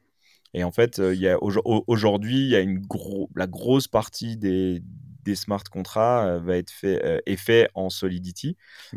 Et 0.54 0.64
en 0.64 0.72
fait, 0.72 1.00
il 1.00 1.38
aujourd'hui, 1.42 2.38
il 2.38 2.50
y 2.50 2.56
a 2.56 2.62
une 2.62 2.80
gros, 2.80 3.30
la 3.36 3.48
grosse 3.48 3.90
partie 3.90 4.38
des, 4.38 4.82
des 5.24 5.36
smart 5.36 5.64
contrats 5.70 6.38
va 6.38 6.56
être 6.56 6.72
fait, 6.72 7.22
est 7.26 7.36
fait 7.36 7.70
en 7.74 7.90
Solidity. 7.90 8.56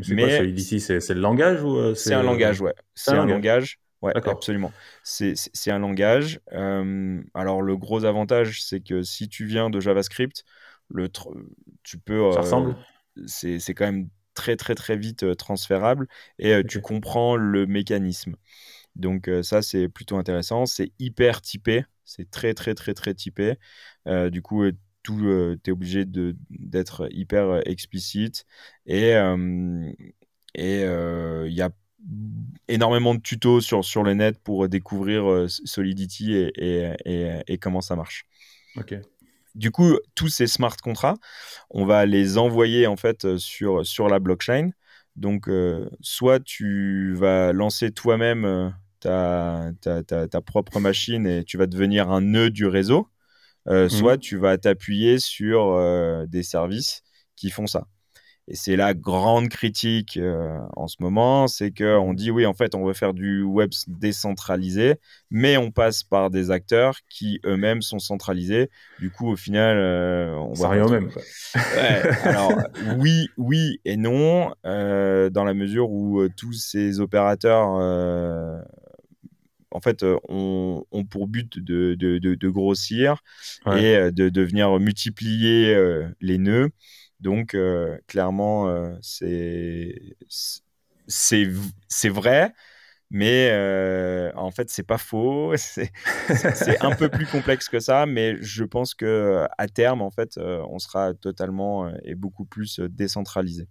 Mais, 0.09 0.37
Solidity, 0.37 0.79
c'est 0.79 1.15
le 1.15 1.21
langage 1.21 1.65
ou 1.65 1.95
c'est 1.97 2.15
un 2.15 2.23
langage, 2.23 2.61
ouais. 2.61 2.75
C'est 2.95 3.13
un, 3.13 3.27
langage. 3.27 3.81
Ouais, 4.03 4.13
absolument. 4.17 4.73
C'est 5.03 5.71
un 5.71 5.79
langage. 5.79 6.41
alors, 6.53 7.63
le 7.63 7.77
gros 7.77 8.05
avantage, 8.05 8.63
c'est 8.63 8.81
que 8.81 9.03
si 9.03 9.29
tu 9.29 9.45
viens 9.47 9.71
de 9.71 9.81
JavaScript, 9.81 10.45
le 10.89 11.09
tu 11.83 11.99
peux. 11.99 12.33
Ça 12.33 12.41
ressemble 12.41 12.77
C'est 13.27 13.75
quand 13.75 13.87
même 13.87 14.09
très, 14.35 14.57
très, 14.57 14.75
très 14.75 14.97
vite 14.97 15.37
transférable 15.37 16.07
et 16.39 16.63
tu 16.65 16.81
comprends 16.81 17.37
le 17.37 17.67
mécanisme. 17.67 18.37
Donc, 18.97 19.31
ça, 19.43 19.63
c'est 19.63 19.89
plutôt 19.89 20.17
intéressant. 20.17 20.67
C'est 20.67 20.93
hyper 20.99 21.41
typé. 21.41 21.85
C'est 22.05 22.31
très, 22.31 22.55
très, 22.55 22.75
très, 22.75 22.95
très 22.95 23.15
typé. 23.15 23.57
du 24.07 24.43
coup, 24.43 24.65
tout, 25.03 25.57
tu 25.63 25.71
es 25.71 25.73
obligé 25.73 26.05
d'être 26.07 27.09
hyper 27.11 27.67
explicite. 27.67 28.47
Et 28.87 29.11
il 30.55 31.53
y 31.53 31.63
a 31.63 31.71
énormément 32.69 33.15
de 33.15 33.21
tutos 33.21 33.61
sur, 33.61 33.85
sur 33.85 34.03
le 34.03 34.15
net 34.15 34.39
pour 34.39 34.69
découvrir 34.69 35.29
euh, 35.29 35.49
Solidity 35.49 36.35
et, 36.35 36.53
et, 37.05 37.43
et, 37.47 37.59
comment 37.59 37.81
ça 37.81 37.97
marche. 37.97 38.25
Ok. 38.77 38.95
Du 39.55 39.71
coup, 39.71 39.99
tous 40.15 40.29
ces 40.29 40.47
smart 40.47 40.77
contrats, 40.77 41.17
on 41.71 41.85
va 41.85 42.07
les 42.07 42.39
envoyer 42.39 42.87
en 42.87 42.97
fait 42.97 43.25
euh, 43.25 43.39
sur, 43.39 43.85
sur 43.85 44.09
la 44.09 44.21
blockchain. 44.21 44.71
Donc, 45.17 45.49
euh, 45.49 45.89
soit 46.01 46.39
tu 46.39 47.15
vas 47.15 47.53
lancer 47.53 47.91
toi-même 47.91 48.73
ta, 49.01 49.73
ta, 49.81 50.03
ta, 50.05 50.41
propre 50.41 50.79
machine 50.79 51.27
et 51.27 51.43
tu 51.43 51.59
vas 51.59 51.67
devenir 51.67 52.11
un 52.11 52.21
nœud 52.21 52.51
du 52.51 52.67
réseau, 52.67 53.09
mhm. 53.67 53.89
soit 53.89 54.17
tu 54.17 54.37
vas 54.37 54.59
t'appuyer 54.59 55.19
sur 55.19 55.77
des 56.29 56.45
services 56.45 57.03
qui 57.35 57.51
font 57.51 57.67
ça. 57.67 57.89
Et 58.51 58.57
c'est 58.57 58.77
la 58.77 58.95
grande 58.95 59.51
critique 59.51 60.17
euh, 60.17 60.59
en 60.75 60.89
ce 60.89 60.97
moment, 61.01 61.49
c'est 61.49 61.71
qu'on 61.71 62.15
dit 62.15 62.31
oui, 62.31 62.47
en 62.47 62.55
fait, 62.55 62.75
on 62.75 62.87
veut 62.87 62.95
faire 62.95 63.13
du 63.13 63.43
web 63.43 63.71
décentralisé, 63.87 64.95
mais 65.31 65.59
on 65.59 65.71
passe 65.71 66.03
par 66.03 66.31
des 66.31 66.51
acteurs 66.51 66.97
qui 67.11 67.41
eux-mêmes 67.45 67.83
sont 67.83 67.99
centralisés. 67.99 68.71
Du 69.01 69.11
coup, 69.11 69.29
au 69.29 69.37
final, 69.37 69.77
euh, 69.77 70.35
on 70.37 70.55
va 70.55 70.71
rien 70.71 70.87
au 70.87 70.89
même. 70.89 71.11
alors 72.23 72.55
oui, 72.97 73.29
oui 73.37 73.81
et 73.85 73.99
non, 73.99 74.55
euh, 74.65 75.29
dans 75.29 75.45
la 75.45 75.53
mesure 75.53 75.91
où 75.91 76.27
tous 76.31 76.55
ces 76.55 77.01
opérateurs 77.01 77.69
en 79.71 79.81
fait, 79.81 80.03
ont, 80.31 80.87
pour 81.11 81.29
but 81.29 81.59
de, 81.59 81.95
de, 81.95 82.49
grossir 82.49 83.23
et 83.67 84.11
de, 84.11 84.31
de, 84.31 84.43
venir 84.43 84.79
multiplier 84.81 85.77
les 86.23 86.39
nœuds. 86.39 86.71
Donc, 87.21 87.55
euh, 87.55 87.99
clairement, 88.07 88.69
euh, 88.69 88.95
c'est 89.03 90.17
c'est 91.09 92.09
vrai, 92.09 92.53
mais 93.11 93.49
euh, 93.51 94.31
en 94.37 94.51
fait, 94.51 94.71
c'est 94.71 94.85
pas 94.85 94.99
faux. 94.99 95.55
C'est 95.57 96.85
un 96.85 96.95
peu 96.95 97.09
plus 97.09 97.27
complexe 97.27 97.69
que 97.69 97.81
ça, 97.81 98.07
mais 98.07 98.37
je 98.41 98.65
pense 98.65 98.95
que 98.95 99.47
à 99.57 99.67
terme, 99.69 100.03
en 100.03 100.11
fait, 100.11 100.39
on 100.39 100.79
sera 100.79 101.15
totalement 101.15 101.91
et 102.05 102.15
beaucoup 102.15 102.45
plus 102.45 102.81
décentralisé. 102.81 103.69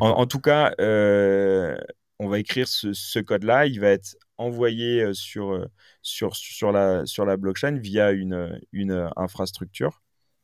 en, 0.00 0.26
tout 0.26 0.40
cas, 0.40 0.72
on 0.78 2.28
va 2.28 2.38
écrire 2.38 2.68
ce, 2.68 3.18
code-là, 3.18 3.66
il 3.66 3.80
va 3.80 3.88
être 3.88 4.16
envoyé 4.38 5.12
sur, 5.12 5.66
sur, 6.00 6.36
sur, 6.36 6.72
la, 6.72 7.04
sur 7.06 7.24
la 7.26 7.36
blockchain 7.36 7.78
via 7.78 8.12
une, 8.12 8.60
une 8.72 9.10
infrastructure. 9.16 10.02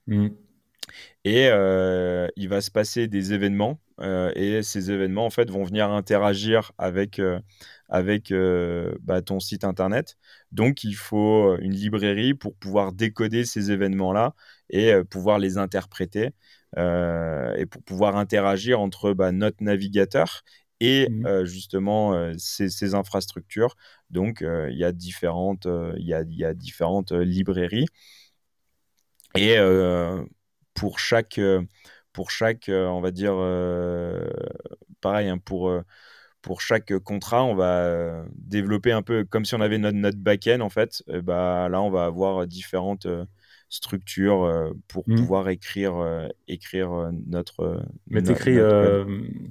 Mmh. 0.09 0.31
Et 1.25 1.47
il 2.37 2.49
va 2.49 2.61
se 2.61 2.71
passer 2.71 3.09
des 3.09 3.33
événements 3.33 3.81
et 4.35 4.63
ces 4.63 4.91
événements 4.91 5.27
en 5.27 5.31
fait 5.31 5.51
vont 5.51 5.65
venir 5.65 5.91
interagir 5.91 6.73
avec, 6.79 7.21
avec 7.89 8.33
bah, 9.01 9.23
ton 9.23 9.41
site 9.41 9.65
internet. 9.65 10.17
Donc 10.51 10.85
il 10.85 10.95
faut 10.95 11.57
une 11.59 11.73
librairie 11.73 12.35
pour 12.35 12.57
pouvoir 12.57 12.93
décoder 12.93 13.45
ces 13.45 13.71
événements-là 13.71 14.35
et 14.71 14.93
pouvoir 15.09 15.39
les 15.39 15.59
interpréter 15.59 16.31
et 16.77 17.67
pour 17.71 17.83
pouvoir 17.85 18.17
interagir 18.17 18.81
entre 18.81 19.13
bah, 19.13 19.31
notre 19.33 19.63
navigateur 19.63 20.43
et 20.81 21.09
mmh. 21.09 21.45
justement 21.45 22.33
ces, 22.39 22.95
infrastructures. 22.95 23.77
Donc 24.11 24.41
il 24.43 24.77
y 24.77 24.85
a 24.85 24.91
différentes, 24.91 25.69
il 25.97 26.07
y 26.07 26.15
a, 26.15 26.25
y 26.27 26.45
a 26.45 26.55
différentes 26.55 27.13
librairies. 27.13 27.87
Et 29.37 29.57
pour 30.75 30.99
chaque, 30.99 31.39
euh, 31.39 31.63
pour 32.13 32.31
chaque 32.31 32.69
euh, 32.69 32.87
on 32.87 33.01
va 33.01 33.11
dire, 33.11 33.35
euh, 33.35 34.29
pareil, 35.01 35.29
hein, 35.29 35.39
pour, 35.39 35.73
pour 36.43 36.61
chaque 36.61 36.97
contrat, 36.99 37.45
on 37.45 37.55
va 37.55 38.25
développer 38.35 38.93
un 38.93 39.03
peu 39.03 39.25
comme 39.25 39.45
si 39.45 39.55
on 39.55 39.61
avait 39.61 39.79
notre, 39.79 39.97
notre 39.97 40.19
back-end, 40.19 40.61
en 40.61 40.71
fait. 40.71 41.03
bah, 41.23 41.69
là, 41.69 41.81
on 41.83 41.91
va 41.91 42.05
avoir 42.05 42.47
différentes 42.47 43.07
structures 43.69 44.73
pour 44.87 45.05
mmh. 45.07 45.15
pouvoir 45.15 45.49
écrire, 45.49 46.29
écrire 46.47 47.11
notre. 47.27 47.83
Mais 48.09 48.23
t'écris, 48.23 48.59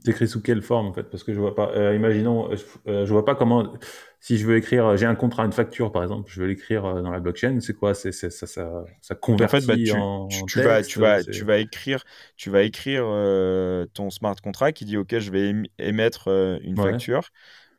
écris 0.06 0.28
sous 0.28 0.42
quelle 0.42 0.62
forme, 0.62 0.88
en 0.88 0.94
fait? 0.94 1.04
Parce 1.04 1.24
que 1.24 1.34
je 1.34 1.40
vois 1.40 1.56
pas, 1.56 1.94
imaginons, 1.94 2.50
je 2.86 3.12
vois 3.12 3.26
pas 3.26 3.36
comment 3.36 3.74
si 4.22 4.38
je 4.38 4.46
veux 4.46 4.56
écrire, 4.56 4.96
j'ai 4.98 5.08
un 5.08 5.16
contrat, 5.16 5.44
une 5.44 5.52
facture 5.52 5.92
par 5.92 6.04
exemple, 6.04 6.32
je 6.32 6.40
veux 6.40 6.48
l'écrire 6.48 6.86
euh, 6.86 7.02
dans 7.02 7.10
la 7.10 7.20
blockchain, 7.20 7.60
c'est 7.60 7.74
quoi? 7.74 7.96
C'est 7.96 8.12
ça, 8.12 8.30
ça, 8.30 8.46
ça, 8.46 9.16
convertit 9.16 9.56
en, 9.56 9.60
fait, 9.60 9.66
bah, 9.66 9.76
tu, 9.76 9.92
en, 9.94 10.28
tu, 10.28 10.62
vas, 10.62 10.84
tu 10.84 11.00
vas, 11.00 11.24
tu 11.24 11.44
vas 11.44 11.58
écrire, 11.58 12.04
tu 12.38 12.52
vas 12.52 12.62
écrire 12.62 13.04
euh, 13.04 13.88
ton 13.96 14.12
smart 14.12 14.36
contract 14.36 14.78
qui 14.78 14.86
dit 14.86 14.96
ok, 14.96 15.18
je 15.18 15.32
vais 15.32 15.54
émettre 15.80 16.28
euh, 16.28 16.60
une 16.62 16.78
facture, 16.78 17.30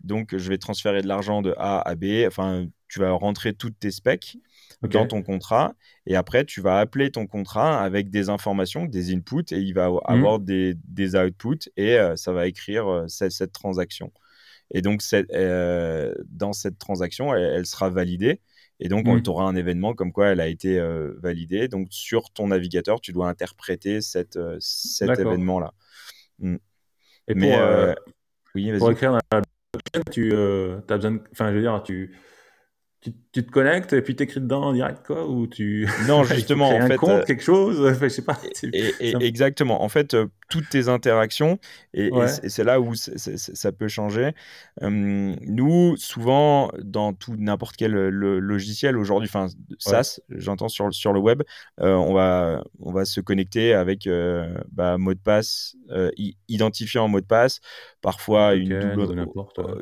donc 0.02 0.36
je 0.36 0.48
vais 0.48 0.58
transférer 0.58 1.00
de 1.00 1.06
l'argent 1.06 1.42
de 1.42 1.54
A 1.58 1.80
à 1.80 1.94
B. 1.94 2.24
Enfin, 2.26 2.66
tu 2.88 2.98
vas 2.98 3.12
rentrer 3.12 3.54
toutes 3.54 3.78
tes 3.78 3.92
specs 3.92 4.36
dans 4.82 5.06
ton 5.06 5.22
contrat 5.22 5.74
et 6.06 6.16
après 6.16 6.44
tu 6.44 6.60
vas 6.60 6.80
appeler 6.80 7.12
ton 7.12 7.28
contrat 7.28 7.80
avec 7.80 8.10
des 8.10 8.30
informations, 8.30 8.84
des 8.84 9.14
inputs 9.14 9.52
et 9.52 9.58
il 9.58 9.74
va 9.74 9.90
mmh. 9.90 10.00
avoir 10.06 10.40
des, 10.40 10.74
des, 10.88 11.14
outputs 11.14 11.70
et 11.76 11.96
ça 12.16 12.32
va 12.32 12.48
écrire 12.48 13.04
cette, 13.06 13.30
cette 13.30 13.52
transaction. 13.52 14.10
Et 14.72 14.80
donc, 14.82 15.02
euh, 15.12 16.14
dans 16.28 16.52
cette 16.52 16.78
transaction, 16.78 17.34
elle, 17.34 17.66
sera 17.66 17.90
validée. 17.90 18.40
Et 18.80 18.88
donc, 18.88 19.06
on 19.06 19.16
mmh. 19.16 19.22
aura 19.28 19.44
un 19.44 19.54
événement 19.54 19.94
comme 19.94 20.12
quoi 20.12 20.28
elle 20.28 20.40
a 20.40 20.48
été 20.48 20.78
euh, 20.78 21.12
validée. 21.22 21.68
Donc, 21.68 21.88
sur 21.90 22.30
ton 22.30 22.48
navigateur, 22.48 23.00
tu 23.00 23.12
dois 23.12 23.28
interpréter 23.28 24.00
cette, 24.00 24.36
euh, 24.36 24.56
cet 24.60 25.18
événement-là. 25.18 25.74
Mmh. 26.38 26.56
Et 27.28 27.34
pour, 27.34 27.94
oui, 28.54 28.78
pour 28.78 28.90
écrire 28.90 29.12
dans 29.12 29.20
la 29.30 29.42
blockchain, 29.72 30.10
tu 30.10 30.34
as 30.34 30.96
besoin 30.96 31.18
Enfin, 31.32 31.50
je 31.50 31.56
veux 31.56 31.62
dire, 31.62 31.82
tu 31.84 32.16
tu, 33.02 33.12
te 33.44 33.50
connectes 33.50 33.92
et 33.92 34.00
puis 34.00 34.14
t'écris 34.14 34.40
dedans 34.40 34.62
en 34.62 34.72
direct 34.72 35.04
quoi 35.04 35.26
ou 35.26 35.48
tu 35.48 35.88
non 36.06 36.22
justement 36.24 36.68
en 36.68 36.80
un 36.80 36.86
fait 36.86 36.96
compte, 36.96 37.24
quelque 37.24 37.42
chose 37.42 37.96
je 38.00 38.08
sais 38.08 38.22
pas 38.22 38.38
exactement. 39.20 39.82
En 39.82 39.88
fait 39.88 40.16
toutes 40.48 40.68
tes 40.68 40.88
interactions 40.88 41.58
et, 41.94 42.10
c'est 42.28 42.62
là 42.62 42.80
où 42.80 42.94
ça 42.94 43.72
peut 43.72 43.88
changer. 43.88 44.32
Nous 44.80 45.96
souvent 45.96 46.70
dans 46.80 47.12
tout 47.12 47.34
n'importe 47.36 47.76
quel 47.76 47.92
logiciel 47.92 48.96
aujourd'hui 48.96 49.28
enfin 49.28 49.48
SaaS 49.78 50.20
j'entends 50.30 50.68
sur 50.68 50.92
sur 50.94 51.12
le 51.12 51.18
web 51.18 51.42
on 51.78 52.14
va 52.14 52.62
on 52.78 52.92
va 52.92 53.04
se 53.04 53.20
connecter 53.20 53.74
avec 53.74 54.08
bah, 54.70 54.98
mot 54.98 55.14
de 55.14 55.18
passe 55.18 55.74
identifiant 56.48 57.08
mot 57.08 57.20
de 57.20 57.26
passe 57.26 57.60
parfois 58.00 58.54
une 58.54 58.78
double 58.94 59.26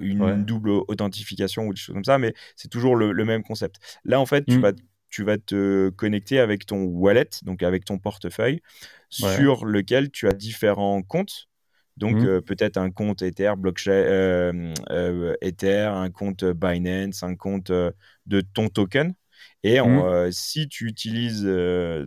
une 0.00 0.44
double 0.44 0.70
authentification 0.88 1.66
ou 1.66 1.74
des 1.74 1.80
choses 1.80 1.94
comme 1.94 2.04
ça 2.04 2.18
mais 2.18 2.32
c'est 2.56 2.68
toujours 2.68 2.96
le 2.96 3.09
le, 3.10 3.24
même 3.24 3.42
concept. 3.42 3.76
Là, 4.04 4.20
en 4.20 4.26
fait, 4.26 4.44
tu, 4.44 4.58
mmh. 4.58 4.60
vas, 4.60 4.72
tu 5.08 5.24
vas 5.24 5.38
te 5.38 5.90
connecter 5.90 6.38
avec 6.38 6.66
ton 6.66 6.84
wallet, 6.84 7.28
donc 7.42 7.62
avec 7.62 7.84
ton 7.84 7.98
portefeuille, 7.98 8.60
sur 9.08 9.64
lequel 9.64 10.10
tu 10.10 10.28
as 10.28 10.32
différents 10.32 11.02
comptes. 11.02 11.48
Donc, 11.96 12.16
mmh. 12.16 12.26
euh, 12.26 12.40
peut-être 12.40 12.78
un 12.78 12.90
compte 12.90 13.20
Ether, 13.20 13.52
blockchain, 13.58 13.92
euh, 13.92 14.74
euh, 14.90 15.34
Ether, 15.42 15.90
un 15.92 16.10
compte 16.10 16.44
Binance, 16.44 17.22
un 17.22 17.36
compte 17.36 17.70
de 17.70 18.40
ton 18.40 18.68
token. 18.68 19.14
Et 19.62 19.80
mmh. 19.80 20.32
si 20.32 20.68
tu 20.68 20.86
utilises 20.86 21.48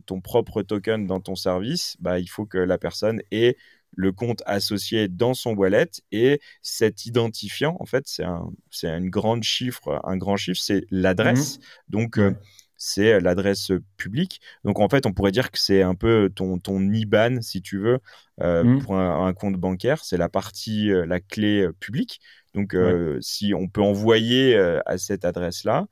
ton 0.07 0.21
propre 0.21 0.63
token 0.63 1.05
dans 1.05 1.19
ton 1.19 1.35
service, 1.35 1.95
bah, 1.99 2.19
il 2.19 2.27
faut 2.27 2.45
que 2.45 2.57
la 2.57 2.79
personne 2.79 3.21
ait 3.31 3.55
le 3.95 4.11
compte 4.11 4.43
associé 4.45 5.07
dans 5.07 5.33
son 5.33 5.53
wallet 5.53 5.89
et 6.11 6.39
cet 6.61 7.05
identifiant, 7.05 7.77
en 7.79 7.85
fait, 7.85 8.05
c'est 8.07 8.23
un, 8.23 8.49
une 8.83 9.09
grande 9.09 9.43
chiffre, 9.43 10.01
un 10.03 10.17
grand 10.17 10.37
chiffre, 10.37 10.59
c'est 10.61 10.85
l'adresse. 10.89 11.57
Mmh. 11.57 11.61
Donc, 11.89 12.17
euh, 12.17 12.33
c'est 12.77 13.19
l'adresse 13.19 13.71
publique. 13.97 14.41
Donc, 14.63 14.79
en 14.79 14.89
fait, 14.89 15.05
on 15.05 15.13
pourrait 15.13 15.31
dire 15.31 15.51
que 15.51 15.59
c'est 15.59 15.81
un 15.81 15.95
peu 15.95 16.29
ton, 16.33 16.57
ton 16.59 16.81
IBAN, 16.91 17.41
si 17.41 17.61
tu 17.61 17.79
veux, 17.79 17.99
euh, 18.41 18.63
mmh. 18.63 18.81
pour 18.83 18.99
un, 18.99 19.33
compte 19.33 19.55
bancaire. 19.55 20.03
C'est 20.03 20.17
la 20.17 20.29
partie, 20.29 20.91
euh, 20.91 21.05
la 21.05 21.19
clé 21.19 21.67
publique. 21.79 22.19
Donc, 22.53 22.75
si 23.19 23.53
on 23.55 23.67
peut 23.67 23.81
envoyer 23.81 24.55
à 24.85 24.99
cette 24.99 25.25
adresse-là, 25.25 25.87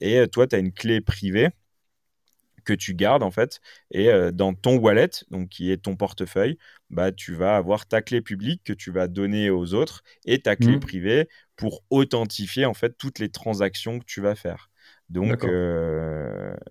et 0.00 0.26
toi, 0.26 0.48
tu 0.48 0.56
as 0.56 0.58
une 0.58 0.72
clé 0.72 1.00
privée 1.00 1.50
que 2.66 2.74
tu 2.74 2.94
gardes 2.94 3.22
en 3.22 3.30
fait. 3.30 3.60
Et 3.90 4.10
dans 4.32 4.52
ton 4.52 4.76
wallet, 4.76 5.10
donc 5.30 5.48
qui 5.48 5.70
est 5.70 5.78
ton 5.78 5.96
portefeuille, 5.96 6.58
bah, 6.90 7.12
tu 7.12 7.34
vas 7.34 7.56
avoir 7.56 7.86
ta 7.86 8.02
clé 8.02 8.20
publique 8.20 8.62
que 8.64 8.72
tu 8.74 8.90
vas 8.90 9.08
donner 9.08 9.48
aux 9.48 9.72
autres 9.72 10.02
et 10.26 10.40
ta 10.40 10.56
clé 10.56 10.76
mmh. 10.76 10.80
privée 10.80 11.28
pour 11.56 11.82
authentifier 11.88 12.66
en 12.66 12.74
fait 12.74 12.98
toutes 12.98 13.18
les 13.18 13.30
transactions 13.30 13.98
que 13.98 14.04
tu 14.04 14.20
vas 14.20 14.34
faire. 14.34 14.70
Donc, 15.08 15.46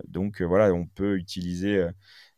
donc 0.08 0.42
voilà, 0.42 0.74
on 0.74 0.86
peut 0.86 1.18
utiliser 1.18 1.88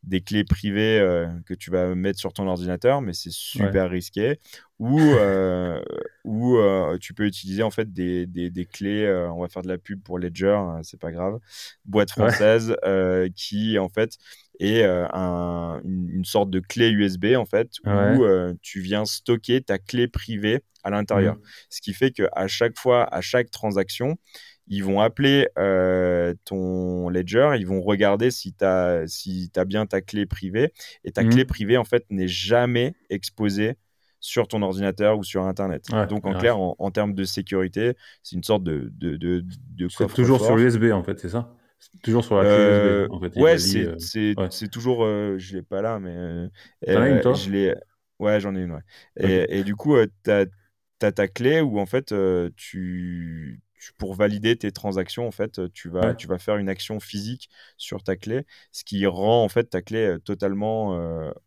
des 0.04 0.22
clés 0.22 0.44
privées 0.44 1.00
que 1.46 1.54
tu 1.54 1.72
vas 1.72 1.96
mettre 1.96 2.20
sur 2.20 2.34
ton 2.34 2.48
ordinateur, 2.48 3.02
mais 3.02 3.14
c'est 3.14 3.32
super 3.32 3.90
risqué. 3.90 4.40
Ou, 4.80 5.00
ou 6.24 6.58
tu 7.00 7.14
peux 7.14 7.26
utiliser 7.26 7.64
en 7.64 7.72
fait 7.72 7.92
des, 7.92 8.26
des, 8.26 8.50
des 8.50 8.66
clés, 8.66 9.10
on 9.34 9.42
va 9.42 9.50
faire 9.50 9.64
de 9.64 9.68
la 9.68 9.78
pub 9.78 10.02
pour 10.02 10.20
Ledger, 10.20 10.60
c'est 10.84 11.00
pas 11.00 11.12
grave, 11.12 11.40
boîte 11.86 12.12
française 12.12 12.76
qui 13.36 13.80
en 13.80 13.90
fait 13.90 14.18
est 14.60 14.84
un, 14.84 15.82
une, 15.84 16.26
sorte 16.26 16.50
de 16.50 16.60
clé 16.60 16.90
USB 16.90 17.36
en 17.36 17.46
fait 17.46 17.72
où 17.86 18.26
tu 18.62 18.82
viens 18.82 19.06
stocker 19.06 19.62
ta 19.62 19.78
clé 19.78 20.08
privée 20.08 20.64
à 20.88 20.90
l'intérieur. 20.90 21.36
Mmh. 21.36 21.42
Ce 21.70 21.82
qui 21.82 21.94
fait 21.94 22.12
qu'à 22.12 22.48
chaque 22.48 22.78
fois, 22.78 23.04
à 23.14 23.22
chaque 23.22 23.52
transaction, 23.52 24.18
ils 24.70 24.84
vont 24.84 25.00
appeler 25.00 25.48
euh, 25.58 26.34
ton 26.46 27.10
ledger, 27.10 27.52
ils 27.58 27.66
vont 27.66 27.82
regarder 27.82 28.32
si 28.32 28.54
tu 28.54 28.66
as, 28.66 29.08
si 29.08 29.50
as 29.56 29.66
bien 29.66 29.86
ta 29.86 30.02
clé 30.02 30.26
privée. 30.26 30.74
Et 31.04 31.12
ta 31.12 31.24
clé 31.24 31.44
mmh. 31.44 31.48
privée, 31.48 31.78
en 31.78 31.86
fait, 31.86 32.06
n'est 32.10 32.28
jamais 32.28 32.94
exposée 33.10 33.78
sur 34.20 34.48
ton 34.48 34.62
ordinateur 34.62 35.18
ou 35.18 35.24
sur 35.24 35.44
Internet. 35.44 35.86
Donc, 36.10 36.26
en 36.26 36.34
clair, 36.34 36.58
en, 36.60 36.92
termes 36.92 37.14
de 37.14 37.24
sécurité, 37.24 37.94
c'est 38.24 38.36
une 38.36 38.44
sorte 38.44 38.64
de, 38.64 38.92
de, 38.98 39.16
de, 39.16 39.44
toujours 40.14 40.44
sur 40.44 40.58
USB, 40.58 40.92
en 40.92 41.04
fait, 41.04 41.20
c'est 41.20 41.30
ça? 41.30 41.54
Toujours 42.04 42.26
sur 42.26 42.38
la 42.38 42.44
clé 42.44 42.54
USB. 42.54 42.86
Euh, 42.86 43.08
en 43.12 43.20
fait, 43.22 43.36
ouais, 43.40 44.50
c'est 44.50 44.68
toujours. 44.70 45.06
Euh, 45.06 45.38
je 45.38 45.54
ne 45.54 45.58
l'ai 45.58 45.64
pas 45.64 45.82
là, 45.82 46.00
mais. 46.00 46.50
T'en 46.86 47.02
as 47.02 47.10
une, 47.10 47.22
toi? 47.22 47.34
je 47.34 47.76
Ouais, 48.20 48.40
j'en 48.40 48.56
ai 48.56 48.62
une, 48.62 48.72
ouais. 48.72 48.82
Et, 49.18 49.60
et, 49.60 49.64
du 49.64 49.76
coup, 49.76 49.96
tu 50.24 50.32
as, 50.32 50.46
as, 51.04 51.12
ta 51.12 51.28
clé 51.28 51.62
où, 51.62 51.80
en 51.80 51.86
fait, 51.86 52.14
tu 52.56 53.62
pour 53.98 54.14
valider 54.14 54.56
tes 54.56 54.72
transactions, 54.72 55.28
en 55.28 55.32
fait, 55.32 55.62
tu 55.74 55.90
vas, 55.90 56.14
tu 56.14 56.28
vas 56.28 56.38
faire 56.38 56.58
une 56.58 56.70
action 56.70 57.00
physique 57.00 57.50
sur 57.78 58.04
ta 58.04 58.16
clé, 58.16 58.46
ce 58.72 58.84
qui 58.84 59.06
rend 59.06 59.44
en 59.44 59.50
fait 59.50 59.66
ta 59.66 59.82
clé 59.82 60.18
totalement 60.24 60.98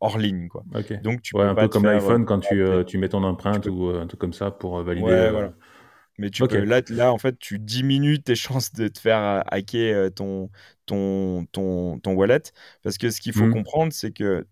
hors 0.01 0.19
ligne. 0.19 0.49
Quoi. 0.49 0.65
Donc, 1.03 1.23
tu 1.23 1.39
un 1.39 1.55
peu 1.55 1.69
comme 1.69 1.85
l'iPhone 1.85 2.25
quand 2.25 2.41
tu, 2.41 2.65
tu, 2.87 2.99
mets 2.99 3.09
ton 3.09 3.25
empreinte 3.25 3.67
ou 3.67 3.89
un 3.89 4.07
truc 4.07 4.21
comme 4.21 4.33
ça 4.33 4.51
pour 4.51 4.83
valider. 4.83 5.31
voilà. 5.31 5.53
Mais 6.21 6.29
tu 6.29 6.47
peux, 6.47 6.65
là, 6.65 6.83
là, 6.91 7.13
en 7.13 7.19
fait, 7.19 7.39
tu 7.39 7.59
diminues 7.59 8.21
tes 8.21 8.35
chances 8.35 8.75
de 8.75 8.89
te 8.89 8.99
faire 8.99 9.43
hacker 9.47 10.13
ton, 10.13 10.51
ton, 10.85 11.47
ton, 11.47 11.99
ton 11.99 12.13
wallet. 12.13 12.43
Parce 12.83 12.99
que 12.99 13.11
ce 13.11 13.23
qu'il 13.23 13.33
faut 13.33 13.47
mmh. 13.47 13.55
comprendre, 13.55 13.93
c'est 13.93 14.11
que 14.11 14.47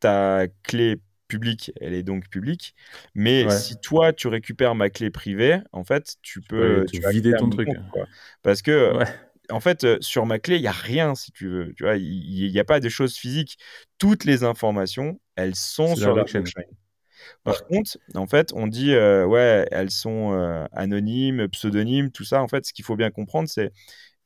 ta 0.00 0.48
clé 0.64 0.96
publique, 1.32 1.72
elle 1.80 1.94
est 1.94 2.02
donc 2.02 2.28
publique. 2.28 2.74
Mais 3.14 3.48
si 3.48 3.80
toi, 3.80 4.12
tu 4.12 4.28
récupères 4.28 4.74
ma 4.74 4.90
clé 4.90 5.10
privée, 5.10 5.60
en 5.72 5.82
fait, 5.82 6.16
tu 6.20 6.42
peux 6.42 6.84
tu 6.92 7.00
vider 7.10 7.32
ton 7.38 7.48
truc. 7.48 7.68
Parce 8.42 8.60
que, 8.60 8.92
en 9.50 9.60
fait, 9.60 9.84
euh, 9.84 9.96
sur 10.00 10.26
ma 10.26 10.38
clé, 10.38 10.56
il 10.56 10.60
n'y 10.60 10.66
a 10.66 10.72
rien, 10.72 11.14
si 11.14 11.32
tu 11.32 11.48
veux. 11.48 11.72
Tu 11.74 11.84
vois, 11.84 11.96
il 11.96 12.50
n'y 12.50 12.58
a 12.58 12.64
pas 12.64 12.80
de 12.80 12.88
choses 12.90 13.16
physiques. 13.16 13.56
Toutes 13.96 14.24
les 14.24 14.44
informations, 14.44 15.20
elles 15.36 15.56
sont 15.56 15.96
sur 15.96 16.08
la 16.08 16.14
blockchain. 16.22 16.44
Par 17.44 17.64
contre, 17.66 17.98
en 18.14 18.26
fait, 18.26 18.52
on 18.54 18.66
dit, 18.66 18.92
euh, 18.92 19.24
ouais, 19.24 19.66
elles 19.70 19.90
sont 19.90 20.32
euh, 20.32 20.66
anonymes, 20.72 21.48
pseudonymes, 21.48 22.10
tout 22.10 22.24
ça. 22.24 22.42
En 22.42 22.48
fait, 22.48 22.66
ce 22.66 22.74
qu'il 22.74 22.84
faut 22.84 22.96
bien 22.96 23.10
comprendre, 23.10 23.48
c'est 23.48 23.72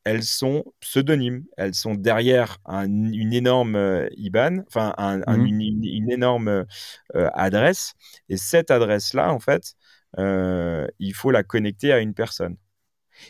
elles 0.07 0.23
sont 0.23 0.65
pseudonymes. 0.79 1.45
Elles 1.57 1.75
sont 1.75 1.97
derrière 1.97 2.59
une 2.69 3.33
énorme 3.33 4.07
IBAN, 4.17 4.63
enfin 4.69 4.95
mmh. 5.27 5.47
une, 5.47 6.11
énorme 6.11 6.65
adresse. 7.13 7.95
Et 8.29 8.37
cette 8.37 8.71
adresse-là, 8.71 9.33
en 9.33 9.41
fait, 9.41 9.75
il 10.17 11.13
faut 11.13 11.33
la 11.33 11.43
connecter 11.43 11.93
à 11.93 11.99
une 11.99 12.15
personne. 12.15 12.57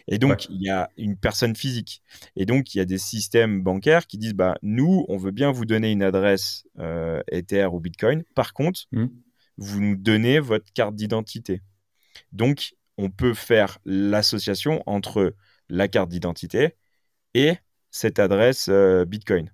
Et 0.07 0.19
donc, 0.19 0.51
il 0.51 0.61
y 0.61 0.69
a 0.69 0.91
une 0.99 1.17
personne 1.17 1.57
physique. 1.57 2.03
Et 2.35 2.45
donc, 2.45 2.75
il 2.75 2.79
y 2.79 2.81
a 2.83 2.85
des 2.85 2.99
systèmes 2.99 3.63
bancaires 3.63 4.07
qui 4.07 4.19
disent, 4.19 4.35
bah, 4.35 4.59
nous, 4.61 5.07
on 5.09 5.17
veut 5.17 5.31
bien 5.31 5.53
vous 5.53 5.65
donner 5.65 5.93
une 5.93 6.03
adresse 6.03 6.67
euh, 6.79 7.23
Ether 7.31 7.69
ou 7.73 7.81
Bitcoin. 7.81 8.23
Par 8.35 8.53
contre, 8.53 8.81
mmh. 8.93 9.07
vous 9.57 9.81
nous 9.81 9.97
donnez 9.97 10.41
votre 10.41 10.71
carte 10.75 10.95
d'identité. 10.95 11.63
Donc, 12.33 12.75
on 12.99 13.11
peut 13.11 13.35
faire 13.35 13.79
l'association 13.85 14.83
entre 14.87 15.35
la 15.69 15.89
carte 15.89 16.09
d'identité 16.09 16.77
et 17.35 17.57
cette 17.91 18.19
adresse 18.19 18.69
euh, 18.69 19.05
Bitcoin, 19.05 19.51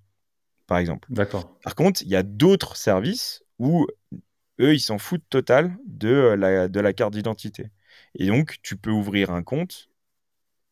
par 0.67 0.77
exemple. 0.77 1.07
D'accord. 1.11 1.57
Par 1.63 1.75
contre, 1.75 2.01
il 2.01 2.09
y 2.09 2.15
a 2.15 2.23
d'autres 2.23 2.75
services 2.75 3.43
où 3.59 3.87
eux, 4.59 4.73
ils 4.73 4.79
s'en 4.79 4.97
foutent 4.97 5.27
total 5.29 5.75
de 5.85 6.35
la, 6.37 6.67
de 6.67 6.79
la 6.79 6.93
carte 6.93 7.13
d'identité. 7.13 7.71
Et 8.15 8.27
donc, 8.27 8.57
tu 8.61 8.75
peux 8.77 8.91
ouvrir 8.91 9.31
un 9.31 9.43
compte 9.43 9.89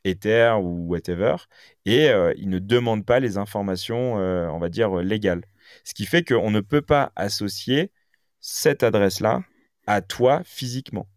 Ether 0.04 0.56
ou 0.60 0.88
whatever, 0.88 1.36
et 1.86 2.10
euh, 2.10 2.34
ils 2.36 2.50
ne 2.50 2.58
demandent 2.58 3.06
pas 3.06 3.20
les 3.20 3.38
informations, 3.38 4.20
euh, 4.20 4.48
on 4.48 4.58
va 4.58 4.70
dire, 4.70 4.96
légales. 4.96 5.46
Ce 5.84 5.94
qui 5.94 6.06
fait 6.06 6.24
qu'on 6.24 6.50
ne 6.50 6.60
peut 6.60 6.82
pas 6.82 7.12
associer 7.16 7.92
cette 8.40 8.82
adresse-là 8.82 9.44
à 9.86 10.02
toi 10.02 10.42
physiquement. 10.44 11.08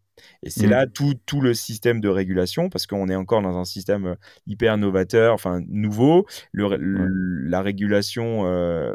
Et 0.42 0.50
c'est 0.50 0.66
mmh. 0.66 0.70
là 0.70 0.86
tout, 0.86 1.14
tout, 1.26 1.40
le 1.40 1.54
système 1.54 2.00
de 2.00 2.08
régulation, 2.08 2.68
parce 2.68 2.86
qu'on 2.86 3.08
est 3.08 3.16
encore 3.16 3.42
dans 3.42 3.56
un 3.56 3.64
système 3.64 4.06
euh, 4.06 4.14
hyper 4.46 4.76
novateur, 4.78 5.34
enfin 5.34 5.60
nouveau. 5.68 6.26
La 6.52 7.62
régulation 7.62 8.42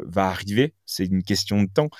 va 0.06 0.26
arriver, 0.26 0.74
c'est 0.86 1.06
une 1.06 1.22
question 1.22 1.62
de 1.62 1.68
temps. 1.68 1.90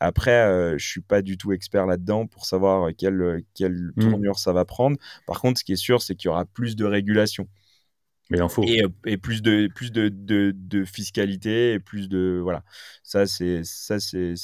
Après, 0.00 0.46
euh, 0.46 0.78
je 0.78 0.86
suis 0.86 1.00
pas 1.00 1.22
du 1.22 1.36
tout 1.36 1.52
expert 1.52 1.86
là-dedans 1.86 2.26
pour 2.26 2.46
savoir 2.46 2.90
quelle, 2.96 3.42
quelle 3.54 3.90
mmh. 3.96 4.00
tournure 4.00 4.38
ça 4.38 4.52
va 4.52 4.64
prendre. 4.64 4.96
Par 5.26 5.40
contre, 5.40 5.58
ce 5.58 5.64
qui 5.64 5.72
est 5.72 5.76
sûr, 5.76 6.02
c'est 6.02 6.14
qu'il 6.14 6.28
y 6.28 6.30
aura 6.30 6.44
plus 6.44 6.76
de 6.76 6.84
régulation. 6.84 7.48
Mais 8.30 8.40
en 8.40 8.48
faut. 8.48 8.62
Et, 8.62 8.84
euh, 8.84 8.88
et, 9.06 9.16
plus, 9.16 9.42
de, 9.42 9.68
plus 9.74 9.90
de, 9.90 10.08
de, 10.08 10.52
de, 10.54 10.84
fiscalité 10.84 11.72
et 11.72 11.80
plus 11.80 12.08
de. 12.08 12.38
Voilà. 12.42 12.62
Ça, 13.02 13.26
c'est 13.26 13.62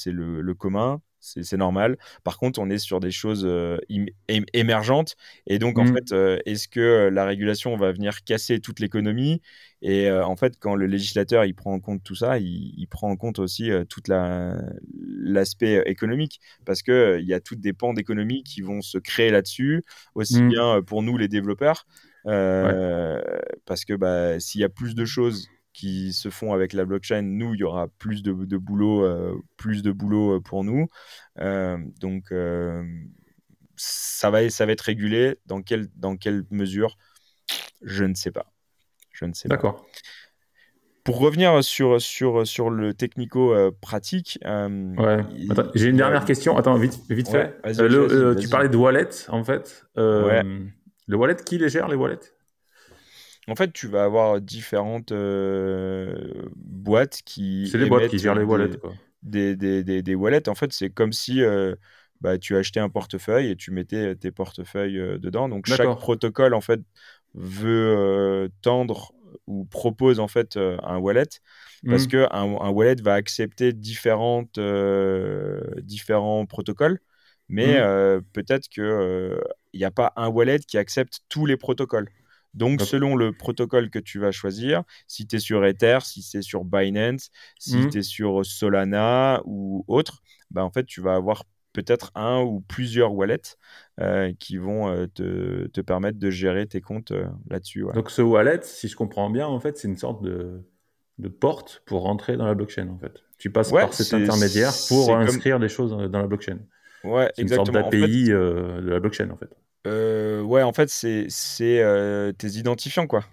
le, 0.06 0.40
le 0.40 0.54
commun 0.54 1.00
c'est 1.24 1.56
normal. 1.56 1.96
Par 2.22 2.38
contre, 2.38 2.58
on 2.60 2.68
est 2.68 2.78
sur 2.78 3.00
des 3.00 3.10
choses 3.10 3.44
euh, 3.46 3.78
émergentes. 4.52 5.16
Et 5.46 5.58
donc, 5.58 5.78
en 5.78 5.84
mmh. 5.84 5.94
fait, 5.94 6.12
euh, 6.12 6.38
est-ce 6.44 6.68
que 6.68 6.80
euh, 6.80 7.10
la 7.10 7.24
régulation 7.24 7.76
va 7.76 7.92
venir 7.92 8.24
casser 8.24 8.60
toute 8.60 8.80
l'économie? 8.80 9.40
Et 9.80 10.10
en 10.10 10.34
fait, 10.34 10.54
quand 10.58 10.76
le 10.76 10.86
législateur 10.86 11.44
il 11.44 11.54
prend 11.54 11.74
en 11.74 11.78
compte 11.78 12.02
tout 12.02 12.14
ça, 12.14 12.38
il, 12.38 12.86
prend 12.90 13.10
en 13.10 13.16
compte 13.16 13.38
aussi 13.38 13.70
tout 13.90 14.00
l'aspect 14.08 15.82
économique. 15.84 16.40
Parce 16.64 16.80
qu'il 16.80 17.18
il 17.20 17.26
y 17.26 17.34
a 17.34 17.40
toutes 17.40 17.60
des 17.60 17.74
pans 17.74 17.92
d'économie 17.92 18.44
qui 18.44 18.62
vont 18.62 18.80
se 18.80 18.96
créer 18.96 19.30
là-dessus, 19.30 19.84
aussi 20.14 20.42
mmh. 20.42 20.48
bien 20.48 20.80
pour 20.80 21.02
nous, 21.02 21.18
les 21.18 21.28
développeurs. 21.28 21.86
Parce 22.24 23.84
que 23.84 23.92
bah, 23.92 24.40
s'il 24.40 24.62
y 24.62 24.64
a 24.64 24.70
plus 24.70 24.94
de 24.94 25.04
choses 25.04 25.50
qui 25.74 26.12
se 26.12 26.30
font 26.30 26.54
avec 26.54 26.72
la 26.72 26.86
blockchain, 26.86 27.22
nous, 27.22 27.52
il 27.52 27.60
y 27.60 27.64
aura 27.64 27.88
plus 27.98 28.22
de, 28.22 28.32
boulot, 28.56 29.04
euh, 29.04 29.34
plus 29.56 29.82
de 29.82 29.92
boulot 29.92 30.36
euh, 30.36 30.40
pour 30.40 30.64
nous. 30.64 30.88
Euh, 31.40 31.76
donc, 32.00 32.32
ça, 33.76 34.30
va, 34.30 34.48
ça 34.48 34.64
va 34.64 34.72
être 34.72 34.80
régulé. 34.80 35.36
Dans 35.46 35.60
quelle, 35.60 35.88
dans 35.96 36.16
quelle 36.16 36.44
mesure? 36.50 36.96
Je 37.82 38.04
ne 38.04 38.14
sais 38.14 38.30
pas. 38.30 38.46
Je 39.12 39.26
ne 39.26 39.34
sais 39.34 39.48
pas. 39.48 39.56
D'accord. 39.56 39.84
Pour 41.02 41.18
revenir 41.18 41.62
sur, 41.62 42.00
sur, 42.00 42.46
sur 42.46 42.70
le 42.70 42.94
technico-pratique. 42.94 44.38
ouais. 44.42 45.24
J'ai 45.74 45.88
une 45.88 45.96
dernière 45.98 46.24
question. 46.24 46.56
Attends, 46.56 46.78
vite, 46.78 46.98
vite 47.10 47.28
fait. 47.28 47.60
tu 48.40 48.48
parlais 48.48 48.70
de 48.70 48.76
wallet, 48.76 49.10
en 49.28 49.42
fait. 49.42 49.84
Le 49.96 51.16
wallet, 51.16 51.36
qui 51.44 51.58
les 51.58 51.68
gère, 51.68 51.88
les 51.88 51.96
wallets? 51.96 52.33
En 53.48 53.56
fait, 53.56 53.72
tu 53.72 53.88
vas 53.88 54.04
avoir 54.04 54.40
différentes 54.40 55.12
euh, 55.12 56.48
boîtes 56.56 57.20
qui. 57.24 57.68
C'est 57.68 57.78
les 57.78 57.88
boîtes 57.88 58.08
qui 58.08 58.18
gèrent 58.18 58.34
les 58.34 58.44
wallets, 58.44 58.76
quoi. 58.78 58.92
Des, 59.22 59.56
des, 59.56 59.82
des, 59.82 60.14
wallets, 60.14 60.48
en 60.48 60.54
fait, 60.54 60.72
c'est 60.72 60.90
comme 60.90 61.12
si 61.12 61.42
euh, 61.42 61.74
bah, 62.20 62.36
tu 62.36 62.56
achetais 62.56 62.80
un 62.80 62.90
portefeuille 62.90 63.50
et 63.50 63.56
tu 63.56 63.70
mettais 63.70 64.16
tes 64.16 64.30
portefeuilles 64.30 64.98
euh, 64.98 65.18
dedans. 65.18 65.48
Donc, 65.48 65.66
chaque 65.66 65.96
protocole, 65.96 66.54
en 66.54 66.60
fait, 66.60 66.80
veut 67.34 68.50
tendre 68.62 69.12
ou 69.46 69.64
propose, 69.64 70.20
en 70.20 70.28
fait, 70.28 70.56
un 70.56 70.98
wallet 70.98 71.24
parce 71.86 72.04
mmh. 72.04 72.08
qu'un 72.08 72.28
un 72.32 72.70
wallet 72.70 72.96
va 73.02 73.14
accepter 73.14 73.72
différentes, 73.72 74.58
différents 75.82 76.46
protocoles. 76.46 76.98
Mais 77.48 77.78
mmh. 77.80 78.22
peut-être 78.32 78.68
qu'il 78.68 79.40
n'y 79.74 79.84
a 79.84 79.90
pas 79.90 80.12
un 80.16 80.28
wallet 80.28 80.60
qui 80.60 80.78
accepte 80.78 81.20
tous 81.28 81.46
les 81.46 81.56
protocoles. 81.56 82.08
Donc, 82.54 82.80
selon 82.82 83.16
le 83.16 83.32
protocole 83.32 83.90
que 83.90 83.98
tu 83.98 84.18
vas 84.18 84.32
choisir, 84.32 84.84
si 85.06 85.26
tu 85.26 85.36
es 85.36 85.38
sur 85.38 85.64
Ether, 85.64 85.98
si 86.02 86.22
c'est 86.22 86.42
sur 86.42 86.64
Binance, 86.64 87.30
si 87.58 87.76
mmh. 87.76 87.90
tu 87.90 87.98
es 87.98 88.02
sur 88.02 88.46
Solana 88.46 89.42
ou 89.44 89.84
autre, 89.88 90.22
bah, 90.50 90.64
en 90.64 90.70
fait, 90.70 90.84
tu 90.84 91.00
vas 91.00 91.14
avoir 91.14 91.44
peut-être 91.74 92.12
un 92.14 92.40
ou 92.40 92.60
plusieurs 92.60 93.12
wallets 93.12 93.58
euh, 94.00 94.32
qui 94.38 94.56
vont 94.56 94.88
euh, 94.88 95.06
te, 95.06 95.66
te, 95.66 95.80
permettre 95.80 96.18
de 96.18 96.30
gérer 96.30 96.66
tes 96.66 96.80
comptes 96.80 97.10
euh, 97.10 97.26
là-dessus. 97.50 97.84
Donc, 97.94 98.10
ce 98.10 98.22
wallet, 98.22 98.60
si 98.62 98.88
je 98.88 98.96
comprends 98.96 99.28
bien, 99.28 99.46
en 99.46 99.60
fait, 99.60 99.76
c'est 99.76 99.88
une 99.88 99.98
sorte 99.98 100.22
de, 100.22 100.62
de, 101.18 101.28
porte 101.28 101.82
pour 101.84 102.02
rentrer 102.02 102.36
dans 102.36 102.46
la 102.46 102.54
blockchain, 102.54 102.88
en 102.88 102.98
fait. 102.98 103.22
Tu 103.36 103.50
passes 103.50 103.72
par 103.72 103.92
cet 103.92 104.14
intermédiaire 104.14 104.72
pour 104.88 105.14
inscrire 105.14 105.58
des 105.58 105.68
choses 105.68 105.90
dans 105.90 106.20
la 106.20 106.26
blockchain. 106.26 106.60
Ouais, 107.02 107.30
c'est 107.34 107.42
une 107.42 107.48
sorte 107.48 107.70
d'API 107.70 108.28
de 108.28 108.80
la 108.84 109.00
blockchain, 109.00 109.28
en 109.30 109.36
fait. 109.36 109.50
Euh, 109.86 110.42
ouais, 110.42 110.62
en 110.62 110.72
fait, 110.72 110.88
c'est 110.88 111.28
euh, 111.62 112.32
tes 112.32 112.48
identifiants, 112.48 113.06
quoi. 113.06 113.24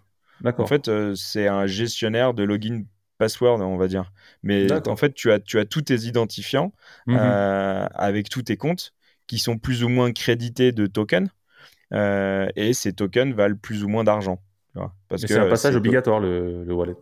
D'accord. 0.42 0.66
En 0.66 0.68
fait, 0.68 0.88
euh, 0.88 1.16
c'est 1.16 1.48
un 1.48 1.68
gestionnaire 1.68 2.34
de 2.34 2.44
login 2.44 2.84
password, 3.18 3.62
on 3.62 3.78
va 3.78 3.88
dire. 3.88 4.12
Mais 4.44 4.68
en 4.88 4.96
fait, 4.96 5.14
tu 5.14 5.32
as, 5.32 5.40
tu 5.40 5.60
as 5.60 5.66
tous 5.66 5.84
tes 5.84 6.06
identifiants 6.06 6.74
mmh 7.06 7.16
avec 7.16 8.30
tous 8.30 8.44
tes 8.44 8.58
comptes 8.58 8.94
qui 9.28 9.38
sont 9.38 9.58
plus 9.58 9.84
ou 9.84 9.90
moins 9.90 10.12
crédités 10.12 10.72
de 10.72 10.88
tokens. 10.88 11.30
et 11.94 12.74
ces 12.74 12.94
tokens 12.94 13.34
valent 13.34 13.58
plus 13.62 13.84
ou 13.84 13.88
moins 13.88 14.04
d'argent. 14.04 14.42
C'est 15.16 15.38
un 15.38 15.48
passage 15.48 15.76
obligatoire, 15.76 16.20
le, 16.20 16.64
le, 16.64 16.74
wallet. 16.74 16.96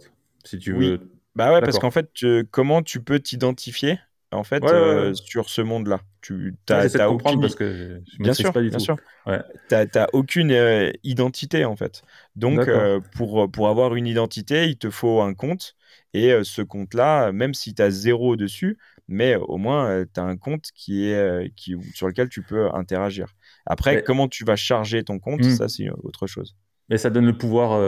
Si 0.44 0.60
tu 0.60 0.74
veux. 0.74 1.00
Bah 1.36 1.54
ouais, 1.54 1.62
parce 1.62 1.80
qu'en 1.80 1.92
fait, 1.92 2.12
comment 2.52 2.82
tu 2.82 3.02
peux 3.02 3.20
t'identifier 3.20 4.00
en 4.32 4.44
fait, 4.44 4.64
euh, 4.64 5.14
sur 5.14 5.50
ce 5.50 5.62
monde-là. 5.62 6.02
Tu 6.22 6.56
as, 6.70 7.10
aucune... 7.10 7.42
parce 7.42 7.56
que 7.56 8.02
je 8.12 8.24
bien 8.24 8.34
sûr, 8.34 8.54
pas 8.54 8.62
du 8.62 8.70
bien 8.70 8.78
tout. 8.78 8.84
sûr. 8.84 8.98
Ouais. 9.26 9.42
T'as 9.70 10.08
aucune 10.14 10.52
euh, 10.52 10.92
identité 11.04 11.66
en 11.66 11.76
fait. 11.76 12.04
Donc, 12.36 12.60
euh, 12.60 13.00
pour, 13.16 13.50
pour 13.50 13.70
avoir 13.70 13.96
une 13.96 14.06
identité, 14.06 14.68
il 14.68 14.78
te 14.78 14.90
faut 14.90 15.22
un 15.22 15.34
compte. 15.34 15.76
Et 16.14 16.34
ce 16.44 16.64
compte-là, 16.64 17.32
même 17.32 17.54
si 17.54 17.76
tu 17.76 17.82
as 17.82 17.92
zéro 17.92 18.36
dessus, 18.36 18.78
mais 19.08 19.36
au 19.36 19.58
moins 19.58 20.06
tu 20.12 20.20
as 20.20 20.24
un 20.24 20.38
compte 20.38 20.70
qui 20.74 21.06
est, 21.06 21.54
qui, 21.56 21.76
sur 21.94 22.08
lequel 22.08 22.30
tu 22.30 22.42
peux 22.42 22.74
interagir. 22.74 23.36
Après, 23.66 24.04
comment 24.04 24.28
tu 24.28 24.44
vas 24.44 24.56
charger 24.56 25.04
ton 25.04 25.20
compte, 25.20 25.42
hmm. 25.42 25.52
ça 25.52 25.68
c'est 25.68 25.90
autre 26.04 26.26
chose. 26.26 26.56
Mais 26.90 26.98
ça 26.98 27.12
donne 27.12 27.26
le 27.28 27.38
pouvoir 27.38 27.80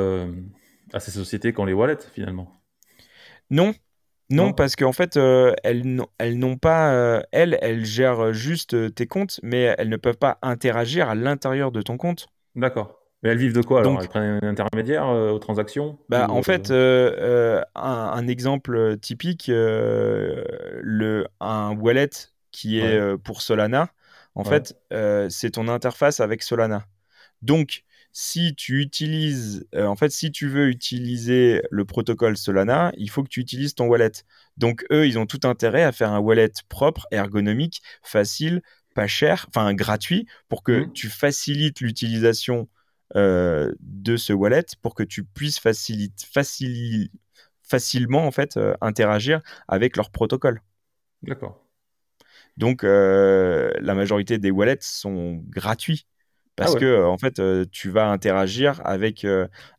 à 0.94 1.00
ces 1.00 1.12
sociétés 1.12 1.54
qui 1.54 1.60
ont 1.60 1.66
les 1.66 1.74
wallets 1.74 1.98
finalement. 2.14 2.62
Non, 3.50 3.74
non, 4.32 4.54
parce 4.54 4.76
qu'en 4.76 4.92
fait, 4.92 5.18
euh, 5.18 5.54
elles, 5.64 5.84
n'ont 5.84 6.58
pas. 6.58 6.94
Euh, 6.94 7.22
elles, 7.32 7.58
elles 7.62 7.86
gèrent 7.86 8.34
juste 8.34 8.74
euh, 8.74 8.90
tes 8.90 9.08
comptes, 9.08 9.40
mais 9.44 9.76
elles 9.78 9.90
ne 9.90 9.98
peuvent 9.98 10.18
pas 10.18 10.38
interagir 10.42 11.10
à 11.10 11.16
l'intérieur 11.16 11.72
de 11.72 11.82
ton 11.82 11.98
compte. 11.98 12.28
D'accord. 12.56 13.00
Mais 13.24 13.30
elles 13.30 13.38
vivent 13.38 13.54
de 13.54 13.62
quoi 13.62 13.82
alors? 13.82 14.02
Elles 14.02 14.08
prennent 14.08 14.40
un 14.42 14.48
intermédiaire 14.48 15.08
aux 15.08 15.38
transactions? 15.38 16.00
Bah, 16.10 16.26
En 16.30 16.42
fait, 16.42 16.72
un, 16.72 18.28
exemple 18.28 18.98
typique, 18.98 19.46
le, 19.48 21.28
un 21.40 21.76
wallet 21.76 22.10
qui 22.50 22.80
est 22.80 23.18
pour 23.18 23.44
Solana, 23.44 23.90
en 24.34 24.44
fait, 24.44 24.76
c'est 25.30 25.52
ton 25.52 25.68
interface 25.68 26.20
avec 26.20 26.42
Solana. 26.42 26.88
Donc, 27.44 27.84
si 28.14 28.56
tu 28.56 28.82
utilises, 28.82 29.66
euh, 29.74 29.86
en 29.86 29.96
fait, 29.96 30.10
si 30.10 30.32
tu 30.32 30.48
veux 30.48 30.68
utiliser 30.68 31.62
le 31.72 31.86
protocole 31.86 32.36
Solana, 32.36 32.92
il 32.98 33.10
faut 33.10 33.24
que 33.24 33.30
tu 33.30 33.40
utilises 33.40 33.74
ton 33.74 33.88
wallet. 33.88 34.12
Donc, 34.58 34.86
eux, 34.92 35.08
ils 35.08 35.18
ont 35.18 35.26
tout 35.26 35.40
intérêt 35.44 35.84
à 35.84 35.92
faire 35.92 36.12
un 36.12 36.20
wallet 36.20 36.52
propre, 36.68 37.08
ergonomique, 37.12 37.82
facile, 38.04 38.62
pas 38.96 39.08
cher, 39.08 39.46
enfin 39.48 39.74
gratuit, 39.74 40.28
pour 40.50 40.64
que 40.64 40.86
mmh. 40.86 40.94
tu 40.94 41.10
facilites 41.10 41.80
l'utilisation 41.80 42.68
euh, 43.16 43.74
de 43.80 44.18
ce 44.18 44.34
wallet, 44.34 44.66
pour 44.82 44.94
que 44.94 45.04
tu 45.04 45.24
puisses 45.24 45.62
facilement 47.64 48.26
en 48.28 48.32
fait 48.32 48.58
euh, 48.58 48.74
interagir 48.82 49.42
avec 49.70 49.96
leur 49.96 50.12
protocole. 50.12 50.62
D'accord. 51.24 51.66
Donc, 52.58 52.84
la 52.84 53.96
majorité 53.96 54.38
des 54.38 54.52
wallets 54.52 54.78
sont 54.82 55.42
gratuits. 55.48 56.06
Parce 56.56 56.76
ah 56.76 56.80
que 56.80 57.04
en 57.04 57.18
fait 57.18 57.42
tu 57.72 57.90
vas 57.90 58.10
interagir 58.10 58.82
avec 58.84 59.26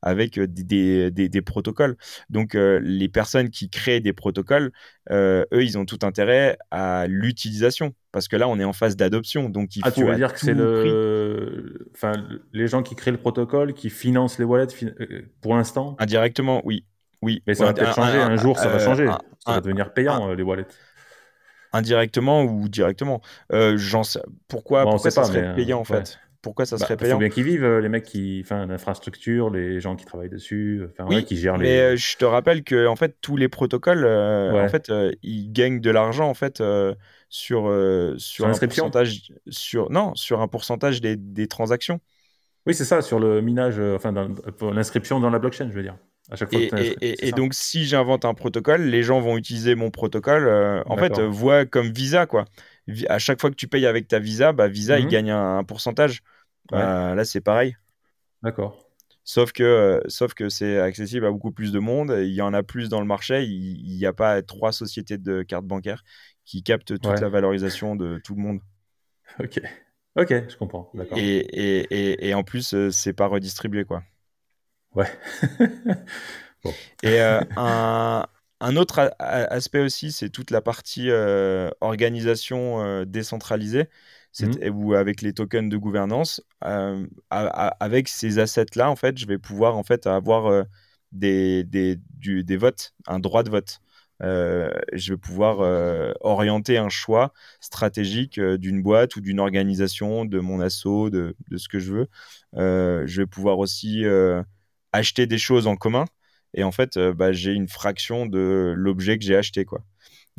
avec 0.00 0.40
des, 0.40 1.10
des, 1.10 1.28
des, 1.28 1.42
protocoles. 1.42 1.96
Donc 2.30 2.54
les 2.54 3.08
personnes 3.08 3.50
qui 3.50 3.70
créent 3.70 4.00
des 4.00 4.12
protocoles 4.12 4.72
eux 5.10 5.46
ils 5.52 5.78
ont 5.78 5.84
tout 5.84 5.98
intérêt 6.02 6.56
à 6.70 7.06
l'utilisation. 7.06 7.94
Parce 8.10 8.28
que 8.28 8.36
là 8.36 8.48
on 8.48 8.58
est 8.58 8.64
en 8.64 8.72
phase 8.72 8.96
d'adoption. 8.96 9.48
Donc 9.48 9.76
il 9.76 9.82
ah, 9.84 9.90
faut 9.90 10.00
tu 10.00 10.06
veux 10.06 10.16
dire 10.16 10.32
que 10.32 10.40
c'est 10.40 10.54
le 10.54 11.90
enfin 11.94 12.12
les 12.52 12.66
gens 12.68 12.82
qui 12.82 12.94
créent 12.94 13.10
le 13.10 13.18
protocole 13.18 13.74
qui 13.74 13.90
financent 13.90 14.38
les 14.38 14.44
wallets 14.44 14.74
pour 15.40 15.54
l'instant? 15.54 15.96
Indirectement 15.98 16.62
oui. 16.64 16.84
Oui. 17.22 17.42
Mais 17.46 17.54
ça 17.54 17.66
va 17.66 17.72
peut-être 17.72 17.94
changer. 17.94 18.18
un, 18.18 18.36
jour 18.36 18.58
ça 18.58 18.68
va 18.68 18.78
changer. 18.78 19.06
ça 19.06 19.52
va 19.52 19.60
devenir 19.60 19.92
payant 19.92 20.32
les 20.34 20.42
wallets. 20.42 20.66
indirectement 21.72 22.42
ou 22.42 22.68
directement. 22.68 23.20
J'en 23.50 24.02
sais 24.02 24.20
pourquoi 24.48 24.84
pourquoi 24.84 25.10
ça 25.10 25.24
serait 25.24 25.54
payant 25.54 25.80
en 25.80 25.84
fait? 25.84 26.18
Pourquoi 26.42 26.66
ça 26.66 26.76
bah, 26.76 26.84
serait 26.84 26.96
payant 26.96 27.10
Il 27.10 27.12
faut 27.12 27.18
bien 27.20 27.28
qu'ils 27.28 27.44
vivent, 27.44 27.64
euh, 27.64 27.80
les 27.80 27.88
mecs 27.88 28.04
qui, 28.04 28.42
enfin, 28.44 28.66
l'infrastructure, 28.66 29.48
les 29.48 29.80
gens 29.80 29.94
qui 29.94 30.04
travaillent 30.04 30.28
dessus, 30.28 30.82
enfin, 30.90 31.22
qui 31.22 31.36
gèrent 31.36 31.56
les. 31.56 31.68
Mais 31.68 31.80
euh, 31.80 31.96
je 31.96 32.16
te 32.16 32.24
rappelle 32.24 32.64
que 32.64 32.86
en 32.86 32.96
fait, 32.96 33.16
tous 33.20 33.36
les 33.36 33.48
protocoles, 33.48 34.04
euh, 34.04 34.64
en 34.64 34.68
fait, 34.68 34.92
ils 35.22 35.52
gagnent 35.52 35.80
de 35.80 35.90
l'argent 35.90 36.28
en 36.28 36.34
fait 36.34 36.62
sur 37.28 37.72
sur 38.18 38.46
un 38.46 38.52
pourcentage, 38.52 39.32
sur 39.48 39.90
non, 39.90 40.14
sur 40.14 40.40
un 40.40 40.48
pourcentage 40.48 41.00
des, 41.00 41.16
des 41.16 41.46
transactions. 41.46 42.00
Oui, 42.66 42.74
c'est 42.74 42.84
ça, 42.84 43.02
sur 43.02 43.18
le 43.18 43.40
minage, 43.40 43.80
enfin, 43.80 44.12
l'inscription 44.72 45.20
dans 45.20 45.30
la 45.30 45.38
blockchain, 45.38 45.68
je 45.70 45.74
veux 45.74 45.82
dire. 45.82 45.96
À 46.30 46.36
chaque 46.36 46.52
fois 46.52 46.60
et, 46.60 47.28
et, 47.28 47.32
donc, 47.32 47.52
si 47.52 47.84
j'invente 47.84 48.24
un 48.24 48.34
protocole, 48.34 48.82
les 48.82 49.02
gens 49.02 49.20
vont 49.20 49.36
utiliser 49.36 49.74
mon 49.74 49.90
protocole, 49.90 50.48
en 50.86 50.96
fait, 50.96 51.20
voient 51.20 51.66
comme 51.66 51.92
Visa, 51.92 52.26
quoi 52.26 52.46
à 53.08 53.18
chaque 53.18 53.40
fois 53.40 53.50
que 53.50 53.56
tu 53.56 53.68
payes 53.68 53.86
avec 53.86 54.08
ta 54.08 54.18
Visa, 54.18 54.52
bah, 54.52 54.68
Visa, 54.68 54.98
il 54.98 55.04
mhm. 55.04 55.10
gagne 55.10 55.30
un, 55.30 55.64
pourcentage. 55.64 56.22
Bah, 56.70 57.14
là, 57.14 57.24
c'est 57.24 57.40
pareil. 57.40 57.76
D'accord. 58.42 58.88
Sauf 59.24 59.52
que, 59.52 59.62
euh, 59.62 60.00
sauf 60.08 60.34
que 60.34 60.48
c'est 60.48 60.80
accessible 60.80 61.26
à 61.26 61.30
beaucoup 61.30 61.52
plus 61.52 61.70
de 61.70 61.78
monde. 61.78 62.14
Il 62.18 62.32
y 62.32 62.42
en 62.42 62.52
a 62.52 62.62
plus 62.62 62.88
dans 62.88 63.00
le 63.00 63.06
marché. 63.06 63.44
Il 63.44 63.96
n'y 63.96 64.06
a 64.06 64.12
pas 64.12 64.42
trois 64.42 64.72
sociétés 64.72 65.16
de 65.16 65.42
cartes 65.42 65.64
bancaires 65.64 66.02
qui 66.44 66.62
captent 66.62 66.98
toute 66.98 67.20
la 67.20 67.28
valorisation 67.28 67.94
de 67.94 68.20
tout 68.24 68.34
le 68.34 68.42
monde. 68.42 68.60
Ok. 69.40 69.62
Ok, 70.14 70.28
je 70.28 70.56
comprends. 70.58 70.92
Et, 71.16 71.38
et, 71.38 72.28
et, 72.28 72.34
en 72.34 72.44
plus, 72.44 72.74
euh, 72.74 72.90
c'est 72.90 73.14
pas 73.14 73.28
redistribué, 73.28 73.86
quoi. 73.86 74.02
Ouais. 74.94 75.06
Et 77.02 77.20
euh, 77.20 77.40
un, 77.56 78.26
un 78.62 78.76
autre 78.76 79.12
aspect 79.18 79.80
aussi, 79.80 80.12
c'est 80.12 80.30
toute 80.30 80.52
la 80.52 80.60
partie 80.60 81.10
euh, 81.10 81.68
organisation 81.80 82.80
euh, 82.80 83.04
décentralisée, 83.04 83.88
mmh. 84.40 84.70
ou 84.72 84.94
avec 84.94 85.20
les 85.20 85.32
tokens 85.32 85.68
de 85.68 85.76
gouvernance. 85.76 86.40
Euh, 86.64 87.04
avec 87.30 88.06
ces 88.06 88.38
assets-là, 88.38 88.88
en 88.88 88.94
fait, 88.94 89.18
je 89.18 89.26
vais 89.26 89.38
pouvoir 89.38 89.76
en 89.76 89.82
fait 89.82 90.06
avoir 90.06 90.64
des, 91.10 91.64
des, 91.64 91.98
des, 92.20 92.56
votes, 92.56 92.94
un 93.08 93.18
droit 93.18 93.42
de 93.42 93.50
vote. 93.50 93.80
je 94.20 95.12
vais 95.12 95.18
pouvoir 95.18 95.58
orienter 96.20 96.78
un 96.78 96.88
choix 96.88 97.32
stratégique 97.60 98.38
d'une 98.40 98.80
boîte 98.80 99.16
ou 99.16 99.20
d'une 99.20 99.40
organisation, 99.40 100.24
de 100.24 100.38
mon 100.38 100.60
assaut, 100.60 101.10
de, 101.10 101.34
de, 101.50 101.56
ce 101.58 101.68
que 101.68 101.80
je 101.80 101.92
veux. 101.92 102.08
je 102.54 103.20
vais 103.20 103.26
pouvoir 103.26 103.58
aussi 103.58 104.04
acheter 104.92 105.26
des 105.26 105.38
choses 105.38 105.66
en 105.66 105.74
commun 105.74 106.04
et 106.54 106.64
en 106.64 106.72
fait, 106.72 106.96
euh, 106.96 107.12
bah, 107.12 107.32
j'ai 107.32 107.52
une 107.52 107.68
fraction 107.68 108.26
de 108.26 108.74
l'objet 108.76 109.18
que 109.18 109.24
j'ai 109.24 109.36
acheté, 109.36 109.64
quoi. 109.64 109.84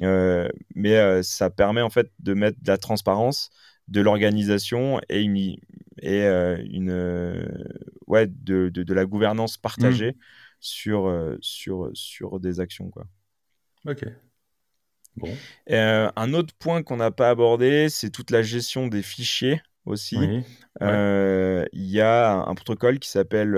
Euh, 0.01 0.47
mais 0.73 0.97
euh, 0.97 1.21
ça 1.21 1.49
permet 1.49 1.81
en 1.81 1.89
fait 1.89 2.11
de 2.19 2.33
mettre 2.33 2.57
de 2.61 2.67
la 2.67 2.77
transparence, 2.77 3.51
de 3.87 4.01
l'organisation 4.01 4.99
et 5.09 5.21
une, 5.21 5.37
et, 6.01 6.25
une 6.71 7.47
ouais, 8.07 8.27
de, 8.27 8.69
de, 8.69 8.93
la 8.93 9.05
gouvernance 9.05 9.57
partagée 9.57 10.11
mmh. 10.11 10.15
sur, 10.59 11.37
sur, 11.41 11.89
sur 11.93 12.39
des 12.39 12.59
actions, 12.59 12.89
quoi. 12.89 13.05
Ok. 13.85 14.05
Bon. 15.15 15.29
un 15.67 16.33
autre 16.33 16.55
point 16.57 16.81
qu'on 16.81 16.97
n'a 16.97 17.11
pas 17.11 17.29
abordé, 17.29 17.87
c'est 17.89 18.09
toute 18.09 18.31
la 18.31 18.41
gestion 18.41 18.87
des 18.87 19.03
fichiers 19.03 19.61
aussi. 19.85 20.17
Il 20.81 21.65
y 21.73 22.01
a 22.01 22.45
un, 22.47 22.55
protocole 22.55 22.99
qui 22.99 23.09
s'appelle 23.09 23.55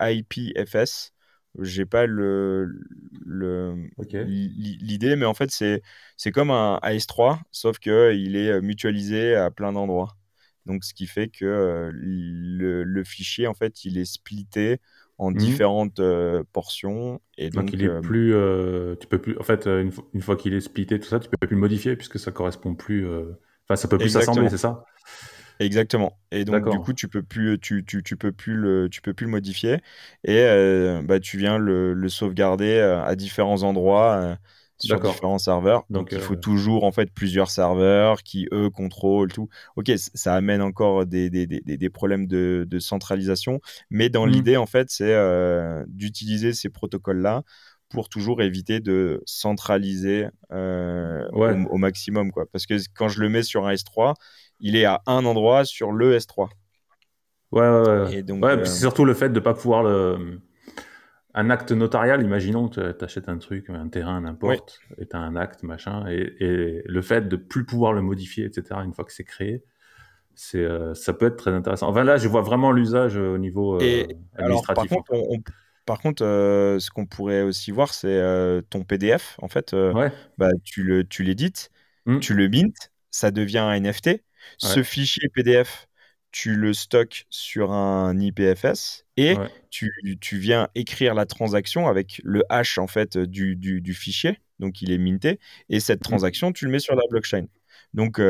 IPFS 0.00 1.12
j'ai 1.60 1.84
pas 1.84 2.06
le 2.06 2.80
l'idée 3.26 5.16
mais 5.16 5.26
en 5.26 5.34
fait 5.34 5.50
c'est 5.50 5.82
c'est 6.16 6.32
comme 6.32 6.50
un 6.50 6.78
AS3 6.82 7.40
sauf 7.50 7.78
que 7.78 8.14
il 8.14 8.36
est 8.36 8.60
mutualisé 8.60 9.34
à 9.34 9.50
plein 9.50 9.72
d'endroits. 9.72 10.16
Donc 10.64 10.84
ce 10.84 10.94
qui 10.94 11.06
fait 11.06 11.28
que 11.28 11.90
le, 11.92 12.84
le, 12.84 13.04
fichier 13.04 13.48
en 13.48 13.54
fait 13.54 13.84
il 13.84 13.98
est 13.98 14.04
splitté 14.04 14.78
en 15.18 15.30
mmh 15.30 15.34
différentes 15.34 16.00
portions 16.52 17.20
et 17.36 17.50
donc, 17.50 17.72
il 17.72 17.82
est 17.82 18.00
plus 18.00 18.32
tu 18.98 19.06
peux 19.08 19.18
plus 19.18 19.36
en 19.38 19.42
fait 19.42 19.66
une, 19.66 19.92
fois 20.20 20.36
qu'il 20.36 20.54
est 20.54 20.60
splitté 20.60 21.00
tout 21.00 21.08
ça 21.08 21.20
tu 21.20 21.28
peux 21.28 21.36
plus 21.46 21.54
le 21.54 21.60
modifier 21.60 21.96
puisque 21.96 22.18
ça 22.18 22.30
correspond 22.30 22.74
plus 22.74 23.06
enfin 23.64 23.76
ça 23.76 23.88
peut 23.88 23.98
plus 23.98 24.10
s'assembler 24.10 24.48
c'est 24.48 24.56
ça? 24.56 24.84
Exactement. 25.60 26.18
Et 26.30 26.44
donc 26.44 26.68
du 26.68 26.78
coup, 26.78 26.92
tu 26.92 27.08
peux 27.08 27.22
plus, 27.22 27.58
tu, 27.58 27.84
tu, 27.84 28.02
tu, 28.02 28.16
peux 28.16 28.32
plus 28.32 28.54
le, 28.54 28.88
tu 28.90 29.00
peux 29.00 29.14
plus 29.14 29.26
le 29.26 29.30
modifier 29.30 29.74
et 30.24 30.38
euh, 30.38 31.02
bah, 31.02 31.20
tu 31.20 31.38
viens 31.38 31.58
le, 31.58 31.92
le, 31.92 32.08
sauvegarder 32.08 32.76
euh, 32.76 33.02
à 33.02 33.14
différents 33.14 33.62
endroits 33.62 34.14
euh, 34.14 34.34
sur 34.78 35.00
différents 35.00 35.38
serveurs. 35.38 35.84
Donc, 35.90 36.08
il 36.10 36.20
faut 36.20 36.36
toujours 36.36 36.84
en 36.84 36.92
fait 36.92 37.10
plusieurs 37.12 37.50
serveurs 37.50 38.22
qui 38.22 38.48
eux 38.52 38.70
contrôlent 38.70 39.32
tout. 39.32 39.48
Ok, 39.76 39.92
ça 39.96 40.34
amène 40.34 40.62
encore 40.62 41.06
des, 41.06 41.30
des, 41.30 41.46
des, 41.46 41.60
des 41.60 41.90
problèmes 41.90 42.26
de, 42.26 42.66
de, 42.68 42.78
centralisation, 42.78 43.60
mais 43.90 44.08
dans 44.08 44.26
mmh. 44.26 44.30
l'idée 44.30 44.56
en 44.56 44.66
fait, 44.66 44.90
c'est 44.90 45.14
d'utiliser 45.86 46.52
ces 46.52 46.68
protocoles 46.68 47.20
là 47.20 47.42
pour 47.90 48.08
toujours 48.08 48.40
éviter 48.40 48.80
de 48.80 49.22
centraliser 49.26 50.26
au, 50.50 51.44
au, 51.44 51.76
maximum 51.76 52.32
quoi. 52.32 52.46
Parce 52.50 52.66
que 52.66 52.74
quand 52.94 53.08
je 53.08 53.20
le 53.20 53.28
mets 53.28 53.42
sur 53.42 53.66
un 53.66 53.74
S3 53.74 54.14
il 54.62 54.76
est 54.76 54.86
à 54.86 55.02
un 55.06 55.24
endroit 55.26 55.64
sur 55.64 55.92
le 55.92 56.16
S3. 56.16 56.48
Ouais, 57.50 57.60
ouais, 57.60 57.88
ouais. 57.88 58.14
Et 58.14 58.22
donc, 58.22 58.42
ouais, 58.42 58.54
c'est 58.54 58.60
euh, 58.60 58.64
surtout 58.64 59.04
le 59.04 59.12
fait 59.12 59.28
de 59.28 59.34
ne 59.34 59.40
pas 59.40 59.52
pouvoir 59.52 59.82
le. 59.82 60.40
Un 61.34 61.48
acte 61.48 61.72
notarial, 61.72 62.22
imaginons 62.22 62.68
que 62.68 62.92
tu 62.92 63.04
achètes 63.04 63.28
un 63.28 63.38
truc, 63.38 63.70
un 63.70 63.88
terrain, 63.88 64.20
n'importe, 64.20 64.80
et 64.98 65.06
tu 65.06 65.16
as 65.16 65.18
un 65.18 65.34
acte, 65.34 65.62
machin, 65.62 66.04
et, 66.06 66.82
le 66.84 67.02
fait 67.02 67.26
de 67.26 67.36
plus 67.36 67.64
pouvoir 67.64 67.94
le 67.94 68.02
modifier, 68.02 68.44
etc., 68.44 68.80
une 68.84 68.92
fois 68.92 69.06
que 69.06 69.14
c'est 69.14 69.24
créé, 69.24 69.64
c'est, 70.34 70.58
euh, 70.58 70.92
ça 70.92 71.14
peut 71.14 71.26
être 71.26 71.36
très 71.36 71.52
intéressant. 71.52 71.88
Enfin 71.88 72.04
là, 72.04 72.18
je 72.18 72.28
vois 72.28 72.42
vraiment 72.42 72.70
l'usage 72.70 73.16
au 73.16 73.38
niveau 73.38 73.80
euh, 73.80 74.04
administratif. 74.36 74.90
par 74.90 75.06
contre, 75.06 75.52
par 75.86 76.00
contre 76.00 76.22
ce 76.22 76.90
qu'on 76.90 77.06
pourrait 77.06 77.40
aussi 77.40 77.70
voir, 77.70 77.94
c'est 77.94 78.20
ton 78.68 78.84
PDF. 78.84 79.38
En 79.40 79.48
fait, 79.48 79.74
bah, 80.36 80.50
tu, 80.64 80.82
le, 80.82 81.02
tu 81.02 81.22
l'édites, 81.22 81.70
mmh. 82.04 82.18
tu 82.18 82.34
le 82.34 82.48
mint, 82.48 82.92
ça 83.10 83.30
devient 83.30 83.58
un 83.58 83.80
NFT. 83.80 84.20
Ce 84.58 84.82
fichier 84.82 85.28
PDF, 85.28 85.88
tu 86.30 86.54
le 86.54 86.72
stockes 86.72 87.26
sur 87.30 87.72
un 87.72 88.18
IPFS 88.18 89.04
et 89.16 89.36
tu, 89.70 89.92
viens 90.32 90.68
écrire 90.74 91.14
la 91.14 91.26
transaction 91.26 91.88
avec 91.88 92.20
le 92.24 92.42
hash 92.48 92.78
en 92.78 92.86
fait 92.86 93.18
du, 93.18 93.56
du, 93.56 93.94
fichier, 93.94 94.40
donc 94.58 94.82
il 94.82 94.92
est 94.92 94.98
minté, 94.98 95.38
et 95.68 95.80
cette 95.80 96.00
mmh. 96.00 96.04
transaction, 96.04 96.52
tu 96.52 96.64
le 96.64 96.70
mets 96.70 96.78
sur 96.78 96.94
la 96.94 97.02
blockchain. 97.10 97.46
Donc, 97.94 98.20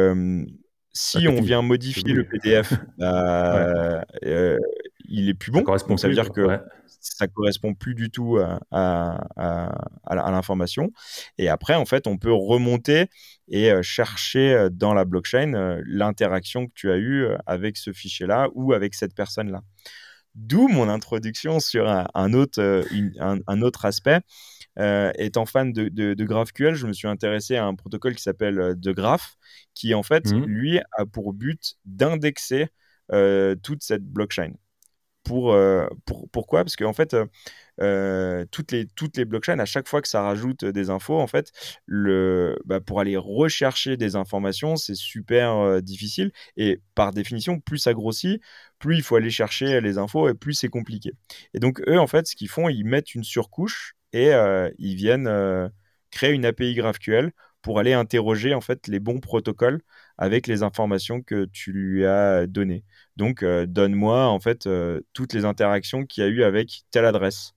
si 0.93 1.27
on 1.27 1.41
vient 1.41 1.63
modifier 1.63 2.13
le 2.13 2.25
PDF, 2.25 2.75
bah, 2.99 4.05
euh, 4.25 4.59
il 5.05 5.29
est 5.29 5.35
plus 5.35 5.51
bon. 5.51 5.65
Ça, 5.67 5.97
ça 5.97 6.09
veut 6.09 6.15
dire 6.15 6.31
que 6.31 6.59
ça 7.01 7.27
correspond 7.27 7.75
plus 7.75 7.95
du 7.95 8.11
tout 8.11 8.39
à, 8.71 9.25
à, 9.37 10.31
l'information. 10.31 10.93
Et 11.39 11.49
après, 11.49 11.75
en 11.75 11.87
fait, 11.87 12.07
on 12.07 12.19
peut 12.19 12.33
remonter 12.33 13.07
et 13.49 13.73
euh, 13.73 13.83
chercher 13.83 14.53
euh, 14.55 14.69
dans 14.71 14.95
la 14.95 15.05
blockchain 15.05 15.81
l'interaction 15.87 16.67
que 16.67 16.73
tu 16.75 16.91
as 16.91 16.99
eue 16.99 17.27
avec 17.47 17.77
ce 17.77 17.93
fichier-là 17.93 18.49
ou 18.55 18.73
avec 18.73 18.95
cette 18.95 19.15
personne-là. 19.15 19.63
D'où 20.35 20.69
mon 20.69 20.89
introduction 20.89 21.61
sur 21.61 21.87
un, 21.89 22.33
autre, 22.33 22.85
un, 23.19 23.63
autre 23.63 23.85
aspect. 23.85 24.21
Étant 24.77 25.47
fan 25.47 25.73
de, 25.73 25.89
de, 25.89 26.25
GraphQL, 26.25 26.75
je 26.75 26.87
me 26.87 26.93
suis 26.93 27.09
intéressé 27.09 27.57
à 27.57 27.65
un 27.65 27.75
protocole 27.75 28.15
qui 28.15 28.23
s'appelle 28.23 28.75
DeGraph, 28.77 29.37
qui 29.75 29.95
en 29.95 30.03
fait, 30.03 30.33
mmh. 30.33 30.45
lui, 30.45 30.81
a 30.97 31.07
pour 31.07 31.33
but 31.33 31.75
d'indexer 31.85 32.69
toute 33.63 33.83
cette 33.83 34.05
blockchain. 34.05 34.53
Pour, 35.25 35.53
euh, 35.53 35.87
pour, 36.05 36.29
pourquoi? 36.31 36.65
Parce 36.65 36.75
qu'en 36.75 36.93
fait, 36.93 37.15
euh, 37.15 37.27
euh, 37.81 38.45
toutes, 38.51 38.73
les, 38.73 38.87
toutes 38.87 39.17
les 39.17 39.25
blockchains, 39.25 39.59
à 39.61 39.65
chaque 39.65 39.87
fois 39.87 40.03
que 40.03 40.09
ça 40.09 40.23
rajoute 40.23 40.65
des 40.65 40.91
infos, 40.91 41.19
en 41.19 41.29
fait, 41.29 41.53
le, 41.87 42.59
bah, 42.65 42.81
pour 42.81 42.99
aller 42.99 43.17
rechercher 43.17 43.97
des 43.97 44.17
informations, 44.17 44.75
c'est 44.75 44.97
super 44.97 45.81
difficile. 45.81 46.33
Et 46.57 46.81
par 46.97 47.13
définition, 47.13 47.61
plus 47.61 47.79
ça 47.79 47.95
grossit, 47.95 48.43
plus 48.81 48.97
il 48.97 49.03
faut 49.03 49.15
aller 49.15 49.31
chercher 49.31 49.81
les 49.81 49.97
infos 49.97 50.29
et 50.29 50.35
plus 50.35 50.55
c'est 50.55 50.69
compliqué. 50.69 51.13
Et 51.55 51.61
donc, 51.61 51.81
eux, 51.87 52.01
en 52.01 52.09
fait, 52.09 52.27
ce 52.27 52.35
qu'ils 52.35 52.49
font, 52.49 52.69
ils 52.69 52.85
mettent 52.85 53.15
une 53.15 53.25
surcouche 53.25 53.95
et 54.13 54.33
ils 54.79 54.95
viennent 54.97 55.71
créer 56.11 56.33
une 56.33 56.45
API 56.45 56.75
GraphQL 56.75 57.33
pour 57.63 57.79
aller 57.79 57.93
interroger 57.93 58.55
en 58.55 58.61
fait 58.61 58.89
les 58.89 58.99
bons 59.01 59.21
protocoles 59.21 59.81
avec 60.19 60.47
les 60.47 60.63
informations 60.63 61.23
que 61.23 61.45
tu 61.47 61.73
lui 61.73 62.05
as 62.07 62.47
données. 62.47 62.85
Donc, 63.17 63.45
donne-moi 63.45 64.27
en 64.27 64.41
fait 64.41 64.69
toutes 65.13 65.33
les 65.33 65.45
interactions 65.45 66.05
qu'il 66.05 66.25
y 66.25 66.27
a 66.27 66.31
eu 66.31 66.43
avec 66.43 66.83
telle 66.91 67.05
adresse 67.05 67.55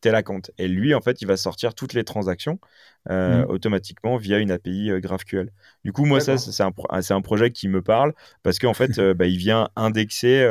tel 0.00 0.22
compte. 0.24 0.50
Et 0.58 0.68
lui, 0.68 0.94
en 0.94 1.00
fait, 1.00 1.22
il 1.22 1.26
va 1.26 1.36
sortir 1.36 1.74
toutes 1.74 1.94
les 1.94 2.04
transactions 2.04 2.58
euh, 3.08 3.42
mmh. 3.42 3.50
automatiquement 3.50 4.16
via 4.16 4.38
une 4.38 4.50
API 4.50 4.90
euh, 4.90 5.00
GraphQL. 5.00 5.52
Du 5.84 5.92
coup, 5.92 6.04
moi, 6.04 6.20
ça, 6.20 6.38
c'est 6.38 6.62
un, 6.62 6.72
un, 6.90 7.20
projet 7.20 7.50
qui 7.50 7.68
me 7.68 7.82
parle 7.82 8.14
parce 8.42 8.58
qu'en 8.58 8.74
fait, 8.74 8.98
euh, 8.98 9.14
bah, 9.14 9.26
il 9.26 9.36
vient 9.36 9.68
indexer 9.76 10.46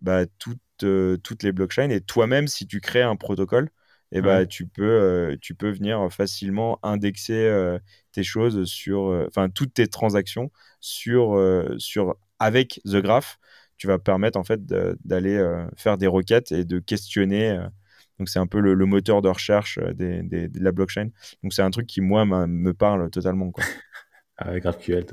bah, 0.00 0.24
toutes, 0.38 0.58
toutes 0.78 1.42
les 1.42 1.52
blockchains. 1.52 1.90
Et 1.90 2.00
toi-même, 2.00 2.48
si 2.48 2.66
tu 2.66 2.80
crées 2.80 3.02
un 3.02 3.16
protocole, 3.16 3.70
et 4.12 4.20
bah, 4.20 4.46
tu, 4.46 4.66
peux, 4.66 5.36
tu 5.40 5.54
peux 5.54 5.70
venir 5.70 6.12
facilement 6.12 6.78
indexer 6.82 7.78
tes 8.12 8.22
choses 8.22 8.64
sur, 8.64 9.26
enfin, 9.26 9.48
toutes 9.48 9.74
tes 9.74 9.88
transactions 9.88 10.50
sur, 10.80 11.36
sur, 11.78 12.14
avec 12.38 12.80
The 12.84 12.96
Graph. 12.96 13.38
Tu 13.76 13.88
vas 13.88 13.98
permettre 13.98 14.38
en 14.38 14.44
fait 14.44 14.64
d'aller 14.66 15.42
faire 15.76 15.98
des 15.98 16.06
requêtes 16.06 16.52
et 16.52 16.64
de 16.64 16.78
questionner 16.78 17.58
donc, 18.18 18.28
c'est 18.28 18.38
un 18.38 18.46
peu 18.46 18.60
le, 18.60 18.86
moteur 18.86 19.22
de 19.22 19.28
recherche 19.28 19.78
euh, 19.78 19.92
des, 19.92 20.22
de 20.22 20.62
la 20.62 20.72
blockchain. 20.72 21.08
Donc, 21.42 21.52
c'est 21.52 21.62
un 21.62 21.70
truc 21.70 21.86
qui, 21.86 22.00
moi, 22.00 22.24
me 22.24 22.72
parle 22.72 23.10
totalement. 23.10 23.50
Quoi. 23.50 23.64
ah, 24.38 24.58
GraphQL. 24.60 25.04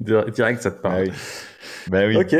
Direct, 0.00 0.62
ça 0.62 0.70
te 0.70 0.80
parle. 0.80 1.10
Bah 1.88 2.06
oui. 2.06 2.16
Ok, 2.16 2.34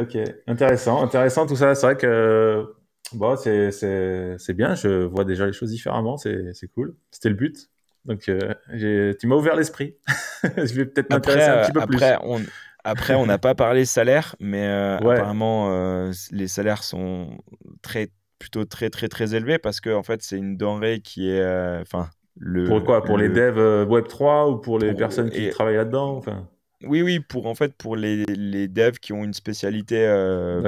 ok. 0.00 0.18
Intéressant, 0.46 1.02
intéressant 1.02 1.46
tout 1.46 1.56
ça. 1.56 1.74
C'est 1.74 1.86
vrai 1.86 1.96
que 1.96 2.74
bon, 3.14 3.36
c'est 3.36 4.54
bien. 4.54 4.74
Je 4.74 5.04
vois 5.04 5.24
déjà 5.24 5.46
les 5.46 5.52
choses 5.52 5.70
différemment. 5.70 6.16
C'est 6.16 6.68
cool. 6.74 6.94
C'était 7.10 7.28
le 7.28 7.34
but. 7.34 7.70
Donc, 8.04 8.28
euh, 8.28 9.12
tu 9.18 9.26
m'as 9.26 9.36
ouvert 9.36 9.54
l'esprit. 9.54 9.96
je 10.42 10.74
vais 10.74 10.86
peut-être 10.86 11.10
m'intéresser 11.10 11.50
un 11.50 11.62
petit 11.62 11.72
peu 11.72 11.80
après, 11.80 12.16
plus. 12.16 12.28
On... 12.28 12.40
Après, 12.84 13.14
on 13.14 13.26
n'a 13.26 13.38
pas 13.38 13.54
parlé 13.54 13.84
salaire, 13.84 14.34
mais 14.40 14.66
euh, 14.66 14.96
apparemment, 14.96 15.70
euh, 15.70 16.12
les 16.30 16.48
salaires 16.48 16.82
sont 16.84 17.38
très, 17.82 18.08
plutôt 18.38 18.64
très, 18.64 18.88
très, 18.88 19.08
très 19.08 19.34
élevés 19.34 19.58
parce 19.58 19.80
que 19.80 19.90
en 19.90 20.02
fait, 20.02 20.22
c'est 20.22 20.38
une 20.38 20.56
denrée 20.56 21.00
qui 21.00 21.30
est. 21.30 21.80
Enfin, 21.80 22.08
le. 22.38 22.64
Pour 22.64 22.82
quoi? 22.82 23.04
Pour 23.04 23.18
les 23.18 23.28
devs 23.28 23.86
Web3 23.86 24.52
ou 24.52 24.56
pour 24.56 24.78
les 24.78 24.94
personnes 24.94 25.30
qui 25.30 25.50
travaillent 25.50 25.76
là-dedans? 25.76 26.16
Enfin... 26.16 26.48
Oui, 26.84 27.02
oui, 27.02 27.18
pour 27.18 27.46
en 27.46 27.54
fait 27.54 27.74
pour 27.76 27.96
les, 27.96 28.24
les 28.26 28.68
devs 28.68 28.98
qui 29.00 29.12
ont 29.12 29.24
une 29.24 29.34
spécialité 29.34 30.06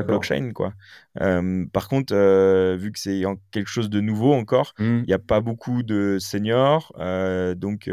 blockchain, 0.06 0.52
quoi. 0.52 0.74
par 1.14 1.88
contre, 1.88 2.14
vu 2.76 2.90
que 2.90 2.98
c'est 2.98 3.22
quelque 3.52 3.70
chose 3.70 3.90
de 3.90 4.00
nouveau 4.00 4.32
encore, 4.32 4.74
mmh. 4.78 4.98
il 4.98 5.06
n'y 5.06 5.12
a 5.12 5.20
pas 5.20 5.40
beaucoup 5.40 5.84
de 5.84 6.18
seniors, 6.18 6.92
donc 7.56 7.88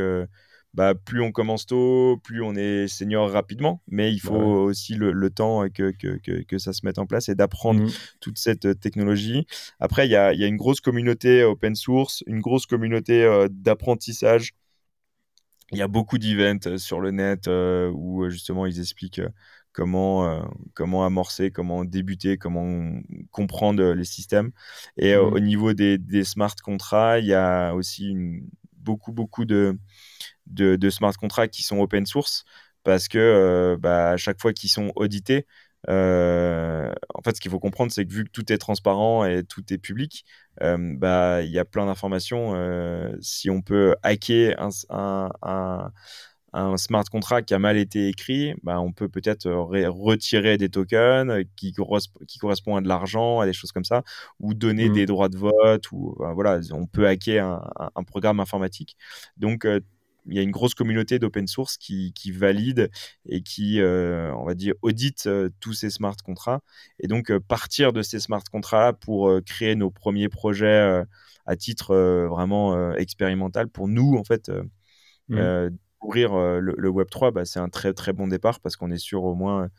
bah, 0.78 0.94
plus 0.94 1.22
on 1.22 1.32
commence 1.32 1.66
tôt, 1.66 2.22
plus 2.24 2.44
on 2.44 2.56
est 2.56 2.88
senior 2.88 3.32
rapidement, 3.32 3.82
mais 3.88 4.14
il 4.14 4.22
bah 4.22 4.30
faut 4.30 4.36
aussi 4.36 4.94
le, 4.94 5.30
temps 5.32 5.68
que, 5.70 5.90
que, 5.90 6.20
que, 6.44 6.58
ça 6.60 6.72
se 6.72 6.86
mette 6.86 7.00
en 7.00 7.08
place 7.08 7.30
et 7.30 7.36
d'apprendre 7.36 7.82
mmh. 7.82 7.92
toute 8.20 8.38
cette 8.38 8.66
euh, 8.66 8.74
technologie. 8.76 9.48
Après, 9.80 10.08
il 10.08 10.12
y 10.12 10.16
a, 10.16 10.34
y 10.34 10.44
a, 10.44 10.48
une 10.48 10.56
grosse 10.56 10.80
communauté 10.80 11.44
open 11.44 11.74
source, 11.74 12.24
une 12.28 12.42
grosse 12.42 12.68
communauté 12.68 13.24
euh, 13.24 13.48
d'apprentissage. 13.50 14.54
Il 15.72 15.78
y 15.78 15.82
a 15.82 15.88
beaucoup 15.88 16.18
d'events 16.18 16.60
euh, 16.68 16.78
sur 16.78 17.00
le 17.00 17.12
net 17.12 17.48
où 17.48 18.30
justement 18.30 18.66
ils 18.66 18.80
expliquent 18.80 19.22
comment, 19.74 20.42
comment 20.74 21.06
amorcer, 21.06 21.52
comment 21.52 21.86
débuter, 21.86 22.38
comment 22.38 23.00
comprendre 23.32 23.94
les 23.94 24.06
systèmes. 24.06 24.52
Et 24.98 25.16
mmh. 25.16 25.20
au 25.20 25.40
niveau 25.40 25.74
des, 25.74 26.00
des, 26.00 26.24
smart 26.24 26.56
contracts, 26.64 27.22
il 27.22 27.28
y 27.28 27.36
a 27.36 27.74
aussi 27.76 28.16
beaucoup, 28.74 29.12
beaucoup 29.12 29.46
de, 29.46 29.78
de, 30.48 30.90
smart 30.90 31.14
contracts 31.14 31.54
qui 31.54 31.64
sont 31.64 31.80
open 31.80 32.06
source 32.06 32.46
parce 32.84 33.10
que 33.10 33.18
euh, 33.18 33.78
bah, 33.78 34.12
à 34.12 34.18
chaque 34.18 34.40
fois 34.40 34.54
qu'ils 34.54 34.70
sont 34.70 34.94
audités, 34.96 35.46
euh, 35.90 36.92
en 37.14 37.22
fait, 37.22 37.36
ce 37.36 37.42
qu'il 37.42 37.52
faut 37.52 37.60
comprendre, 37.60 37.92
c'est 37.92 38.06
que 38.06 38.14
vu 38.14 38.26
que 38.26 38.32
tout 38.32 38.52
est 38.52 38.58
transparent 38.58 39.26
et 39.26 39.44
tout 39.44 39.64
est 39.72 39.78
public, 39.78 40.26
euh, 40.62 40.78
bah, 40.98 41.44
il 41.44 41.52
y 41.52 41.60
a 41.60 41.66
plein 41.66 41.86
d'informations. 41.86 42.54
si 43.22 43.50
on 43.50 43.62
peut 43.62 43.96
hacker 44.04 44.56
un, 44.60 45.30
un, 46.54 46.78
smart 46.78 47.04
contract 47.06 47.48
qui 47.48 47.54
a 47.54 47.60
mal 47.60 47.78
été 47.78 48.08
écrit, 48.08 48.54
bah, 48.64 48.80
on 48.82 48.92
peut 48.92 49.10
peut-être 49.10 49.50
retirer 49.50 50.58
des 50.58 50.70
tokens 50.70 51.44
qui, 51.56 51.74
qui 52.28 52.40
correspondent 52.40 52.78
à 52.78 52.82
de 52.82 52.88
l'argent, 52.88 53.40
à 53.40 53.46
des 53.46 53.54
choses 53.54 53.72
comme 53.72 53.86
ça, 53.86 54.04
ou 54.40 54.54
donner 54.54 54.90
mmh. 54.90 54.94
des 54.94 55.06
droits 55.06 55.30
de 55.30 55.38
vote, 55.38 55.92
ou 55.92 56.16
voilà, 56.34 56.60
on 56.72 56.88
peut 56.88 57.08
hacker 57.08 57.46
un, 57.46 57.92
un 57.96 58.04
programme 58.04 58.40
informatique. 58.40 58.98
Donc, 59.38 59.68
il 60.28 60.36
y 60.36 60.40
a 60.40 60.42
une 60.42 60.52
grosse 60.52 60.74
communauté 60.74 61.20
d'open 61.20 61.48
source 61.48 61.78
qui, 61.78 62.14
valide 62.32 62.90
et 63.26 63.42
qui, 63.42 63.80
euh, 63.80 64.34
on 64.36 64.46
va 64.46 64.54
dire, 64.54 64.74
audite 64.82 65.28
euh, 65.28 65.50
tous 65.60 65.74
ces 65.74 65.90
smart 65.90 66.16
contrats. 66.24 66.62
Et 67.00 67.08
donc, 67.08 67.32
euh, 67.32 67.40
partir 67.40 67.94
de 67.94 68.02
ces 68.02 68.20
smart 68.20 68.44
contrats 68.52 68.94
pour 68.94 69.32
créer 69.46 69.76
nos 69.76 69.92
premiers 69.92 70.30
projets 70.30 71.04
à 71.46 71.56
titre 71.56 71.96
vraiment 72.30 72.94
expérimental 72.96 73.70
pour 73.70 73.88
nous, 73.88 74.16
en 74.18 74.24
fait, 74.24 74.52
mmh. 75.30 75.70
ouvrir 76.02 76.36
le, 76.36 76.90
Web3, 76.90 77.32
bah, 77.32 77.46
c'est 77.46 77.60
un 77.60 77.70
très, 77.70 77.94
très 77.94 78.14
bon 78.14 78.28
départ 78.28 78.60
parce 78.60 78.76
qu'on 78.76 78.92
est 78.92 78.98
sûr 78.98 79.24
au 79.24 79.36
moins 79.36 79.70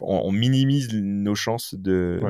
on, 0.00 0.32
minimise 0.32 0.92
nos 0.92 1.34
chances 1.34 1.74
de, 1.74 2.20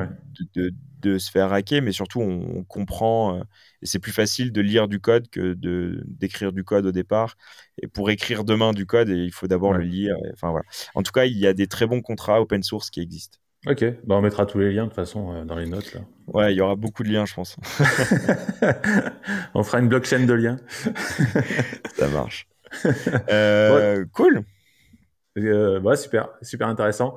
de, 0.54 1.18
se 1.18 1.30
faire 1.30 1.52
hacker, 1.52 1.82
mais 1.82 1.92
surtout 1.92 2.20
on, 2.20 2.64
comprend, 2.64 3.36
euh, 3.36 3.42
et 3.82 3.86
c'est 3.86 3.98
plus 3.98 4.12
facile 4.12 4.52
de 4.52 4.60
lire 4.60 4.88
du 4.88 5.00
code 5.00 5.28
que 5.28 5.54
de, 5.54 6.02
d'écrire 6.06 6.52
du 6.52 6.64
code 6.64 6.86
au 6.86 6.92
départ. 6.92 7.36
Et 7.82 7.86
pour 7.86 8.10
écrire 8.10 8.44
demain 8.44 8.72
du 8.72 8.86
code, 8.86 9.08
il 9.08 9.32
faut 9.32 9.46
d'abord 9.46 9.72
le 9.72 9.84
lire. 9.84 10.16
enfin, 10.32 10.50
voilà. 10.50 10.66
En 10.94 11.02
tout 11.02 11.12
cas, 11.12 11.24
il 11.24 11.38
y 11.38 11.46
a 11.46 11.52
des 11.52 11.66
très 11.66 11.86
bons 11.86 12.00
contrats 12.00 12.40
open 12.40 12.62
source 12.62 12.90
qui 12.90 13.00
existent. 13.00 13.38
Ok, 13.66 13.84
bah, 14.04 14.14
on 14.14 14.20
mettra 14.20 14.46
tous 14.46 14.58
les 14.58 14.72
liens 14.72 14.84
de 14.84 14.88
toute 14.88 14.96
façon 14.96 15.34
euh, 15.34 15.44
dans 15.44 15.56
les 15.56 15.66
notes. 15.66 15.92
Là. 15.92 16.00
Ouais, 16.28 16.54
il 16.54 16.56
y 16.56 16.60
aura 16.60 16.76
beaucoup 16.76 17.02
de 17.02 17.08
liens, 17.08 17.26
je 17.26 17.34
pense. 17.34 17.56
on 19.54 19.64
fera 19.64 19.80
une 19.80 19.88
blockchain 19.88 20.24
de 20.24 20.32
liens. 20.32 20.58
Ça 21.94 22.08
marche. 22.08 22.46
Euh, 23.30 24.04
cool. 24.12 24.44
super, 25.96 26.28
super 26.42 26.68
intéressant. 26.68 27.14